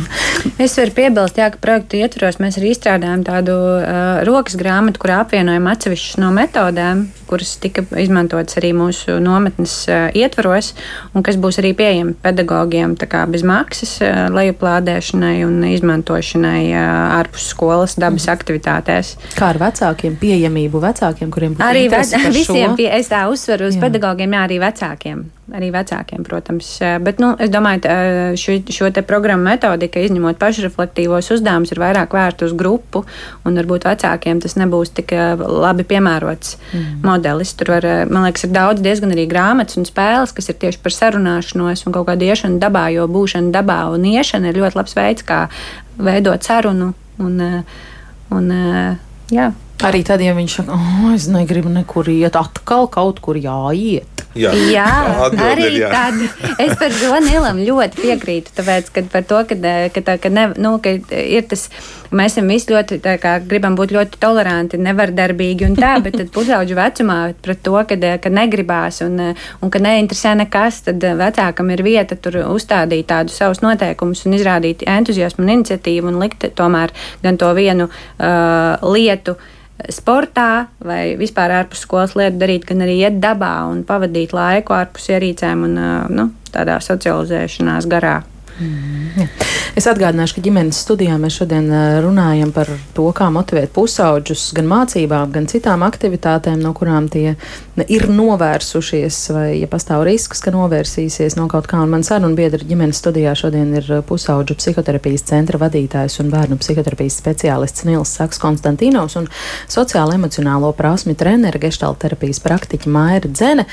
Es 0.60 0.74
varu 0.76 0.92
piebilst, 0.96 1.38
jā, 1.40 1.48
ka 1.54 1.60
projektu 1.62 2.02
ietvaros 2.02 2.42
mēs 2.44 2.58
arī 2.60 2.74
izstrādājam 2.74 3.24
tādu 3.24 3.56
uh, 3.56 4.20
rokas 4.28 4.58
grāmatu, 4.60 5.00
kurā 5.00 5.22
apvienojam 5.24 5.70
atsevišķas 5.72 6.20
no 6.20 6.32
metodēm, 6.36 7.06
kuras 7.30 7.54
tika 7.64 7.86
izmantotas 8.02 8.60
arī 8.60 8.74
mūsu 8.76 9.16
nometnes 9.24 9.76
uh, 9.88 10.10
ietvaros, 10.18 10.74
un 11.16 11.24
kas 11.24 11.40
būs 11.40 11.62
arī 11.64 11.72
pieejami 11.78 12.18
pedagogiem 12.24 12.98
bez 13.32 13.46
maksas 13.48 13.96
uh, 14.04 14.26
lejuplādēšanai 14.36 15.38
un 15.48 15.64
izmantošanai 15.72 16.66
uh, 16.74 16.88
ārpus 17.22 17.48
skolas 17.54 17.96
dabas 17.96 18.28
mm. 18.28 18.36
aktivitātēs. 18.36 19.16
Kā 19.40 19.54
ar 19.54 19.62
vecākiem, 19.62 20.20
pieejamību 20.20 20.84
vecākiem, 20.84 21.32
kuriem 21.32 21.56
būtu 21.56 21.70
arī 21.70 21.88
visiem, 22.42 22.76
pie, 22.76 22.92
es 23.00 23.12
tā 23.12 23.24
uzsveru 23.32 23.72
uz 23.72 23.80
jā. 23.80 23.86
pedagogiem, 23.88 24.36
jā, 24.36 24.50
arī 24.50 24.60
vecākiem. 24.68 25.30
Arī 25.52 25.72
vecākiem, 25.74 26.24
protams. 26.24 26.68
Bet 27.04 27.20
nu, 27.20 27.34
es 27.42 27.52
domāju, 27.52 27.84
ka 27.84 27.96
šo, 28.40 28.58
šo 28.72 28.92
programmu 29.08 29.50
metodika, 29.50 30.00
izņemot 30.00 30.40
pašreflektīvos 30.40 31.32
uzdevumus, 31.36 31.74
ir 31.74 31.82
vairāk 31.82 32.14
vērsta 32.16 32.48
uz 32.48 32.56
grupu, 32.58 33.04
un 33.48 33.60
varbūt 33.60 33.90
vecākiem 33.90 34.40
tas 34.44 34.56
nebūs 34.60 34.94
tik 34.96 35.12
labi 35.42 35.84
piemērots 35.88 36.56
mm. 36.56 37.02
modelis 37.04 37.22
modelis. 37.22 37.54
Tur 37.54 37.72
var, 37.76 37.88
man 38.10 38.26
liekas, 38.26 38.46
ir 38.46 38.54
daudz 38.54 38.82
diezgan 38.82 39.14
arī 39.14 39.28
grāmatas 39.30 39.78
un 39.80 39.88
spēles, 39.88 40.34
kas 40.36 40.50
ir 40.50 40.60
tieši 40.62 40.82
par 40.82 40.96
sarunāšanos 40.96 41.86
un 41.86 41.96
kaut 41.96 42.08
kādu 42.10 42.28
iešanu 42.28 42.60
dabā, 42.62 42.90
jo 42.96 43.08
būšana 43.12 43.52
dabā 43.52 43.82
un 43.94 44.06
iešana 44.06 44.52
ir 44.52 44.62
ļoti 44.62 44.80
labs 44.80 44.96
veids, 44.98 45.26
kā 45.28 45.48
veidot 45.98 46.44
sarunu. 46.44 46.94
Un, 47.22 47.38
un, 48.32 48.56
jā. 49.32 49.52
Arī 49.82 50.04
tad, 50.06 50.22
ja 50.22 50.36
viņš 50.38 50.58
saka, 50.60 50.78
oh, 50.78 51.12
es 51.16 51.28
negribu 51.32 51.72
nekur 51.74 52.10
iet, 52.14 52.38
atkal 52.38 52.90
kaut 52.92 53.22
kur 53.24 53.40
jāiet. 53.40 54.22
Jā, 54.38 54.52
Jā 54.72 54.88
arī 55.50 55.66
ir, 55.68 55.78
jā. 55.82 55.90
tad 55.92 56.60
es 56.62 56.78
par 56.80 56.94
to 56.96 57.18
Nilam 57.26 57.60
ļoti 57.66 58.00
piekrītu. 58.00 58.54
Tāpēc, 58.56 58.92
kad 58.96 59.10
par 59.12 59.26
to, 59.28 59.42
ka, 59.50 59.58
ka, 59.92 60.04
tā, 60.08 60.16
ka, 60.22 60.32
ne, 60.32 60.46
nu, 60.62 60.78
ka 60.84 60.94
ir 61.18 61.48
tas, 61.52 61.66
mēs 62.16 62.38
esam 62.38 62.48
visi 62.52 62.72
ļoti, 62.72 63.02
kā, 63.02 63.36
gribam 63.44 63.76
būt 63.80 63.92
ļoti 63.98 64.22
toleranti, 64.22 64.80
nevardarbīgi 64.86 65.68
un 65.68 65.78
tā, 65.80 65.98
bet 66.06 66.16
tad 66.22 66.32
pusauģu 66.36 66.78
vecumā 66.80 67.20
pret 67.44 67.64
to, 67.66 67.76
ka, 67.90 68.00
ka 68.24 68.32
negribās 68.32 69.02
un, 69.08 69.20
un 69.34 69.74
ka 69.74 69.84
neinteresē 69.84 70.36
nekas, 70.46 70.84
tad 70.88 71.04
vecākam 71.20 71.74
ir 71.76 71.84
vieta 71.88 72.16
tur 72.16 72.44
uzstādīt 72.46 73.10
tādus 73.12 73.42
savus 73.42 73.64
noteikumus 73.66 74.24
un 74.30 74.38
izrādīt 74.38 74.86
entuziasmu 74.88 75.44
un 75.44 75.58
iniciatīvu 75.58 76.14
un 76.14 76.22
likt 76.24 76.48
tomēr 76.56 76.94
gan 77.26 77.42
to 77.42 77.52
vienu 77.58 77.90
uh, 77.90 78.94
lietu 78.94 79.36
sportā 79.90 80.68
vai 80.84 81.16
vispār 81.20 81.56
ārpus 81.62 81.86
skolas 81.86 82.16
lietu 82.20 82.42
darīt, 82.42 82.68
gan 82.70 82.84
arī 82.86 83.00
iet 83.02 83.22
dabā 83.24 83.54
un 83.72 83.86
pavadīt 83.88 84.36
laiku 84.36 84.76
ārpus 84.78 85.10
ierīcēm 85.14 85.66
un 85.70 85.80
nu, 86.14 86.28
tādā 86.54 86.78
socializēšanās 86.84 87.90
garā. 87.92 88.20
Mm, 88.60 89.28
es 89.80 89.88
atgādināšu, 89.90 90.36
ka 90.38 90.44
ģimenes 90.46 90.82
studijā 90.84 91.16
mēs 91.22 91.38
šodien 91.40 91.70
runājam 92.04 92.52
par 92.54 92.70
to, 92.96 93.08
kā 93.16 93.30
motivēt 93.34 93.72
pusauģus 93.76 94.50
gan 94.58 94.68
mācībām, 94.70 95.32
gan 95.34 95.48
citām 95.50 95.86
aktivitātēm, 95.88 96.60
no 96.62 96.74
kurām 96.78 97.08
tie 97.12 97.36
ir 97.88 98.08
novērsušies, 98.12 99.20
vai 99.34 99.46
ja 99.62 99.70
pastāv 99.72 100.04
risks, 100.06 100.44
ka 100.44 100.54
novērsīsies 100.54 101.38
no 101.40 101.48
kaut 101.52 101.70
kā. 101.72 101.80
Un 101.82 101.94
man 101.94 102.06
saruna 102.06 102.36
biedra 102.38 102.62
ģimenes 102.68 103.00
studijā 103.02 103.34
šodien 103.38 103.72
ir 103.80 103.88
pusauģu 104.08 104.58
psihoterapijas 104.60 105.26
centra 105.32 105.62
vadītājs 105.62 106.20
un 106.22 106.30
bērnu 106.34 106.60
psihoterapijas 106.62 107.18
speciālists 107.22 107.88
Nils 107.88 108.14
Saks 108.20 108.42
Konstantīnovs 108.42 109.18
un 109.22 109.30
sociālo 109.72 110.16
emocionālo 110.18 110.74
prasmi 110.78 111.16
treneri 111.18 111.62
geštāla 111.64 111.98
terapijas 112.02 112.42
praktiķa 112.44 112.92
Maira 112.92 113.32
Dzene. 113.32 113.68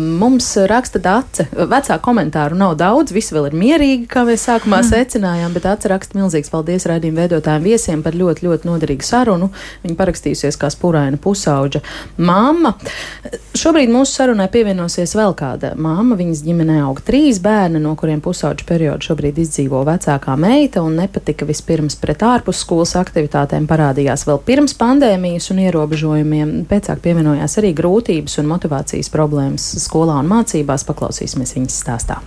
Mums 0.00 0.52
raksta 0.70 1.00
dace, 1.02 1.46
vecā 1.54 2.00
komentāru 2.02 2.58
nav 2.58 2.76
daudz, 2.80 3.14
visi 3.14 3.36
vēl 3.36 3.50
ir 3.50 3.58
mierīgi 3.60 3.99
kā 4.10 4.22
mēs 4.28 4.44
sākumā 4.46 4.80
secinājām, 4.86 5.52
bet 5.56 5.66
atcerakst 5.68 6.14
milzīgs 6.16 6.50
paldies 6.52 6.86
raidījumu 6.88 7.20
veidotājiem 7.20 7.66
viesiem 7.66 8.02
par 8.04 8.16
ļoti, 8.16 8.46
ļoti 8.46 8.68
noderīgu 8.68 9.06
sarunu. 9.06 9.50
Viņa 9.82 9.96
parakstījusies 9.98 10.58
kā 10.60 10.70
spuraina 10.72 11.20
pusauģa 11.20 11.82
mamma. 12.22 12.74
Šobrīd 13.58 13.92
mūsu 13.92 14.14
sarunai 14.16 14.48
pievienosies 14.52 15.14
vēl 15.18 15.34
kāda 15.38 15.74
mamma. 15.76 16.18
Viņas 16.18 16.44
ģimenē 16.46 16.80
aug 16.86 17.02
trīs 17.04 17.40
bērni, 17.42 17.82
no 17.82 17.94
kuriem 17.98 18.22
pusauģa 18.24 18.66
periodu 18.68 19.10
šobrīd 19.10 19.40
izdzīvo 19.44 19.82
vecākā 19.88 20.36
meita 20.40 20.84
un 20.86 20.98
nepatika 21.00 21.48
vispirms 21.48 21.98
pret 22.00 22.24
ārpus 22.26 22.64
skolas 22.64 22.96
aktivitātēm 23.00 23.68
parādījās 23.70 24.26
vēl 24.28 24.42
pirms 24.46 24.76
pandēmijas 24.80 25.50
un 25.54 25.64
ierobežojumiem. 25.66 26.56
Pēcāk 26.70 27.04
pievienojās 27.04 27.58
arī 27.60 27.74
grūtības 27.76 28.40
un 28.40 28.52
motivācijas 28.54 29.12
problēmas 29.12 29.72
skolā 29.84 30.20
un 30.22 30.30
mācībās. 30.30 30.86
Paklausīsimies 30.90 31.58
viņas 31.58 31.82
stāstā. 31.84 32.22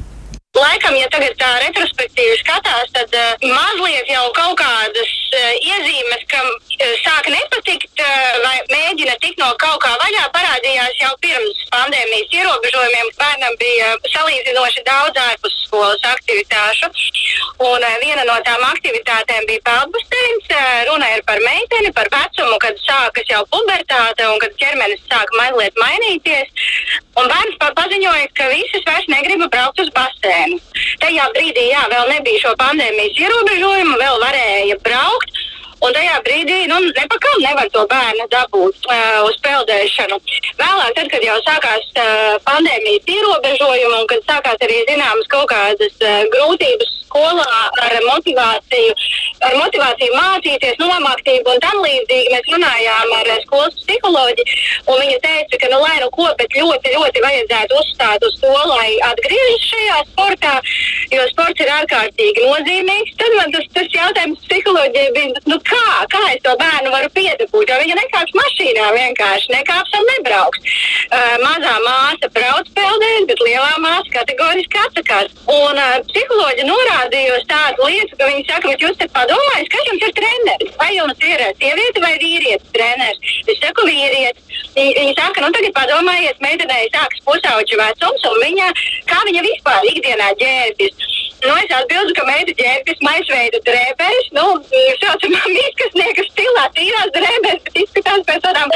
Laikam, 0.54 0.94
ja 0.94 1.08
tagad 1.10 1.34
tā 1.42 1.48
retrospektīvi 1.64 2.36
skatās, 2.38 2.92
tad 2.94 3.16
uh, 3.18 3.32
mazliet 3.42 4.06
jau 4.06 4.28
kaut 4.38 4.60
kādas 4.60 5.14
uh, 5.34 5.48
iezīmes, 5.58 6.28
ka 6.30 6.44
uh, 6.46 6.92
sāk 7.02 7.26
nepatikt 7.34 8.04
uh, 8.06 8.36
vai 8.44 8.60
mēģina 8.70 9.16
tikt 9.24 9.42
no 9.42 9.48
kaut 9.58 9.82
kā 9.82 9.96
vaļā, 9.98 10.28
parādījās 10.36 11.00
jau 11.02 11.10
pirms 11.26 11.64
pandēmijas 11.74 12.38
ierobežojumiem. 12.38 13.10
Bērnam 13.18 13.58
bija 13.64 13.96
salīdzinoši 14.14 14.86
daudz 14.86 15.18
ārpus 15.24 15.58
skolas 15.64 16.06
aktivitāšu, 16.12 16.92
un 17.72 17.88
uh, 17.90 17.98
viena 18.06 18.22
no 18.30 18.38
tām 18.46 18.62
aktivitātēm 18.70 19.50
bija 19.50 19.66
peldbasteins. 19.72 20.54
Uh, 20.54 20.78
runa 20.92 21.10
ir 21.16 21.26
par 21.26 21.42
meiteni, 21.42 21.90
par 21.98 22.14
vecumu, 22.14 22.62
kad 22.62 22.78
sākas 22.86 23.34
jau 23.34 23.42
pubertāte 23.50 24.30
un 24.30 24.38
kad 24.46 24.54
ķermenis 24.62 25.02
sāk 25.10 25.34
mazliet 25.42 25.82
mainīties. 25.82 26.70
Un 27.18 27.26
bērns 27.30 27.58
paziņoja, 27.74 28.30
ka 28.38 28.54
visas 28.54 28.86
vairs 28.86 29.10
negrib 29.10 29.42
braukt 29.50 29.82
uz 29.82 29.90
basēnu 29.98 30.43
problēmu. 30.44 30.60
Tajā 31.00 31.30
brīdī, 31.36 31.70
jā, 31.72 31.88
vēl 31.92 32.10
nebija 32.12 32.42
šo 32.44 32.54
pandēmijas 32.60 33.20
ierobežojumu, 33.20 33.98
vēl 33.98 34.20
varēja 34.22 34.78
braukt. 34.84 35.32
Un 35.84 35.92
tajā 35.92 36.22
brīdī 36.24 36.64
nu, 36.72 36.80
nepakām 36.96 37.42
nevar 37.44 37.68
to 37.74 37.84
bērnu 37.92 38.28
dabūt 38.32 38.86
uh, 38.88 39.26
uz 39.28 39.36
peldēšanu. 39.44 40.16
Vēlāk, 40.56 40.94
tad, 40.96 41.10
kad 41.12 41.24
jau 41.28 41.36
sākās 41.44 41.90
uh, 42.00 42.40
pandēmijas 42.48 43.04
ierobežojumi 43.12 43.98
un 44.00 44.08
kad 44.08 44.24
sākās 44.24 44.64
arī 44.64 44.80
zināmas 44.88 45.28
kaut 45.28 45.50
kādas 45.52 46.00
uh, 46.00 46.24
grūtības 46.32 46.94
skolā 47.04 47.50
ar 47.84 47.98
motivāciju, 48.08 48.96
ar 49.48 49.58
motivāciju 49.60 50.16
mācīties, 50.18 50.80
nomaktību 50.82 51.54
un 51.54 51.62
tam 51.64 51.80
līdzīgi, 51.84 52.32
mēs 52.34 52.50
runājām 52.54 53.14
ar 53.20 53.32
skolas 53.44 53.78
psiholoģi. 53.82 54.46
Viņa 54.88 55.18
teica, 55.24 55.60
ka, 55.60 55.70
nu, 55.72 55.80
lai 55.84 55.98
nu 56.02 56.10
ko, 56.16 56.28
bet 56.40 56.56
ļoti, 56.58 56.94
ļoti 56.96 57.24
vajadzētu 57.24 57.80
uzstāt 57.82 58.26
uz 58.28 58.38
to, 58.42 58.54
lai 58.70 58.90
atgriežas 59.10 59.68
šajā 59.72 59.98
sportā, 60.12 60.54
jo 61.14 61.26
sports 61.32 61.64
ir 61.64 61.72
ārkārtīgi 61.78 62.46
nozīmīgs. 62.46 63.16
Tad 63.20 63.36
man 63.40 63.54
tas, 63.56 63.68
tas 63.76 63.90
jautājums 63.98 64.44
psiholoģijai 64.48 65.14
bija, 65.18 65.44
nu, 65.52 65.60
kā, 65.68 65.88
kā 66.14 66.24
es 66.32 66.44
to 66.46 66.56
bērnu 66.62 66.94
varu 66.94 67.12
piedabūt, 67.18 67.74
jo 67.74 67.82
viņa 67.84 68.00
nekāps 68.00 68.38
mašīnā 68.40 68.90
vienkārši, 68.98 69.54
nekāps 69.58 70.00
un 70.00 70.10
nebrauks. 70.14 70.78
Uh, 71.14 71.36
mazā 71.44 71.76
māsa 71.84 72.30
brauc 72.34 72.70
peldēt, 72.78 73.28
bet 73.30 73.44
lielā 73.46 73.74
māsa 73.84 74.16
kategoriski 74.20 74.82
atsakās. 74.86 75.34
Un 75.52 75.80
uh, 75.80 76.00
psiholoģi 76.12 76.68
norādīja 76.70 77.38
uz 77.38 77.48
tādu 77.50 77.90
lietu, 77.90 78.18
ka 78.20 78.30
viņi 78.32 78.48
saka, 78.50 78.72
bet 78.72 78.88
jūs 78.88 79.00
te 79.02 79.10
padomājat, 79.14 79.33
kas 79.74 79.90
jums 79.90 80.06
ir 80.08 80.14
treneris? 80.18 80.76
Vai 80.80 80.92
jums 80.96 81.26
ir 81.26 81.44
sieviete 81.60 82.04
vai 82.04 82.14
vīrietis 82.22 82.74
treneris? 82.76 83.34
Es 83.48 83.60
saku 83.62 83.88
vīrietis. 83.88 84.62
Viņi 84.76 85.14
saka, 85.18 85.44
nu 85.44 85.52
tagad 85.54 85.76
padomājiet, 85.78 86.40
meitenei 86.44 86.90
sākas 86.94 87.22
pusauģu 87.28 87.80
vecums 87.80 88.30
un 88.30 88.40
viņa, 88.42 88.70
kā 89.10 89.20
viņa 89.30 89.46
vispār 89.46 89.90
ikdienā 89.92 90.32
ģērbjas. 90.42 91.12
Nu, 91.44 91.54
es 91.60 91.72
atbildu, 91.76 92.14
ka 92.16 92.24
meita 92.24 92.54
ģērbjas 92.56 93.02
maisveida 93.04 93.60
drēbēs, 93.68 94.28
nu, 94.38 94.46
saucamā 95.02 95.42
mīkasnieka 95.58 96.24
stilā, 96.30 96.64
tīrās 96.78 97.10
drēbēs, 97.18 97.58
bet 97.66 97.80
izskatās 97.82 98.22
pēc 98.30 98.46
tādām 98.46 98.72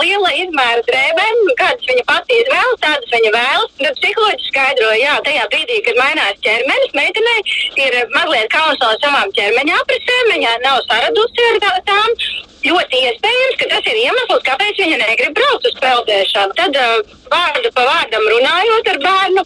liela 0.00 0.30
izmēra 0.40 0.84
drēbēm, 0.88 1.42
kādas 1.58 1.90
viņa 1.90 2.04
pati 2.08 2.38
izvēlas, 2.40 2.80
tādas 2.86 3.12
viņa 3.16 3.32
vēlas. 3.34 3.74
Tad 3.82 4.00
psiholoģiski 4.00 4.52
skaidroja, 4.52 5.00
jā, 5.02 5.16
tajā 5.26 5.48
brīdī, 5.52 5.80
kad 5.88 6.00
mainās 6.00 6.40
ķermenis, 6.46 6.94
meitenei 6.96 7.40
ir 7.84 7.98
mazliet 8.14 8.48
kauns 8.54 8.80
no 8.80 8.94
savām 9.02 9.34
ķermeņa 9.36 9.82
aprisēm, 9.82 10.32
viņa 10.36 10.54
nav 10.64 10.80
saradusi 10.86 11.50
ar 11.50 11.82
tām. 11.90 12.16
Ļoti 12.60 13.04
iespējams, 13.08 13.58
ka 13.60 13.68
tas 13.74 13.86
ir 13.88 14.00
iemesls, 14.06 14.42
kāpēc 14.48 14.80
viņa 14.84 14.96
negrib 15.00 15.36
braukt 15.36 15.68
uz 15.68 15.76
peldēšanu. 15.80 16.56
Tad 16.58 16.76
uh, 16.76 16.96
vārdu 17.32 17.72
pa 17.76 17.86
vārdam 17.88 18.26
runājot 18.28 18.90
ar 18.92 19.00
bērnu, 19.04 19.44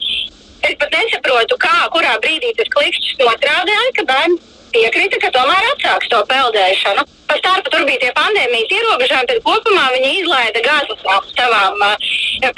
Es 0.65 0.75
pat 0.81 0.95
nesaprotu, 0.97 1.59
kā, 1.61 1.77
kurā 1.93 2.17
brīdī 2.25 2.55
tas 2.57 2.71
klikšķis 2.73 3.21
nostrādāja, 3.21 3.95
ka 3.99 4.05
bērns 4.09 4.53
piekrita, 4.75 5.21
ka 5.23 5.31
tomēr 5.35 5.67
atsāks 5.73 6.11
to 6.11 6.21
peldēšanu. 6.31 7.05
Pa 7.29 7.37
starpu 7.39 7.71
tur 7.73 7.85
bija 7.89 8.01
tie 8.03 8.11
pandēmijas 8.17 8.73
ierobežojumi, 8.77 9.29
tad 9.31 9.39
kopumā 9.47 9.85
viņi 9.95 10.11
izlaida 10.21 10.61
gāzes 10.65 11.05
savām 11.37 11.85
uh, 11.87 11.95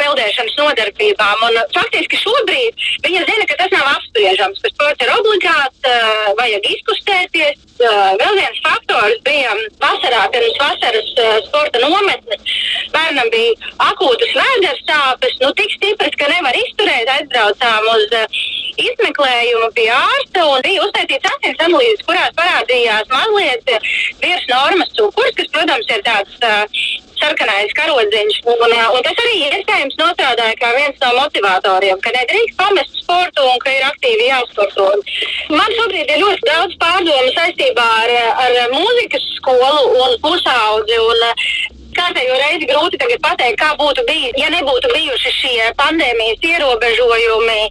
peldēšanas 0.00 0.56
nodarbībām. 0.58 1.44
Un, 1.48 1.58
uh, 1.60 1.68
faktiski 1.76 2.18
šobrīd 2.22 2.86
viņi 3.06 3.22
zina, 3.28 3.46
ka 3.50 3.58
tas 3.60 3.74
nav 3.74 3.92
apspriežams, 3.92 4.62
ka 4.64 4.72
sports 4.72 5.06
ir 5.06 5.12
obligāts, 5.14 5.82
uh, 5.86 6.32
vajag 6.40 6.66
izkustēties. 6.72 7.62
Uh, 7.76 8.16
vēl 8.22 8.40
viens 8.40 8.62
faktors 8.64 9.22
bija 9.26 9.54
vasarā, 9.82 10.26
pirms 10.34 10.58
vasaras 10.62 11.14
uh, 11.14 11.38
sporta 11.46 11.82
nometnes. 11.84 12.58
Bērnam 12.96 13.32
bija 13.34 13.72
akūtas 13.90 14.34
vēders 14.40 14.84
sāpes, 14.88 15.38
nu 15.44 15.52
tik 15.60 15.72
stipras, 15.76 16.18
ka 16.20 16.30
nevar 16.32 16.56
izturēt. 16.64 17.12
Aizbraucām 17.16 17.88
uz 17.94 18.14
uh, 18.16 18.44
izmeklējumu 18.82 19.70
pie 19.76 19.88
ārsta 19.94 20.44
un 20.50 20.64
bija 20.66 20.84
uztaisīts 20.84 21.32
asins 21.32 21.64
analīzes, 21.68 22.04
kurās 22.08 22.36
parādījās 22.38 23.10
mazliet 23.12 23.74
virs 24.22 24.46
normas 24.52 24.94
cukurs, 24.98 25.34
kas, 25.38 25.52
protams, 25.54 25.92
ir 25.92 26.04
tāds 26.06 26.40
uh, 26.44 26.86
sarkanais 27.20 27.72
karodziņš. 27.78 28.40
Un, 28.50 28.60
un, 28.66 28.74
un 28.96 29.04
tas 29.06 29.22
arī 29.24 29.36
iespējams 29.46 29.96
nostrādāja 30.00 30.56
kā 30.60 30.72
viens 30.76 31.00
no 31.02 31.12
motivatoriem, 31.20 32.00
ka 32.04 32.12
nedrīkst 32.16 32.58
pamest 32.60 33.00
sportu 33.02 33.46
un 33.46 33.58
ka 33.64 33.72
ir 33.72 33.86
aktīvi 33.88 34.28
jāsporto. 34.30 34.88
Man 35.52 35.76
šobrīd 35.78 36.12
ir 36.12 36.22
ļoti 36.22 36.48
daudz 36.50 36.76
pārdomu 36.82 37.32
saistībā 37.38 37.86
ar, 38.02 38.14
ar 38.44 38.60
mūzikas 38.74 39.26
skolu 39.38 39.96
un 40.04 40.20
pusaudzi. 40.24 41.00
Un, 41.06 41.26
kārtējo 41.96 42.36
reizi 42.40 42.68
grūti 42.70 43.00
pateikt, 43.22 43.58
kā 43.60 43.72
būtu 43.80 44.04
bijis, 44.08 44.36
ja 44.40 44.50
nebūtu 44.52 44.90
bijuši 44.92 45.32
šie 45.40 45.70
pandēmijas 45.80 46.44
ierobežojumi. 46.50 47.62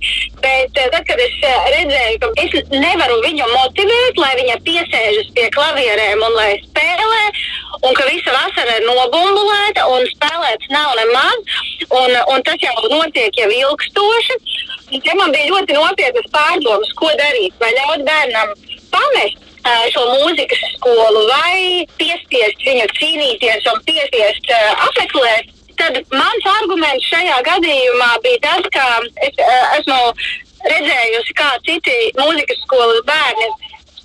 Bet 0.44 0.74
tad, 0.78 0.98
kad 1.08 1.22
es 1.22 1.38
redzēju, 1.76 2.20
ka 2.22 2.32
es 2.44 2.74
nevaru 2.74 3.22
viņu 3.24 3.48
motivēt, 3.54 4.20
lai 4.22 4.34
viņa 4.42 4.58
piesēžas 4.68 5.32
pie 5.38 5.48
klavierēm 5.56 6.26
un 6.28 6.38
lai 6.38 6.52
spēlē, 6.64 7.24
un 7.82 7.98
ka 7.98 8.08
visa 8.10 8.36
vasara 8.36 8.78
ir 8.80 8.88
nobumbulēta 8.90 9.88
un 9.94 10.06
spēlēts 10.14 10.72
nav 10.74 10.94
nemaz. 11.00 11.58
Un, 11.86 12.16
un 12.34 12.46
tas 12.46 12.62
jau 12.62 12.76
notiek 12.90 13.42
jau 13.42 13.50
ilgstoši. 13.52 14.40
Te 14.96 15.16
man 15.18 15.34
bija 15.34 15.52
ļoti 15.52 15.76
nopietnas 15.78 16.30
pārdomas, 16.34 16.94
ko 17.00 17.10
darīt. 17.20 17.54
Vai 17.62 17.74
ļaut 17.78 18.06
bērnam 18.08 18.54
pamest 18.94 19.45
šo 19.94 20.06
mūzikas 20.12 20.62
skolu, 20.76 21.26
vai 21.30 21.86
piespiest 22.00 22.66
viņu 22.68 22.88
cīnīties 23.00 23.70
un 23.72 23.82
piespiest 23.88 24.50
uh, 24.54 24.88
apmeklēt. 24.88 25.54
Tad 25.76 25.98
mans 26.14 26.50
arguments 26.62 27.08
šajā 27.12 27.42
gadījumā 27.50 28.12
bija 28.24 28.42
tas, 28.46 28.68
ka 28.72 28.86
es 29.28 29.40
uh, 29.44 29.74
esmu 29.80 30.00
redzējusi, 30.66 31.36
kā 31.38 31.50
citi 31.68 31.98
mūzikas 32.20 32.62
skolas 32.64 33.02
bērni 33.10 33.50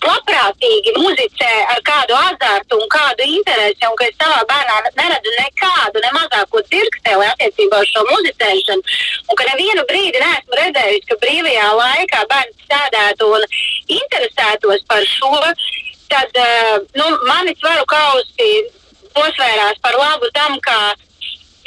labprātīgi 0.06 0.94
muzicē 0.96 1.50
ar 1.74 1.80
kādu 1.84 2.16
azartu 2.16 2.78
un 2.80 2.88
kādu 2.92 3.26
interesi, 3.26 3.84
un 3.88 3.96
ka 3.98 4.06
es 4.08 4.16
savā 4.20 4.40
bērnā 4.48 4.92
neredzu 4.96 5.34
nekādu, 5.36 6.02
ne 6.04 6.12
mazāko 6.16 6.62
dzirksteli 6.68 7.28
attiecībā 7.28 7.82
uz 7.84 7.92
šo 7.92 8.04
muzicēšanu, 8.08 8.96
un 9.28 9.40
ka 9.40 9.48
nevienu 9.50 9.84
brīdi 9.90 10.22
neesmu 10.22 10.58
redzējusi, 10.62 11.06
ka 11.10 11.20
brīvajā 11.24 11.68
laikā 11.82 12.24
bērns 12.32 12.66
sēdētu 12.70 13.30
un 13.36 13.46
interesētos 14.00 14.86
par 14.88 15.06
šo, 15.12 15.32
tad 16.10 16.42
uh, 16.42 16.76
nu, 16.98 17.06
manis 17.28 17.60
varu 17.64 17.86
kausi 17.90 18.50
nosvērās 19.14 19.78
par 19.84 19.96
labu 19.98 20.30
tam, 20.34 20.58
ka 20.64 20.78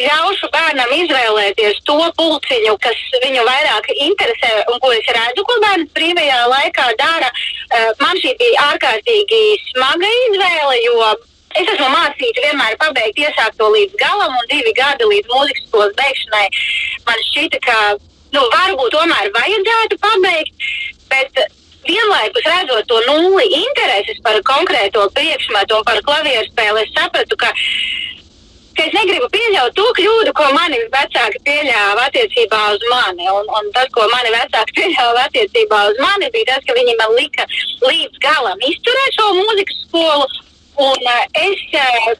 ļaušu 0.02 0.50
bērnam 0.54 0.94
izvēlēties 0.96 1.82
to 1.88 1.98
pulciņu, 2.18 2.74
kas 2.82 3.02
viņu 3.24 3.44
vairāk 3.46 3.90
interesē 3.94 4.64
un 4.72 4.80
ko 4.82 4.92
es 4.96 5.10
redzu, 5.18 5.46
ko 5.46 5.60
bērns 5.64 5.92
brīvajā 5.98 6.40
laikā 6.50 6.88
dara. 7.02 7.30
Uh, 7.30 7.92
man 8.02 8.18
šī 8.22 8.34
bija 8.40 8.68
ārkārtīgi 8.72 9.44
smaga 9.70 10.10
izvēle, 10.28 10.78
jo 10.88 11.12
es 11.62 11.74
esmu 11.76 11.90
mācīta 11.94 12.46
vienmēr 12.48 12.78
pabeigt 12.82 13.22
iesākto 13.22 13.70
līdz 13.76 13.98
galam, 14.02 14.34
un 14.34 14.50
divi 14.50 14.74
gadi 14.78 15.10
līdz 15.10 15.30
mūzikas 15.30 15.68
skolas 15.70 15.98
beigšanai 16.00 16.48
man 17.06 17.28
šķita, 17.30 17.62
ka 17.68 17.78
nu, 18.34 18.48
varbūt 18.56 18.96
tomēr 18.98 19.30
vajadzētu 19.36 20.02
pabeigt. 20.02 20.72
Bet, 21.14 21.46
Vienlaikus 21.84 22.46
redzot 22.48 22.86
to 22.88 23.00
nulli 23.04 23.44
intereses 23.58 24.22
par 24.24 24.38
konkrēto 24.48 25.04
priekšmetu 25.18 25.82
un 25.82 25.84
par 25.84 26.00
klavieru 26.08 26.46
spēli, 26.48 26.86
es 26.86 26.94
sapratu, 26.96 27.36
ka 27.36 27.50
ka 28.78 28.88
es 28.88 28.96
negribu 28.96 29.30
pieļaut 29.34 29.76
to 29.78 29.86
kļūdu, 30.00 30.34
ko 30.38 30.50
mani 30.56 30.82
vecāki 30.94 31.42
pieļāva 31.48 32.08
attiecībā 32.10 32.62
uz 32.76 32.86
mani. 32.92 33.30
Un, 33.32 33.50
un 33.60 33.72
tas, 33.76 33.90
ko 33.96 34.08
mani 34.12 34.34
vecāki 34.34 34.76
pieļāva 34.82 35.28
attiecībā 35.30 35.86
uz 35.92 36.04
mani, 36.04 36.32
bija 36.36 36.54
tas, 36.54 36.68
ka 36.68 36.78
viņi 36.78 36.98
man 37.00 37.16
lika 37.20 37.48
līdz 37.86 38.22
galam 38.24 38.68
izturēt 38.70 39.18
šo 39.20 39.32
mūzikas 39.40 39.82
skolu. 39.88 40.30
Un 40.84 41.04
uh, 41.06 41.26
es 41.38 41.60
uh, 41.78 42.14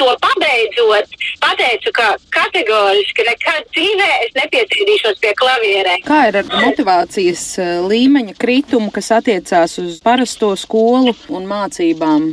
to 0.00 0.08
pabeidzot, 0.24 1.16
pateicu, 1.44 1.92
ka 1.92 2.14
kategoriski 2.32 3.26
nekad 3.26 3.66
dzīvē 3.74 4.08
es 4.24 4.32
nepiecīdīšos 4.38 5.20
pie 5.20 5.34
klavierēm. 5.36 6.06
Kā 6.08 6.22
ir 6.30 6.40
ar 6.40 6.48
motivācijas 6.64 7.44
līmeņa 7.90 8.38
kritumu, 8.40 8.88
kas 8.94 9.12
attiecās 9.18 9.76
uz 9.82 10.00
parasto 10.04 10.54
skolu 10.56 11.12
un 11.28 11.44
mācībām? 11.50 12.30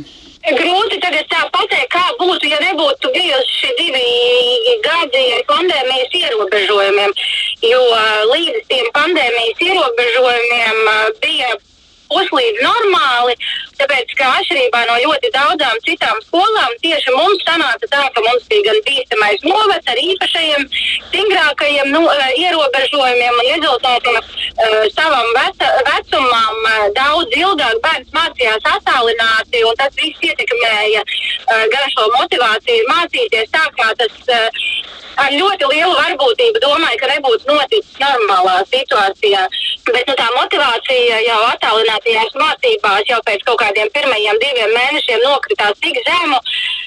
Grūti 0.56 0.96
tagad 1.02 1.26
tā 1.28 1.42
pateikt, 1.52 1.90
kā 1.92 2.04
būtu, 2.16 2.48
ja 2.48 2.58
nebūtu 2.62 3.10
bijuši 3.12 3.72
divi 3.76 4.76
gadi 4.84 5.24
ar 5.36 5.42
pandēmijas 5.50 6.14
ierobežojumiem. 6.22 7.12
Jo 7.68 7.80
līdz 8.32 8.62
tiem 8.70 8.88
pandēmijas 8.96 9.64
ierobežojumiem 9.66 10.80
bija 11.20 11.50
puslīdz 12.08 12.62
normāli. 12.64 13.36
Tāpēc, 13.78 14.12
ka 14.18 14.28
atšķirībā 14.40 14.80
no 14.88 14.96
ļoti 15.04 15.30
daudzām 15.34 15.76
citām 15.86 16.18
skolām, 16.26 16.72
tieši 16.82 17.14
mums 17.14 17.44
sanāca 17.46 17.86
tā, 17.92 18.00
ka 18.14 18.24
mums 18.26 18.48
bija 18.50 18.66
gan 18.66 18.80
bīstamais 18.88 19.44
novads 19.46 19.92
ar 19.92 20.00
īpašajiem, 20.02 20.66
stingrākajiem 21.08 21.92
nu, 21.94 22.02
ierobežojumiem 22.42 23.38
un 23.38 23.50
rezultātiem 23.52 24.18
uh, 24.18 24.82
savam 24.96 25.30
veca, 25.38 25.70
vecumam 25.92 26.60
uh, 26.72 26.84
daudz 26.98 27.38
ilgāk 27.38 27.78
bērns 27.86 28.14
mācījās 28.18 28.70
attālināti, 28.74 29.62
un 29.70 29.78
tas 29.78 29.94
viss 30.02 30.26
ietekmēja 30.26 31.06
uh, 31.06 31.64
gan 31.70 31.90
šo 31.94 32.10
motivāciju 32.18 32.90
mācīties 32.90 33.54
tā, 33.54 33.66
kā 33.78 33.92
tas 34.02 34.22
uh, 34.26 34.64
ar 35.18 35.34
ļoti 35.34 35.68
lielu 35.72 35.94
varbūtību 35.98 36.62
domāju, 36.62 36.98
ka 37.00 37.10
nebūtu 37.10 37.50
noticis 37.50 37.98
normālā 38.02 38.60
situācijā. 38.70 39.46
Bet 39.88 40.10
nu, 40.10 40.14
tā 40.18 40.26
motivācija 40.34 41.20
jau 41.24 41.38
attālinātajās 41.48 42.36
mācībās 42.38 43.08
jau 43.10 43.20
pēc 43.26 43.44
kaut 43.48 43.62
kādiem 43.68 43.92
pirmajiem 43.92 44.40
diviem 44.42 44.74
mēnešiem 44.74 45.24
nokritās 45.24 45.78
tik 45.84 46.00
zemu, 46.08 46.40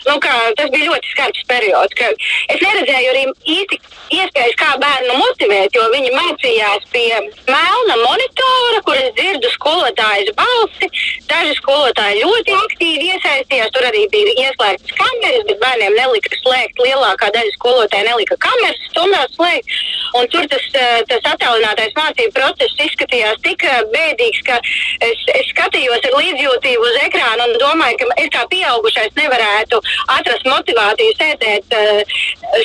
nu, 0.09 0.17
ka 0.23 0.33
tas 0.57 0.69
bija 0.73 0.89
ļoti 0.89 1.13
skarbs 1.13 1.47
periods. 1.49 2.05
Es 2.49 2.61
neredzēju 2.61 3.13
arī 3.13 3.25
īsti 3.55 3.79
iespējas, 4.11 4.57
kā 4.59 4.71
bērnu 4.81 5.17
motivēt, 5.19 5.75
jo 5.75 5.85
viņi 5.93 6.11
mācījās 6.15 6.87
pie 6.91 7.09
melna 7.47 7.97
monitora, 8.01 8.81
kur 8.87 8.97
es 8.99 9.11
dzirdu 9.17 9.51
skolotājas 9.55 10.33
balsi. 10.39 10.89
Daži 11.29 11.55
skolotāji 11.59 12.25
ļoti 12.25 12.57
aktīvi 12.57 13.11
iesaistījās, 13.13 13.71
tur 13.75 13.87
arī 13.87 14.03
bija 14.11 14.35
ieslēgtas 14.47 14.97
kameras, 14.99 15.45
bet 15.47 15.61
bērniem 15.63 15.97
nelika 15.99 16.41
slēgt. 16.41 16.81
Lielākā 16.81 17.31
daļa 17.37 17.55
skolotāja 17.55 18.09
nelika 18.09 18.39
kameras 18.43 18.83
stundās 18.89 19.37
slēgt. 19.37 19.79
Un 20.19 20.27
tur 20.33 20.47
tas, 20.51 20.65
tas 21.07 21.27
attālinātais 21.31 21.95
mācību 21.95 22.35
process 22.35 22.83
izskatījās 22.83 23.39
tik 23.45 23.63
eh, 23.63 23.79
bēdīgs, 23.93 24.41
ka 24.47 24.57
es, 25.07 25.23
es 25.37 25.51
skatījos 25.53 26.03
ar 26.09 26.17
līdzjūtību 26.17 26.70
uz 26.79 26.97
ekrānu 27.05 27.47
un 27.47 27.57
domāju, 27.61 27.97
ka 28.01 28.19
es 28.23 28.29
kā 28.33 28.43
pieaugušais 28.51 29.15
nevarētu 29.17 29.79
atrast 30.15 30.47
motivāciju 30.47 31.15
sēdēt 31.19 31.75
uh, 31.77 32.15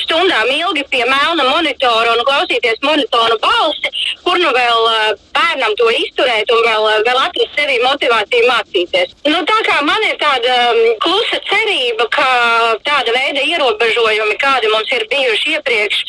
stundām 0.03 0.51
ilgi 0.53 0.85
pie 0.91 1.03
melna 1.09 1.47
monitora 1.47 2.15
un 2.15 2.23
klausīties 2.27 2.81
monitoru 2.85 3.39
balsi, 3.43 3.91
kur 4.25 4.39
nu 4.41 4.51
vēl 4.55 4.87
uh, 4.91 5.11
bērnam 5.35 5.75
to 5.79 5.89
izturēt 5.93 6.51
un 6.53 6.63
vēl, 6.67 6.87
uh, 6.91 7.01
vēl 7.07 7.21
atrast 7.23 7.59
sevī 7.59 7.79
motivāciju 7.83 8.49
mācīties. 8.51 9.15
Nu, 9.27 9.41
tā 9.49 9.59
kā 9.67 9.79
man 9.87 10.07
ir 10.07 10.17
tāda 10.21 10.57
um, 10.71 10.83
klusa 11.03 11.41
cerība, 11.49 12.07
ka 12.13 12.29
tāda 12.87 13.15
veida 13.15 13.43
ierobežojumi, 13.43 14.39
kādi 14.41 14.71
mums 14.73 14.95
ir 14.95 15.07
bijuši 15.11 15.57
iepriekš, 15.57 16.01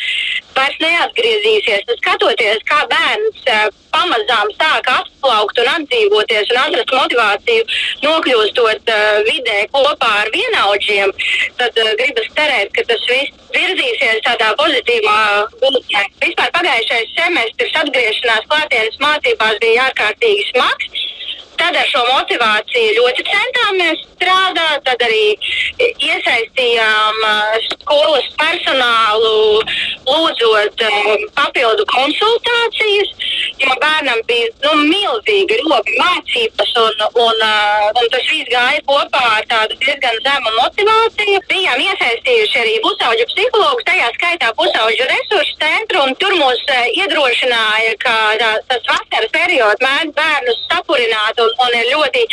vairs 0.59 0.81
neatgriezīsies. 0.83 1.85
Nu, 1.89 1.99
skatoties, 2.03 2.65
kā 2.69 2.83
bērns 2.91 3.45
uh, 3.47 3.69
pamazām 3.95 4.51
sāk 4.57 4.89
atplaukt 4.93 5.61
un 5.63 5.71
atdzīvoties 5.75 6.53
un 6.53 6.61
atrast 6.63 6.95
motivāciju, 6.95 7.67
nokļūstot 8.05 8.93
uh, 8.95 9.21
vidē 9.29 9.59
kopā 9.75 10.11
ar 10.23 10.31
vienaudžiem, 10.35 11.13
tad 11.61 11.83
uh, 11.83 11.93
gribas 12.01 12.31
cerēt, 12.37 12.73
ka 12.77 12.85
tas 12.89 13.05
viss 13.11 13.49
virzīsies 13.55 14.23
tādā 14.27 14.53
pozitīvā 14.61 15.19
gultnē. 15.63 16.05
Vispār 16.25 16.53
pagājušais 16.57 17.15
semestris 17.17 17.79
atgriešanās 17.83 18.49
klātienes 18.51 18.99
mācībās 19.03 19.61
bija 19.65 19.89
ārkārtīgi 19.89 20.49
smags. 20.53 21.07
Tad 21.59 21.77
ar 21.77 21.89
šo 21.91 22.05
motivāciju 22.07 22.95
ļoti 22.99 23.25
centāmies 23.29 24.05
strādāt, 24.19 24.83
tad 24.87 25.03
arī 25.07 25.25
iesaistījām 25.79 27.19
skolas 27.69 28.27
personālu, 28.39 29.63
lūdzot 30.09 30.85
papildu 31.39 31.87
konsultācijas, 31.93 33.13
jo 33.63 33.75
bērnam 33.83 34.23
bija 34.29 34.51
nu, 34.65 34.75
milzīgi 34.91 35.59
robi 35.63 35.97
mācības, 35.99 36.73
un, 36.83 37.05
un, 37.27 37.45
un 38.01 38.11
tas 38.15 38.27
viss 38.31 38.51
gāja 38.53 38.83
kopā 38.89 39.25
ar 39.39 39.49
tādu 39.51 39.79
diezgan 39.83 40.19
zemu 40.27 40.55
motivāciju. 40.59 41.43
Bijām 41.51 41.83
iesaistījuši 41.87 42.63
arī 42.63 42.77
pusauģu 42.87 43.29
psihologus, 43.33 43.87
tajā 43.89 44.11
skaitā 44.17 44.53
pusauģu 44.59 45.09
resursu 45.13 45.59
centru, 45.63 46.05
un 46.07 46.17
tur 46.23 46.35
mūs 46.39 46.65
iedrošināja, 46.95 47.95
ka 48.03 48.17
tā, 48.43 48.53
tas 48.71 48.91
vasaras 48.91 49.35
periods 49.35 49.85
mēdz 49.85 50.15
bērnus 50.19 50.65
sapurināt 50.69 51.43
un, 51.51 51.75
ir 51.79 51.91
ļoti 51.93 52.25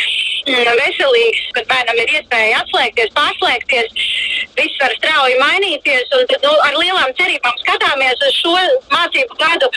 mm, 0.50 0.70
veselīgs, 0.80 1.44
kad 1.56 1.68
bērnam 1.70 2.00
ir 2.02 2.12
iespēja 2.18 2.62
atslēgties, 2.62 3.12
pārslēgties. 3.16 4.06
Viss 4.56 4.80
var 4.80 4.92
strauji 4.96 5.36
mainīties, 5.40 6.12
un 6.16 6.24
nu, 6.44 6.52
ar 6.64 6.76
lielām 6.80 7.12
cerībām 7.18 7.56
skatāmies 7.62 8.22
uz 8.28 8.38
šo 8.40 8.54
mācību 8.92 9.38
gadu. 9.40 9.68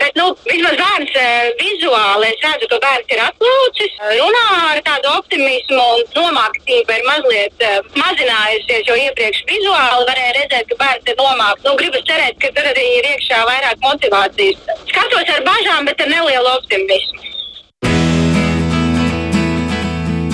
Bet, 0.00 0.16
nu, 0.18 0.30
vismaz 0.48 0.78
bērns 0.80 1.16
e, 1.20 1.26
vizuāli, 1.60 2.30
es 2.30 2.44
redzu, 2.46 2.68
ka 2.72 2.78
bērns 2.84 3.12
ir 3.14 3.24
atklāts, 3.26 3.82
runā 4.18 4.46
ar 4.70 4.80
tādu 4.86 5.12
optimismu, 5.18 5.82
un 5.82 6.06
nomāktība 6.16 6.98
ir 6.98 7.06
mazliet 7.08 7.66
e, 7.66 7.72
mazinājusies, 7.98 8.88
jo 8.88 8.96
iepriekš 9.04 9.44
vizuāli 9.50 10.08
varēja 10.10 10.38
redzēt, 10.40 10.70
ka 10.72 10.80
bērns 10.84 11.12
ir 11.12 11.20
nomākts. 11.20 11.66
Nu, 11.66 11.76
gribas 11.80 12.08
cerēt, 12.08 12.40
ka 12.42 12.52
tur 12.56 12.72
arī 12.72 12.88
ir 12.98 13.10
iekšā 13.12 13.44
vairāk 13.48 13.84
motivācijas. 13.84 14.72
Skatos 14.88 15.36
ar 15.36 15.44
bažām, 15.46 15.86
bet 15.90 16.00
ar 16.00 16.12
nelielu 16.16 16.56
optimismu. 16.56 17.32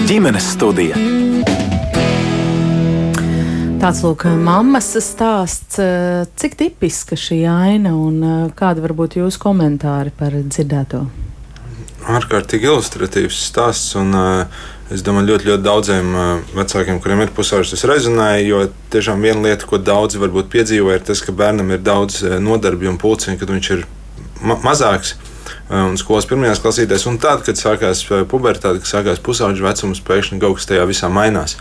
Ģimenes 0.08 0.46
studija. 0.54 0.96
Tāds 3.78 4.00
lūk, 4.02 4.24
mammas 4.40 4.88
stāsts. 5.04 5.76
Cik 6.40 6.56
tipiska 6.58 7.18
šī 7.18 7.42
aina 7.52 7.92
un 7.92 8.50
kāda 8.56 8.82
varbūt 8.86 9.18
jūsu 9.20 9.42
komentāri 9.42 10.14
par 10.16 10.34
dzirdēto? 10.34 11.04
ārkārtīgi 12.08 12.70
ilustratīvs 12.70 13.44
stāsts. 13.50 13.94
Un, 14.00 14.16
uh, 14.16 14.66
Es 14.88 15.02
domāju, 15.04 15.26
ļoti, 15.28 15.44
ļoti 15.50 15.64
daudziem 15.66 16.14
vecākiem, 16.56 16.96
kuriem 17.04 17.20
ir 17.20 17.32
pusauģis, 17.36 17.74
tas 17.74 17.82
rezonēja. 17.90 18.38
Jo 18.46 18.60
tiešām 18.88 19.20
viena 19.20 19.42
lieta, 19.44 19.66
ko 19.68 19.76
daudzi 19.76 20.16
varbūt 20.16 20.48
piedzīvo, 20.54 20.94
ir 20.96 21.02
tas, 21.04 21.20
ka 21.20 21.34
bērnam 21.36 21.74
ir 21.76 21.82
daudz 21.84 22.22
nodarbju 22.40 22.94
un 22.94 22.96
pulciņu, 23.02 23.36
kad 23.36 23.52
viņš 23.52 23.68
ir 23.74 23.82
ma 24.40 24.56
mazāks. 24.64 25.18
Uh, 25.68 25.84
un 25.90 25.96
skolas 26.00 26.28
pirmajās 26.28 26.62
klasītēs, 26.64 27.06
un 27.10 27.18
tad, 27.22 27.44
kad 27.46 27.58
sākās 27.60 28.04
pubertāte, 28.30 28.82
kad 28.82 28.90
sākās 28.90 29.22
pusauģa 29.24 29.64
vecums, 29.64 30.02
pēkšņi 30.06 30.40
kaut 30.42 30.58
kas 30.58 30.68
tajā 30.70 30.86
visā 30.88 31.10
mainās. 31.12 31.56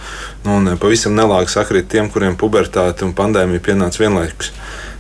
Nu, 0.46 0.60
un 0.60 0.78
pavisam 0.82 1.16
nelāgi 1.18 1.54
sakrīt 1.54 1.90
tiem, 1.92 2.12
kuriem 2.14 2.38
pubertāte 2.40 3.08
un 3.08 3.16
pandēmija 3.18 3.64
pienāca 3.70 4.04
vienlaikus. 4.04 4.54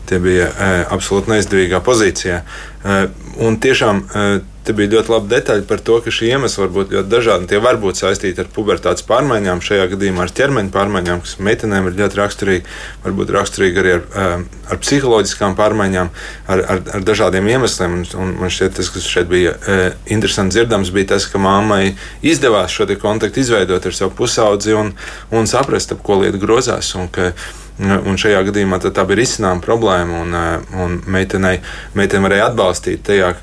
Tie 0.07 0.19
bija 0.23 0.47
e, 0.47 0.67
absolūti 0.95 1.33
neizdevīgā 1.33 1.81
pozīcijā. 1.83 2.37
E, 2.39 2.99
un 3.43 3.57
tiešām 3.63 4.03
e, 4.03 4.27
Te 4.67 4.73
bija 4.75 4.97
ļoti 4.97 5.11
labi 5.13 5.29
detaļi 5.31 5.63
par 5.63 5.79
to, 5.79 6.01
ka 6.03 6.11
šie 6.11 6.33
iemesli 6.33 6.59
var 6.59 6.71
būt 6.75 6.89
ļoti 6.91 7.07
dažādi. 7.07 7.47
Tie 7.47 7.59
var 7.63 7.77
būt 7.79 8.01
saistīti 8.01 8.41
ar 8.43 8.49
pubertātes 8.51 9.05
pārmaiņām, 9.07 9.61
šajā 9.63 9.85
gadījumā 9.93 10.25
ar 10.25 10.33
ķermeņa 10.35 10.73
pārmaiņām, 10.73 11.21
kas 11.23 11.37
meitenēm 11.47 11.87
ir 11.87 11.95
ļoti 12.01 12.19
raksturīgi, 12.19 12.73
varbūt 13.05 13.31
raksturīgi 13.31 13.79
arī 13.79 13.93
ar, 13.95 14.01
eh, 14.11 14.57
ar 14.67 14.81
psiholoģiskām 14.81 15.55
pārmaiņām, 15.55 16.09
ar, 16.51 16.63
ar, 16.73 16.81
ar 16.97 17.05
dažādiem 17.07 17.47
iemesliem. 17.53 17.95
Un, 18.01 18.03
un 18.19 18.33
man 18.41 18.51
šķiet, 18.51 18.75
tas, 18.81 18.89
kas 18.91 19.07
šeit 19.07 19.29
bija 19.31 19.53
e, 19.55 19.77
interesants 20.11 20.57
dzirdams, 20.57 20.91
bija 20.91 21.13
tas, 21.13 21.29
ka 21.31 21.39
mammai 21.39 21.93
izdevās 22.19 22.75
šo 22.75 22.89
kontaktu 22.99 23.39
izveidot 23.39 23.87
ar 23.87 23.95
savu 23.95 24.11
pusaudzi 24.17 24.75
un, 24.75 24.91
un 25.31 25.47
saprast, 25.47 25.95
ap 25.95 26.03
ko 26.03 26.19
lieta 26.25 26.41
grozās. 26.43 26.91
Un, 26.99 27.07
ka, 27.07 27.31
Un 27.77 28.15
šajā 28.17 28.39
gadījumā 28.47 28.79
tā 28.81 29.03
bija 29.05 29.21
izsināma 29.21 29.61
problēma, 29.61 30.23
un, 30.23 30.31
eh, 30.33 30.77
un 30.81 30.95
meitenei, 31.13 31.59
meitenei 31.93 32.23
varēja 32.25 32.47
atbalstīt 32.49 33.03
tajā, 33.05 33.35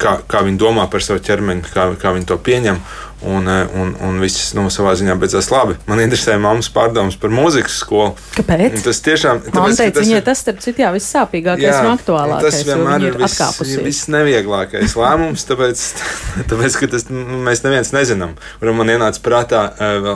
kā, 0.00 0.16
kā 0.28 0.42
viņi 0.46 0.60
domā 0.60 0.86
par 0.90 1.04
savu 1.04 1.22
ķermeni, 1.24 1.64
kā, 1.74 1.90
kā 2.00 2.14
viņi 2.16 2.28
to 2.30 2.38
pieņem. 2.40 2.80
Un, 3.20 3.48
eh, 3.48 3.66
un, 3.76 3.92
un 4.00 4.20
viss 4.22 4.54
nu, 4.56 4.64
savā 4.72 4.94
ziņā 4.96 5.12
beidzās 5.20 5.50
labi. 5.52 5.74
Man 5.90 6.00
interesē 6.00 6.38
mammas 6.40 6.70
pārdomas 6.72 7.18
par 7.20 7.32
mūzikas 7.34 7.76
skolu. 7.82 8.14
Kāpēc? 8.38 8.78
Tas 8.86 9.02
tiešām. 9.04 9.42
Man 9.52 9.76
teica, 9.76 10.00
viņai 10.00 10.22
tas, 10.24 10.40
starp 10.40 10.62
citu, 10.64 10.80
jā, 10.86 10.92
vissāpīgākais 10.94 11.66
jā, 11.68 11.82
un 11.84 11.92
aktuālākais. 11.92 12.48
Tas 12.48 12.64
vienmēr 12.70 13.06
ir 13.10 13.20
viss, 13.20 13.76
viss 13.84 14.08
nevieglākais 14.12 14.96
lēmums, 14.96 15.44
tāpēc, 15.50 15.84
tāpēc 16.50 16.80
ka 16.80 16.90
tas, 16.96 17.08
nu, 17.12 17.42
mēs 17.44 17.64
neviens 17.66 17.92
nezinām. 17.96 18.36
Un 18.64 18.74
man 18.80 18.94
ienāca 18.96 19.24
prātā 19.24 19.66
uh, 19.68 20.10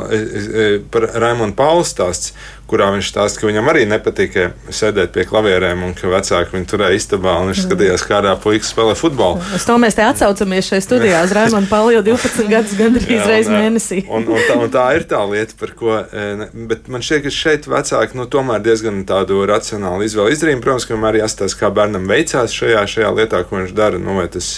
par 0.94 1.10
Raimonu 1.20 1.52
Paulu 1.58 1.84
stāsts, 1.84 2.32
kurā 2.70 2.88
viņš 2.94 3.08
stāsta, 3.12 3.40
ka 3.40 3.48
viņam 3.48 3.68
arī 3.70 3.84
nepatika 3.88 4.46
sēdēt 4.72 5.12
pie 5.14 5.26
klavierēm 5.28 5.84
un 5.84 5.92
ka 5.96 6.08
vecāki 6.10 6.56
viņu 6.56 6.68
turēja 6.70 6.98
istabā 6.98 7.36
un 7.42 7.50
viņš 7.50 7.60
mm. 7.60 7.68
skatījās, 7.68 8.04
kādā 8.08 8.32
puikas 8.40 8.72
spēlē 8.72 8.96
futbolu. 8.98 9.42
Uz 9.56 9.66
to 9.68 9.76
mēs 9.80 9.98
te 9.98 10.06
atsaucamies 10.06 10.70
šajā 10.70 10.86
studijā 10.86 11.20
uz 11.26 11.34
Raimonu 11.36 11.68
Paulu 11.70 11.92
jau 11.98 12.04
12 12.06 12.48
gadus 12.50 12.76
gandrīz 12.94 13.26
reizes 13.28 13.52
mēnesī. 13.52 14.00
un, 14.08 14.26
un, 14.28 14.40
tā, 14.48 14.56
un 14.60 14.72
tā 14.72 14.86
ir 14.98 15.06
tā 15.10 15.20
lieta, 15.28 15.56
par 15.60 15.74
ko, 15.78 15.98
bet 16.70 16.88
man 16.92 17.04
šķiet, 17.04 17.24
ka 17.26 17.34
šeit 17.34 17.68
vecāki 17.70 18.18
nu, 18.18 18.26
tomēr 18.30 18.62
diezgan 18.64 19.02
tādu 19.08 19.42
racionālu 19.48 20.06
izvēli 20.06 20.36
izdarīja. 20.36 20.62
Protams, 20.64 20.88
ka 20.88 20.98
arī 21.10 21.22
jāstāsta, 21.22 21.60
kā 21.60 21.70
bērnam 21.74 22.08
veicās 22.10 22.54
šajā, 22.54 22.84
šajā 22.94 23.12
lietā, 23.18 23.42
ko 23.48 23.60
viņš 23.60 23.74
dara. 23.76 24.00
Nu, 24.00 24.16
tas, 24.32 24.50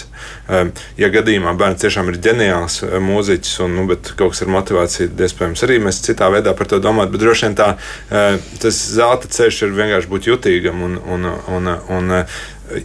ja 0.99 1.11
gadījumā 1.13 1.55
bērns 1.59 1.83
tiešām 1.83 2.11
ir 2.13 2.21
ģeniāls 2.23 2.79
mūziķis 3.03 3.55
un 3.65 3.77
nu, 3.79 3.87
kaut 3.89 4.35
kas 4.35 4.43
ar 4.45 4.53
motivāciju, 4.55 5.11
iespējams, 5.27 5.65
arī 5.67 5.79
mēs 5.83 6.01
citā 6.05 6.29
veidā 6.33 6.53
par 6.57 6.69
to 6.71 6.81
domājam, 6.83 7.13
bet 7.13 7.23
droši 7.23 7.47
vien 7.47 7.57
tā 7.57 7.69
tas 8.61 8.79
zelta 8.97 9.29
ceļš 9.31 9.63
ir 9.67 9.75
vienkārši 9.77 10.11
būt 10.11 10.29
jutīgam 10.31 10.83
un, 10.85 10.97
un, 11.15 11.27
un, 11.53 11.73
un 11.97 12.13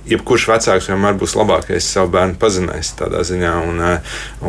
jebkurš 0.08 0.46
vecāks 0.50 0.88
vienmēr 0.90 1.16
būs 1.20 1.34
labākais 1.38 1.86
savu 1.94 2.12
bērnu 2.14 2.38
pazinējis 2.40 2.92
tādā 2.98 3.22
ziņā. 3.26 3.52
Un, 3.68 3.82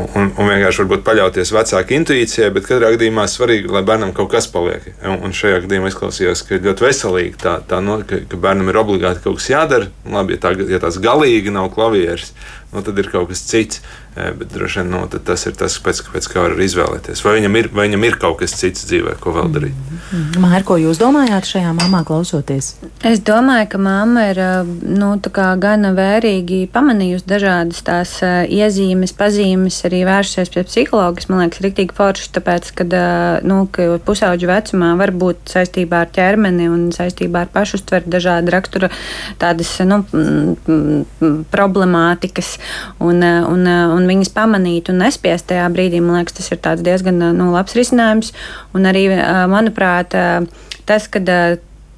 un, 0.03 0.29
un 0.29 0.49
vienkārši 0.51 0.83
varbūt 0.83 1.05
paļauties 1.07 1.53
vecāku 1.55 1.97
intuīcijai, 1.97 2.51
bet 2.55 2.67
katrā 2.69 2.93
gadījumā 2.95 3.25
svarīgi, 3.31 3.71
lai 3.73 3.83
bērnam 3.87 4.13
kaut 4.15 4.31
kas 4.33 4.49
paliek. 4.53 4.89
Un, 5.09 5.35
šajā 5.35 5.63
gadījumā 5.65 5.91
izklausījās, 5.91 6.45
ka 6.47 6.61
ļoti 6.63 6.87
veselīgi 6.87 7.39
tā, 7.43 7.57
tā 7.69 7.81
no, 7.83 7.99
ka, 8.07 8.21
ka 8.29 8.41
bērnam 8.45 8.71
ir 8.71 8.81
obligāti 8.83 9.23
kaut 9.25 9.41
kas 9.41 9.49
jādara. 9.53 9.89
Labi, 10.09 10.37
ja, 10.37 10.43
tā, 10.45 10.53
ja 10.69 10.81
tās 10.83 10.99
galīgi 11.03 11.53
nav 11.53 11.71
klavieres, 11.73 12.33
nu, 12.73 12.83
tad 12.85 12.99
ir 12.99 13.09
kaut 13.13 13.29
kas 13.31 13.45
cits. 13.47 13.83
Bet 14.13 14.51
droši 14.53 14.83
vien 14.83 14.91
nu, 14.93 14.99
tas 15.09 15.47
ir 15.49 15.55
tas, 15.57 15.73
pēc, 15.81 16.03
pēc 16.13 16.27
kā 16.29 16.43
var 16.45 16.53
izvēlēties. 16.61 17.23
Vai 17.25 17.39
viņam, 17.39 17.55
ir, 17.57 17.69
vai 17.73 17.87
viņam 17.87 18.03
ir 18.05 18.17
kaut 18.21 18.37
kas 18.43 18.53
cits 18.59 18.85
dzīvē, 18.85 19.15
ko 19.21 19.33
vēl 19.33 19.49
darīt? 19.55 19.79
Mm. 20.13 20.43
Māra, 20.43 20.61
ko 20.67 20.77
jūs 20.77 20.99
domājāt 21.01 21.47
šajā 21.49 21.71
mamā 21.79 22.03
klausoties? 22.05 22.75
Es 23.01 23.23
domāju, 23.25 23.71
ka 23.71 23.79
mamma 23.81 24.27
ir 24.29 24.41
nu, 24.85 25.15
gana 25.33 25.93
vērīgi 25.97 26.67
pamanījusi 26.73 27.25
dažādas 27.29 27.81
tās 27.87 28.13
iezīmes, 28.21 29.15
pazīmes, 29.17 29.79
arī 29.89 30.03
vērsusies 30.05 30.53
pie 30.53 30.65
psihologa. 30.67 31.25
Man 31.31 31.43
liekas, 31.43 31.63
rīktīgi 31.65 31.97
forši, 31.97 32.29
tāpēc, 32.37 32.69
ka, 32.77 32.85
nu, 33.49 33.63
ka 33.73 33.89
pusauģu 34.05 34.51
vecumā 34.51 34.93
var 34.99 35.13
būt 35.23 35.55
saistībā 35.55 36.03
ar 36.05 36.13
ķermeni 36.13 36.69
un 36.69 36.85
saistībā 36.93 37.47
ar 37.47 37.51
pašuztveru 37.53 38.13
dažādi 38.13 38.53
rakstura 38.53 38.91
tādas 39.41 39.73
nu, 39.89 40.03
problemātikas. 41.53 42.55
Un, 43.03 43.23
un, 43.23 43.67
un 43.93 44.03
un 44.03 44.09
viņas 44.11 44.33
pamanīt 44.35 44.91
un 44.91 45.01
nespiest 45.03 45.49
tajā 45.51 45.67
brīdī, 45.73 46.01
man 46.03 46.21
liekas, 46.21 46.39
tas 46.39 46.51
ir 46.53 46.81
diezgan 46.83 47.21
nu, 47.37 47.51
labs 47.53 47.77
risinājums. 47.77 48.33
Un 48.75 48.89
arī, 48.89 49.07
manuprāt, 49.51 50.15
tas, 50.89 51.07
kad 51.11 51.29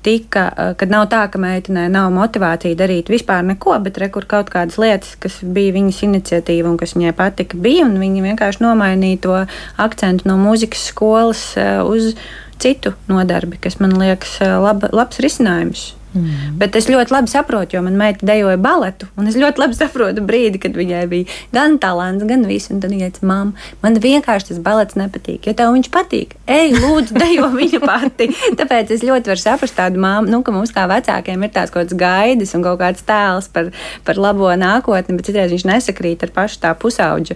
tika, 0.05 0.43
kad 0.77 0.91
nav 0.93 1.07
tā, 1.09 1.23
ka 1.33 1.39
meitenei 1.41 1.87
nav 1.89 2.11
motivācija 2.13 2.77
darīt 2.77 3.09
vispār 3.09 3.41
neko, 3.47 3.73
bet 3.81 3.97
rekur 3.97 4.27
kaut 4.29 4.51
kādas 4.53 4.77
lietas, 4.77 5.15
kas 5.17 5.39
bija 5.41 5.73
viņas 5.73 6.03
iniciatīva 6.05 6.69
un 6.69 6.77
kas 6.77 6.93
viņai 6.93 7.15
patika, 7.17 7.57
bija, 7.57 7.87
un 7.87 7.97
viņa 7.97 8.27
vienkārši 8.27 8.61
nomainīja 8.61 9.23
to 9.23 9.39
akcentu 9.81 10.29
no 10.29 10.37
mūzikas 10.43 10.85
skolas 10.91 11.41
uz 11.89 12.13
citu 12.61 12.95
nodarbi, 13.11 13.59
kas 13.61 13.79
man 13.83 13.97
liekas 13.99 14.39
laba, 14.41 14.91
labs 14.95 15.21
risinājums. 15.23 15.91
Mm. 16.15 16.55
Bet 16.59 16.75
es 16.79 16.87
ļoti 16.87 17.11
labi 17.11 17.27
saprotu, 17.27 17.75
jo 17.75 17.81
manā 17.83 17.99
meita 17.99 18.27
dejoja 18.27 18.55
baletu. 18.61 19.07
Es 19.27 19.35
ļoti 19.39 19.59
labi 19.59 19.75
saprotu 19.75 20.23
brīdi, 20.25 20.61
kad 20.63 20.77
viņai 20.77 21.01
bija 21.11 21.27
gan 21.55 21.75
talants, 21.81 22.23
gan 22.27 22.45
viss. 22.47 22.71
Tad 22.71 22.87
viņa 22.87 23.09
teica, 23.09 23.27
māma, 23.27 23.67
man 23.83 23.99
vienkārši 24.01 24.53
tas 24.53 24.61
balets 24.63 24.97
nepatīk. 24.99 25.49
Ja 25.49 25.55
tev 25.57 25.73
viņš 25.75 25.91
patīk, 25.93 26.37
ej, 26.47 26.77
lūdzu, 26.79 27.17
dejo 27.21 27.51
viņa 27.55 27.83
pati. 27.83 28.29
Tāpēc 28.61 28.95
es 28.95 29.05
ļoti 29.05 29.33
varu 29.33 29.43
saprast 29.43 29.77
tādu 29.77 30.01
māmu, 30.01 30.31
nu, 30.31 30.41
ka 30.45 30.55
mums 30.55 30.73
kā 30.75 30.87
vecākiem 30.91 31.43
ir 31.43 31.53
tās 31.55 31.73
kaut 31.73 31.83
kādas 31.83 31.99
gaidas 31.99 32.55
un 32.55 32.63
kaut 32.65 32.79
kāds 32.79 33.05
tēls 33.05 33.51
par, 33.51 33.73
par 34.07 34.19
labo 34.21 34.51
nākotni, 34.55 35.19
bet 35.19 35.27
citreiz 35.27 35.51
viņš 35.51 35.67
nesakrīt 35.67 36.23
ar 36.23 36.35
pašu 36.35 36.63
tā 36.63 36.75
pusauģu 36.79 37.35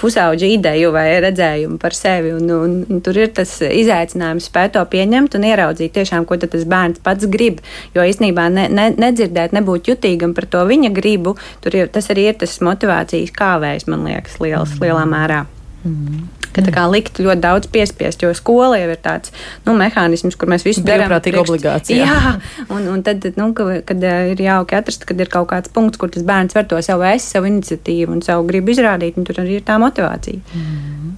pusauģa 0.00 0.50
ideju 0.56 0.92
vai 0.94 1.06
redzējumu 1.24 1.80
par 1.82 1.96
sevi. 1.96 2.32
Un, 2.36 2.50
un, 2.52 2.76
un 2.90 3.02
tur 3.04 3.18
ir 3.20 3.32
tas 3.36 3.56
izaicinājums 3.64 4.50
spēt 4.50 4.76
to 4.76 4.84
pieņemt 4.92 5.38
un 5.38 5.48
ieraudzīt 5.48 5.96
tiešām, 5.96 6.28
ko 6.28 6.38
tas 6.42 6.68
bērns 6.68 7.02
pats 7.04 7.28
grib. 7.32 7.62
Jo 7.96 8.06
īstenībā 8.06 8.48
ne, 8.52 8.68
ne, 8.72 8.90
nedzirdēt, 8.96 9.56
nebūt 9.56 9.92
jutīgam 9.92 10.36
par 10.36 10.48
to 10.52 10.64
viņa 10.68 10.92
gribu, 10.96 11.36
ir, 11.72 11.86
tas 11.92 12.12
arī 12.14 12.30
ir 12.30 12.40
tas 12.40 12.60
motivācijas 12.64 13.34
kāvējs, 13.36 13.90
man 13.90 14.08
liekas, 14.08 14.40
liels, 14.42 14.78
lielā 14.82 15.04
mērā. 15.08 15.44
Mm 15.86 16.46
ka 16.56 16.64
tā 16.64 16.72
kā 16.74 16.86
likt 16.90 17.20
ļoti 17.20 17.42
daudz 17.44 17.68
piespiest, 17.72 18.24
jo 18.24 18.32
skola 18.36 18.80
jau 18.80 18.88
ir 18.94 19.00
tāds 19.04 19.32
nu, 19.66 19.74
mehānisms, 19.78 20.38
kur 20.38 20.50
mēs 20.50 20.64
visu 20.66 20.84
darām. 20.86 21.10
Brīvprātīga 21.10 21.42
obligācija. 21.42 22.06
Jā, 22.08 22.32
un, 22.72 22.88
un 22.94 23.04
tad, 23.06 23.28
nu, 23.36 23.50
ka, 23.56 23.68
kad 23.86 24.06
eh, 24.06 24.32
ir 24.32 24.42
jauki 24.46 24.78
atrast, 24.78 25.04
kad 25.08 25.20
ir 25.20 25.30
kaut 25.32 25.50
kāds 25.52 25.72
punkts, 25.72 26.00
kur 26.00 26.12
tas 26.12 26.24
bērns 26.26 26.56
var 26.56 26.68
to 26.70 26.80
savu 26.84 27.06
es, 27.10 27.28
savu 27.36 27.50
iniciatīvu 27.50 28.16
un 28.16 28.24
savu 28.24 28.48
gribu 28.48 28.72
izrādīt, 28.72 29.20
un 29.20 29.28
tur 29.28 29.42
arī 29.44 29.60
ir 29.60 29.66
tā 29.66 29.78
motivācija. 29.82 30.40
Mm. 30.56 31.14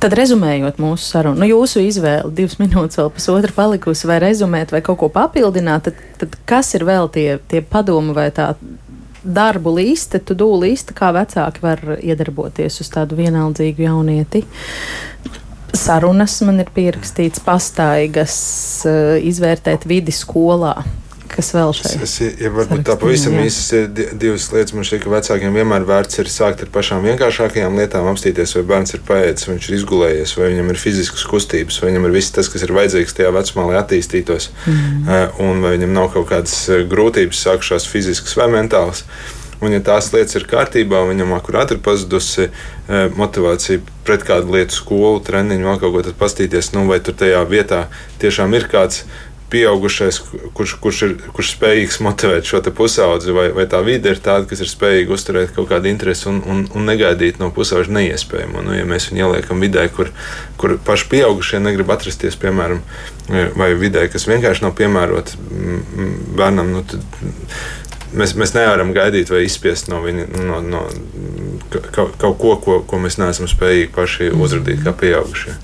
Tad 0.00 0.14
rezumējot 0.16 0.78
mūsu 0.80 1.04
sarunu, 1.04 1.42
nu, 1.42 1.48
jūsu 1.50 1.82
izvēle, 1.84 2.30
divas 2.32 2.56
minūtes 2.60 2.96
vēl 2.96 3.10
pusotra 3.12 3.52
palikusi, 3.52 4.06
vai 4.08 4.16
rezumēt, 4.22 4.72
vai 4.72 4.80
kaut 4.84 5.02
ko 5.02 5.10
papildināt, 5.12 5.90
tad, 5.90 6.00
tad 6.22 6.38
kas 6.48 6.72
ir 6.78 6.86
vēl 6.88 7.10
tie, 7.12 7.26
tie 7.52 7.60
padomi 7.60 8.16
vai 8.16 8.30
tā 8.32 8.54
darbu 9.24 9.74
līste, 9.76 10.20
tu 10.22 10.36
dūli 10.38 10.70
līste, 10.70 10.94
kā 10.96 11.10
vecāki 11.16 11.62
var 11.64 11.82
iedarboties 11.98 12.80
uz 12.82 12.90
tādu 12.92 13.18
vienaldzīgu 13.20 13.86
jaunieti. 13.86 14.44
Sarunas 15.76 16.40
man 16.46 16.62
ir 16.62 16.70
pierakstīts 16.74 17.42
pastaigas, 17.44 18.40
eh, 18.88 19.20
izvērtēt 19.30 19.86
vidi 19.86 20.14
skolā 20.14 20.80
kas 21.32 21.50
vēl 21.54 21.72
šeit? 21.76 22.02
Es, 22.04 22.14
es, 22.22 22.36
ja 22.40 22.50
varbūt 22.54 22.82
tā 22.88 22.96
pavisam 23.00 23.36
īsi 23.40 23.82
divas 23.90 24.48
lietas. 24.54 24.74
Man 24.76 24.86
šķiet, 24.86 25.02
ka 25.04 25.12
vecākiem 25.12 25.56
vienmēr 25.56 25.86
vērts 25.88 26.20
ir 26.22 26.30
sākt 26.32 26.64
ar 26.64 26.70
pašām 26.74 27.06
vienkāršākajām 27.08 27.78
lietām, 27.80 28.08
apstīties, 28.12 28.54
vai 28.58 28.64
bērns 28.74 28.96
ir 28.96 29.04
paēdis, 29.08 29.48
vai 29.48 29.56
viņš 29.56 29.68
ir 29.70 29.76
izgulējies, 29.78 30.36
vai 30.38 30.52
viņam 30.52 30.70
ir 30.72 30.80
fiziskas 30.84 31.26
kustības, 31.30 31.80
vai 31.82 31.90
viņam 31.90 32.08
ir 32.08 32.16
viss 32.18 32.36
tas, 32.36 32.50
kas 32.52 32.66
ir 32.66 32.74
vajadzīgs 32.76 33.18
tajā 33.18 33.34
vecumā, 33.36 33.66
lai 33.70 33.80
attīstītos, 33.80 34.50
mm. 34.66 35.12
un 35.46 35.66
vai 35.66 35.76
viņam 35.76 35.94
nav 35.96 36.10
kaut 36.16 36.30
kādas 36.32 36.56
eh, 36.68 36.86
grūtības 36.90 37.44
sākušās 37.48 37.88
fiziskas 37.90 38.36
vai 38.38 38.50
mentālas. 38.52 39.04
Un, 39.60 39.74
ja 39.74 39.80
tās 39.84 40.06
lietas 40.14 40.38
ir 40.38 40.46
kārtībā, 40.48 41.02
viņam 41.10 41.34
akurāti 41.36 41.76
ir 41.76 41.82
pazudusi 41.84 42.46
eh, 42.46 43.10
motivācija 43.12 43.82
pret 44.08 44.24
kādu 44.24 44.54
lietu, 44.54 44.72
skolu, 44.72 45.20
treniņu, 45.24 45.66
vēl 45.68 45.80
kaut 45.82 45.92
ko, 45.96 46.04
tad 46.06 46.16
paskatīties, 46.20 46.72
nu, 46.72 46.86
vai 46.88 46.96
tur 47.04 47.18
tajā 47.20 47.42
vietā 47.48 47.82
tiešām 48.22 48.56
ir 48.56 48.70
kāds 48.72 49.04
pieaugušais, 49.50 50.20
kurš, 50.56 50.74
kurš 50.82 51.02
ir 51.06 51.14
kurš 51.34 51.52
spējīgs 51.56 52.00
motivēt 52.04 52.48
šo 52.48 52.62
pusaudzi, 52.76 53.34
vai, 53.36 53.48
vai 53.56 53.66
tā 53.70 53.80
vide 53.86 54.14
ir 54.14 54.22
tāda, 54.22 54.46
kas 54.50 54.62
ir 54.62 54.70
spējīga 54.70 55.14
uzturēt 55.16 55.54
kaut 55.56 55.70
kādu 55.72 55.90
interesi 55.90 56.28
un, 56.30 56.40
un, 56.46 56.62
un 56.74 56.88
negaidīt 56.88 57.40
no 57.42 57.50
pusauģa 57.54 57.92
neiespējamo. 57.96 58.64
Nu, 58.66 58.76
ja 58.76 58.86
mēs 58.88 59.10
viņu 59.10 59.26
ieliekam 59.26 59.62
vidē, 59.62 59.88
kur, 59.94 60.12
kur 60.60 60.76
paši 60.86 61.10
pieaugušie 61.12 61.62
negrib 61.62 61.90
atrasties, 61.92 62.38
piemēram, 62.40 62.82
vai 63.58 63.72
vidē, 63.78 64.06
kas 64.12 64.26
vienkārši 64.30 64.66
nav 64.66 64.74
piemērota 64.78 65.38
bērnam, 66.38 66.74
nu, 66.74 66.84
tad 66.90 67.04
mēs, 68.16 68.34
mēs 68.38 68.54
nevaram 68.56 68.92
gaidīt 68.96 69.30
vai 69.32 69.44
izspiest 69.46 69.90
no 69.90 70.00
viņa 70.04 70.28
no, 70.46 70.60
no, 70.64 70.84
kaut, 71.94 72.16
kaut 72.20 72.38
ko, 72.40 72.54
ko, 72.64 72.78
ko 72.86 73.02
mēs 73.02 73.18
neesam 73.20 73.50
spējīgi 73.50 73.92
paši 73.96 74.30
uzrādīt 74.34 74.84
kā 74.86 74.94
pieaugušie. 74.96 75.56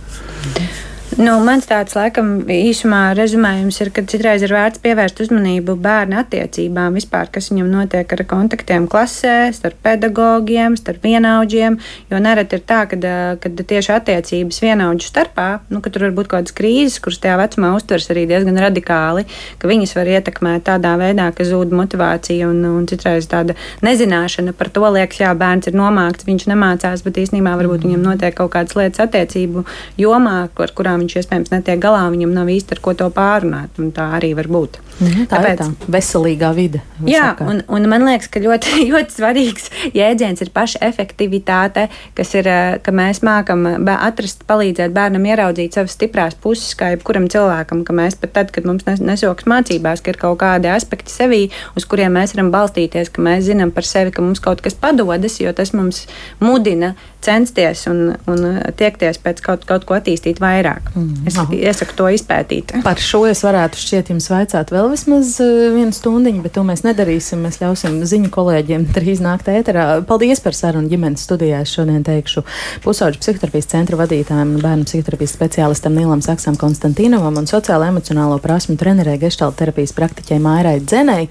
Nu, 1.14 1.38
mans 1.40 1.64
tāds, 1.64 1.94
laikam, 1.96 2.42
īsumā 2.50 3.14
rezumējums 3.16 3.78
ir, 3.80 3.88
ka 3.94 4.02
citreiz 4.10 4.42
ir 4.44 4.52
vērts 4.52 4.82
pievērst 4.82 5.20
uzmanību 5.24 5.76
bērnu 5.80 6.18
attiecībām, 6.20 6.98
vispār, 6.98 7.30
kas 7.32 7.46
viņam 7.52 7.70
notiek 7.72 8.10
ar 8.12 8.22
kontaktiem 8.28 8.84
klasē, 8.90 9.46
starp 9.56 9.78
pedagogiem, 9.86 10.74
starp 10.76 11.06
vienaudžiem. 11.06 11.78
Jo 12.10 12.20
nereti 12.20 12.58
ir 12.58 12.64
tā, 12.68 12.82
ka 12.90 12.98
kad 13.40 13.62
tieši 13.70 13.94
attiecības 13.94 14.60
vienaudžu 14.60 15.08
starpā, 15.08 15.46
nu, 15.72 15.80
ka 15.80 15.92
tur 15.94 16.04
var 16.08 16.12
būt 16.18 16.28
kaut 16.28 16.42
kādas 16.42 16.56
krīzes, 16.58 16.98
kuras 17.00 17.22
tajā 17.22 17.38
vecumā 17.40 17.72
uztvers 17.78 18.10
arī 18.12 18.26
diezgan 18.28 18.60
radikāli, 18.66 19.24
ka 19.62 19.72
viņas 19.72 19.96
var 19.96 20.12
ietekmēt 20.18 20.66
tādā 20.68 20.96
veidā, 21.00 21.30
ka 21.32 21.48
zūd 21.48 21.72
motivācija 21.80 22.50
un, 22.50 22.60
un 22.66 22.84
citreiz 22.90 23.30
tāda 23.30 23.56
nezināšana 23.86 24.52
par 24.58 24.68
to 24.74 24.84
liekas, 24.98 25.22
jā, 25.24 25.32
bērns 25.38 25.72
ir 25.72 25.80
nomākts, 25.80 26.28
viņš 26.28 26.48
nemācās, 26.52 27.06
bet 27.06 27.24
īstenībā 27.24 27.56
varbūt 27.62 27.88
viņam 27.88 28.04
notiek 28.10 28.36
kaut 28.36 28.52
kādas 28.58 28.76
lietas 28.76 29.06
attiecību 29.06 29.64
jomā, 30.02 30.38
ar 30.52 30.76
kurām 30.76 30.95
viņš 31.00 31.18
iespējams 31.20 31.52
netiek 31.54 31.80
galā, 31.82 32.04
viņam 32.12 32.34
nav 32.36 32.50
īsti 32.52 32.76
ar 32.76 32.82
ko 32.84 32.94
to 32.98 33.08
pārunāt. 33.14 33.80
Tā 33.96 34.10
arī 34.18 34.32
var 34.38 34.50
būt. 34.50 34.80
Mhm, 34.96 35.26
tā 35.28 35.36
Tāpēc, 35.36 35.60
ir 35.60 35.74
tā 35.76 35.92
veselīgā 35.92 36.50
vide. 36.56 36.80
Jā, 37.04 37.28
un, 37.44 37.60
un 37.68 37.88
man 37.90 38.06
liekas, 38.08 38.30
ka 38.32 38.40
ļoti, 38.40 38.78
ļoti 38.92 39.16
svarīgs 39.18 39.68
jēdziens 39.96 40.40
ir 40.44 40.52
paša 40.54 40.80
efektivitāte, 40.86 41.86
kas 42.16 42.32
ir, 42.38 42.48
eh, 42.48 42.78
ka 42.82 42.94
mēs 42.96 43.20
mākam 43.26 43.66
atrast, 43.96 44.46
palīdzēt 44.48 44.94
bērnam 44.96 45.26
ieraudzīt 45.28 45.76
savas 45.76 45.96
stiprās 45.98 46.38
puses, 46.40 46.72
kā 46.78 46.94
jebkuram 46.94 47.28
cilvēkam, 47.32 47.84
ka 47.86 47.96
mēs 47.96 48.16
pat 48.20 48.32
tad, 48.38 48.54
kad 48.54 48.68
mums 48.68 48.86
nesoks 48.86 49.48
mācībās, 49.50 50.00
ka 50.04 50.14
ir 50.14 50.20
kaut 50.20 50.40
kādi 50.40 50.72
aspekti 50.72 51.12
sevī, 51.12 51.42
uz 51.76 51.88
kuriem 51.88 52.16
mēs 52.16 52.36
varam 52.36 52.52
balstīties, 52.54 53.12
ka 53.12 53.24
mēs 53.24 53.44
zinām 53.50 53.74
par 53.76 53.84
sevi, 53.88 54.14
ka 54.16 54.24
mums 54.24 54.40
kaut 54.44 54.64
kas 54.64 54.78
padodas, 54.80 55.40
jo 55.42 55.52
tas 55.56 55.74
mums 55.76 56.06
mudina 56.40 56.94
censties 57.26 57.86
un, 57.90 58.14
un 58.30 58.44
tiekties 58.78 59.18
pēc 59.22 59.42
kaut, 59.44 59.64
kaut 59.68 59.86
ko 59.88 59.96
attīstīt 59.98 60.40
vairāk. 60.42 60.92
Mm. 60.94 61.26
Es 61.28 61.38
Aha. 61.40 61.52
iesaku 61.54 61.96
to 61.98 62.08
izpētīt. 62.14 62.76
Par 62.86 63.00
šo 63.02 63.24
es 63.30 63.42
varētu 63.44 63.80
šķiet 63.82 64.12
jums 64.14 64.28
vaicāt 64.30 64.70
vēl 64.74 64.85
vismaz 64.92 65.36
uh, 65.42 65.70
vienu 65.74 65.94
stundiņu, 65.94 66.42
bet 66.44 66.54
to 66.56 66.62
mēs 66.66 66.82
nedarīsim. 66.86 67.40
Mēs 67.46 67.60
ļausim 67.62 67.98
ziņu 68.08 68.30
kolēģiem 68.34 68.86
drīz 68.96 69.22
nākt 69.24 69.50
ēterā. 69.52 69.86
Paldies 70.08 70.42
par 70.44 70.56
sarunu 70.56 70.90
ģimenes 70.90 71.24
studijā. 71.26 71.62
Es 71.64 71.74
šodien 71.76 72.04
teikšu 72.06 72.44
pusauģu 72.84 73.20
psihoterapijas 73.22 73.70
centra 73.72 73.98
vadītājiem 74.00 74.56
bērnu 74.62 74.86
psihoterapijas 74.88 75.34
speciālistam 75.36 75.96
Nilam 75.96 76.22
Saksam 76.24 76.58
Konstantīnovam 76.60 77.40
un 77.40 77.48
sociālo 77.50 77.88
emocionālo 77.90 78.38
prasmu 78.42 78.76
trenerē 78.80 79.16
geštāla 79.22 79.56
terapijas 79.56 79.94
praktiķei 79.96 80.40
Mairai 80.42 80.78
Dzenei. 80.84 81.28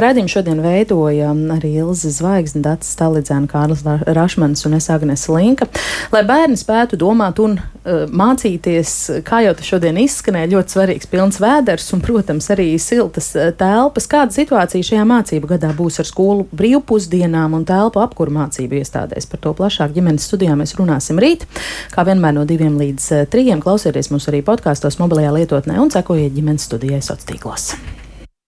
Radījumu 0.00 0.32
šodien 0.32 0.62
veidoja 0.64 1.32
arī 1.54 1.74
Ilze 1.82 2.12
Zvaigzne, 2.14 2.62
Dats 2.66 2.92
Stalidzēna, 2.94 3.48
Kārlis 3.50 3.84
Rašmans 3.86 4.66
un 4.68 4.78
es 4.78 4.90
Agnes 4.92 5.26
Linka. 5.32 5.68
Lai 6.12 6.24
bērni 6.28 6.58
spētu 6.58 6.98
domāt 7.00 7.40
un 7.42 7.58
uh, 7.58 8.04
mācīties, 8.10 8.94
kā 9.26 9.42
jau 9.46 9.54
tas 9.58 9.68
šodien 9.68 9.98
izskanēja, 10.02 10.52
ļoti 10.54 10.76
svarīgs 10.76 11.10
pilns 11.10 11.40
vēders 11.42 11.88
un, 11.94 12.02
protams, 12.04 12.50
arī 12.54 12.70
siltas 12.98 13.30
uh, 13.36 13.50
telpas. 13.58 14.08
Kāda 14.10 14.34
situācija 14.34 14.90
šajā 14.90 15.06
mācību 15.08 15.52
gadā 15.54 15.72
būs 15.76 16.00
ar 16.02 16.08
skolu 16.08 16.48
brīvpusdienām 16.58 17.56
un 17.58 17.66
telpu 17.68 18.02
apkuru 18.02 18.34
mācību 18.38 18.80
iestādēs? 18.82 19.28
Par 19.30 19.42
to 19.44 19.54
plašāk 19.58 19.94
ģimenes 19.96 20.26
studijā 20.28 20.56
mēs 20.58 20.76
runāsim 20.78 21.20
rīt. 21.22 21.46
Kā 21.94 22.06
vienmēr 22.08 22.36
no 22.40 22.46
diviem 22.48 22.78
līdz 22.80 23.12
uh, 23.14 23.28
trijiem 23.30 23.62
klausieties 23.64 24.12
mūs 24.14 24.28
arī 24.32 24.42
podkāstos, 24.46 25.00
mobilajā 25.02 25.32
lietotnē 25.40 25.78
un 25.82 25.94
sekojiet 25.94 26.36
ģimenes 26.36 26.68
studijai 26.68 27.00
sociālos 27.00 27.28
tīklos. 27.28 27.72